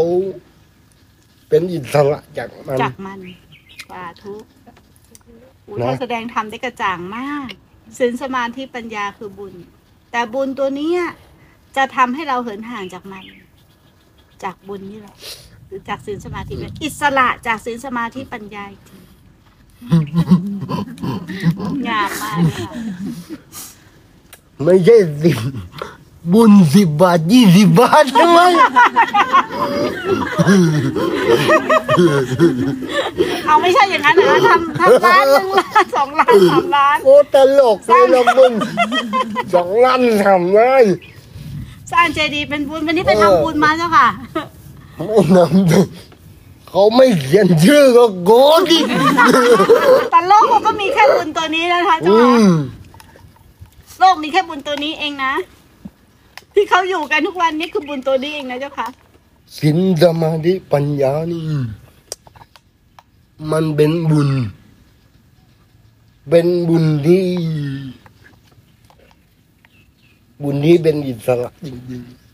[1.49, 3.21] เป็นอิสระจากมัน จากมัน
[3.91, 4.35] สาธุ
[5.69, 7.53] อุนะท่านแสดงธรรมได้กระจ่างมาก
[7.99, 9.55] สินสมาธิปัญญาคือบุญ
[10.11, 11.01] แต่บุญตัวเนี้ย
[11.77, 13.25] จะทำให้เราเหินห่างจากมัน
[14.45, 15.17] จากบุญนี่แหละ
[15.67, 18.99] หรือจากสินสมาธิปัญญาอิสระจากสินสมาธิปัญญาอีกที
[21.89, 22.73] งามมากเลยค่ะ
[24.63, 25.39] ไม่ใช่สิบ
[26.33, 28.41] บุญสิบบาทยี่สิบบาทใช่ไหม
[33.47, 38.53] เอาไม่ใช่อย่างนั้นนะทำทำล้านหนึ่งล้านสองล้านสามล้าน โอ้ตลกเลยละมึง
[39.55, 40.85] สองล้านทำเลย
[41.93, 44.09] สร้างเจดีย์เป็นบุญวันนี้ไปทำบุญมาเจ้าค่ะ
[45.07, 48.85] ไม่นำเขาไม่เขียนชื่อก็โกรธอีก
[50.11, 55.33] แต่โลกเขาก็มีแค่บุญตัวนี้นะคะเจ้าอืค่ะมโลกมีแค่บุญตัวนี้เองนะ
[56.55, 58.87] ที่เขาอยู่กันทุกวันนี้คือบุญตัวนี้เองนะเจ้าค่ะ
[59.59, 61.43] สินสมาธิปัญญานี่
[63.53, 64.31] มันเป็นบุญ
[66.31, 67.23] เป็นบุญที่
[70.43, 72.25] บุญที่เป็นอิสระจริงๆ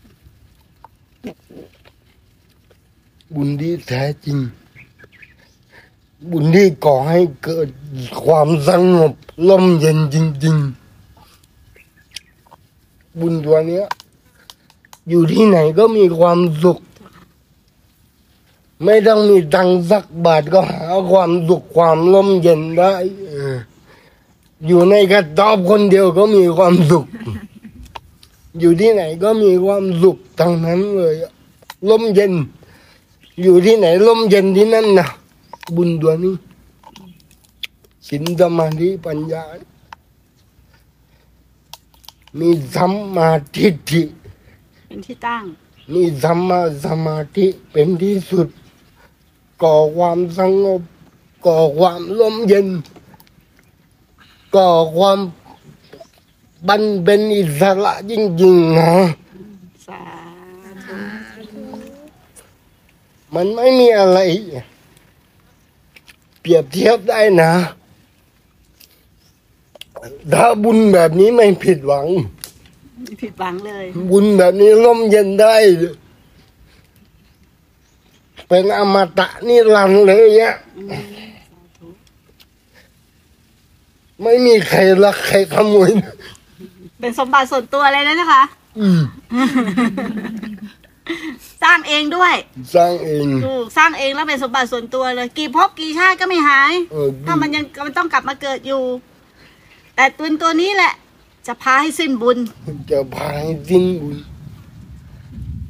[3.35, 4.37] บุญที่แท้จริง
[6.31, 7.69] บุญที่ก่อให้เกิด
[8.23, 9.13] ความสงบ
[9.49, 10.15] ล่มเย็นจ
[10.45, 10.80] ริง ๆ
[13.19, 13.85] บุญตัวเนี้ย
[15.09, 16.79] อยู่ที่ไหนก็มีความสุข
[18.83, 22.93] ไม่ต้องมีตังสักบาทก็หาความสุขความลมเย็นได้
[24.67, 27.05] อยู่ในกระต๊อบคนเดียวก็มีความสุข
[28.59, 31.31] อยู่ที่ไหนก็มีความสุขทั้งนั้นเลยอะ
[31.89, 32.33] ลมเย็น
[33.41, 35.07] อยู่ที่ไหนลมเย็นที่นั่นนะ
[35.75, 36.35] บุญตัวนี้
[38.07, 39.43] สินสมาธิปัญญา
[42.39, 44.03] มีสัมมาทิฏฐิ
[44.87, 45.43] เป็นที่ตั้ง
[45.93, 48.47] มีสัมมาสมาธิเป็นที่สุด
[49.63, 50.81] ก่อความสงบ
[51.45, 52.67] ก่อความลมเย็น
[54.55, 55.19] ก่อความ
[56.67, 58.91] บันเป็นอิสระจริงๆนะ
[59.87, 60.01] สา
[60.85, 60.95] ธุ
[63.33, 64.19] มันไม่มีอะไร
[66.41, 67.51] เปรียบเทียบได้นะ
[70.33, 72.07] ถ้าบุญแบบนี้ไม่ผิดหวัง
[73.03, 75.55] ไม่ผิดหวังเลย บุญแบบนี้ร่มเย็นได้
[78.47, 80.55] เป็นอมตะนิรันดร์เลยอะ
[84.21, 86.13] ไม่มีใครรักใครขโมยนะ
[86.99, 88.43] เป็นสมบัติส่วนตัวเลยนะนะคะ
[88.79, 89.01] อืม
[91.63, 92.33] สร้างเองด้วย
[92.75, 98.81] สร้างเองถูกสร้างเองแล้วเป็นสมบัติส่วนตัวเลย กี่ภพกี่ชาติก็ไม่หายเออถ้ามันยังมันต้องกลับมาเกิดอยู่
[100.01, 100.93] แต่ตัวตัวนี้แหละ
[101.47, 102.37] จะพาให้สิ้นบุญ
[102.91, 104.15] จะพาให้สิ้นบุญ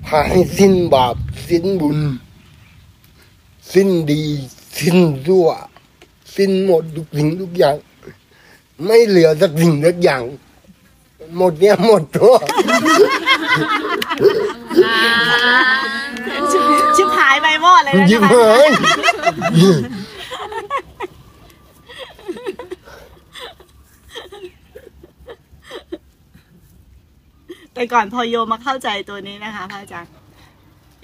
[0.05, 1.15] พาให้สิ้นบาป
[1.49, 1.99] สิ้นบุญ
[3.73, 4.23] สิ้นดี
[4.79, 4.97] สิ้น
[5.27, 5.47] ชั่ว
[6.35, 7.75] สิ้นหมดทุกสิ่งทุกอย่าง
[8.85, 10.21] ไม่เหลือสักสิ่งสักอย่าง
[11.37, 12.35] หมดเนี่ยหมดตัว
[16.95, 18.69] ชิบหายไปวอดเลยนะยิ้มคะหาย
[27.73, 30.11] แต่ก่อนพอโยมมาเข้าใจตัวนี้นะคะพระอาจารย์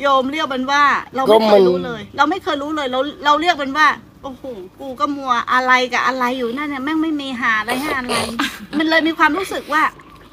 [0.02, 0.84] โยมเรียกมันว่า
[1.16, 3.88] เราไม่เคยรู้เลย เราไม่เคยรู้เลยเราเราเรียกมันว่า
[4.24, 4.44] โอ้โห
[4.80, 8.16] กูก็มัวอะไรกับอะไรอยู่นั่นเนี่ยแม่งไม่มีหาอะไรให้อะไร
[8.78, 9.84] มันเลยมีความรู้สึกว่า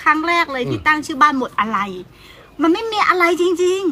[0.03, 1.79] ครั้งแรกเลยที่ตั้งชื่อบ้านหมดอะไร
[2.63, 3.83] มันไม่มีอะไรจริง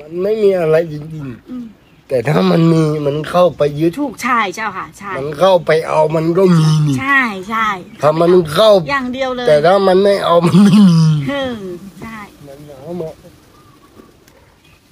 [0.00, 1.75] มันไม่มีอะไรจริงๆอืมๆ
[2.08, 7.68] แต่ถ้ามันมีมันเข้าไปยึดถูกใช่เจ้าค่ะ ใช่ มันเข้าไปเอามันก็มีนี่ใช่ใช่
[8.02, 11.56] ถ้ามันเข้า อย่างเดียวเลย แต่ถ้ามันไม่เอามันไม่มีเออ
[12.02, 13.08] ใช่มันเอามา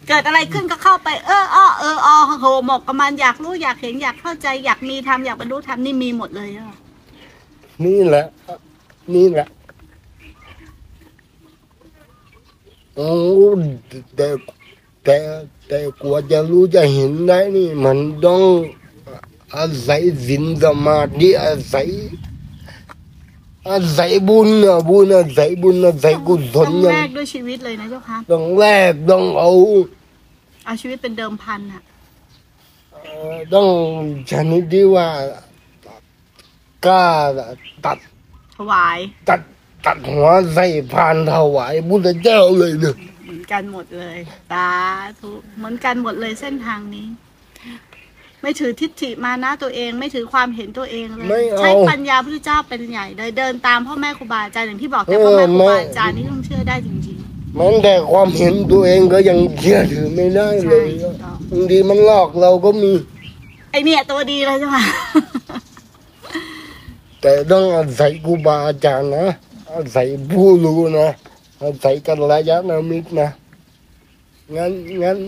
[0.08, 6.76] เกิดอะไรขึ้นก็เข้าไป เอออ้อเออออโหหมกกับมันอยากรู้อยากเห็นอยากเข้าใจอยากมีทำอยากบรรลุธรรมนี่มีหมดเลยอะ
[7.84, 8.24] นี่แหละ
[9.14, 9.48] นี่แหละ
[12.96, 13.08] โอ้
[14.16, 14.28] แต่
[15.04, 15.18] แต่
[15.68, 18.42] แต่กว่าจะรู้จะเห็นได้นี่ มันต้อง
[19.56, 21.88] อาศัยศีลสมาธิอาศัย
[23.70, 29.50] อาศัยบุญนะบุญอาศัยบุญอาศัยกุศต้ลองอย่าแลงกด้วยชีวิตเลยนะเจ้าค่ะต้องแลกต้องเอา
[30.64, 31.82] เอาชีวิตเป็นเดิมพันอะ
[32.92, 33.68] เอ่อต้อง
[34.30, 35.08] ชนิดที่ว่า
[36.86, 37.06] กล้า
[37.84, 37.98] ตัด
[38.56, 38.98] ถวาย
[39.28, 39.40] ตัด
[39.86, 44.18] ตัดหัวใส่พานถวายพุทธเจ้าเลยเนอะ เหมือนกันหมดเลย
[44.50, 44.68] สา
[45.20, 47.06] ธุเหมือนกันหมดเลยเส้นทางนี้
[48.42, 57.18] ไม่ถือทิฏฐิมานะตัวเอง ไม่ถือความเห็นตัวเองเลยไม่เอา ใช้ปัญญาพระเจ้าเป็นใหญ่เลยเดินตามพ่อแม่ครูบาอาจารย์อย่างที่บอกแต่พ่อแม่ครูบาอาจารย์นี่ต้องเชื่อได้จริง
[57.56, 62.92] แมันแต่ความเห็นตัวเองก็ยังเชื่อถือไม่ได้ๆเลใช่ยถูกต้องบางทีมันหลอกเราก็มี
[63.70, 64.78] ไอเนี่ยตัวดีเลยใช่ไหม
[67.20, 69.26] แต่ต้องอาศัยครูบาอาจารย์นะ
[69.74, 71.08] อาศัยผู้รู้นะ
[71.64, 73.28] อาศัยกัลยาณมิตรนะ
[74.56, 74.72] งั้น
[75.02, 75.18] งั้น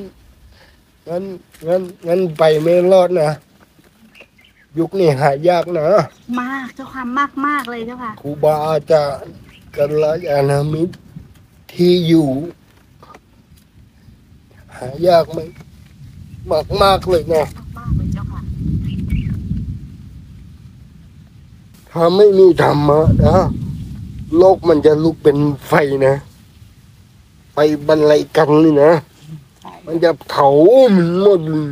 [1.08, 1.22] งั้น
[1.68, 3.30] งั้นงั้นไปไม่รอดนะ
[4.78, 5.86] ยุคนี้หายากนะ
[6.40, 9.32] มากเจ้าความมากมากๆเลยเจ้าค่ะครูบาอาจารย์
[9.76, 10.94] กัลยาณมิตร
[11.72, 12.28] ที่อยู่
[14.76, 15.38] หายากไหม
[16.50, 18.40] มากมากๆเลยนะมากมากๆเลยเจ้าค่ะ
[21.90, 23.36] ถ้าไม่มีธรรมะนะ
[24.34, 25.36] โลกมันจะลุกเป็น
[25.66, 25.72] ไฟ
[26.06, 26.14] นะ
[27.52, 28.92] ไฟบรรลัยกันเลยนะ
[29.86, 30.48] มันจะเผา
[30.94, 31.70] มันหมดเลย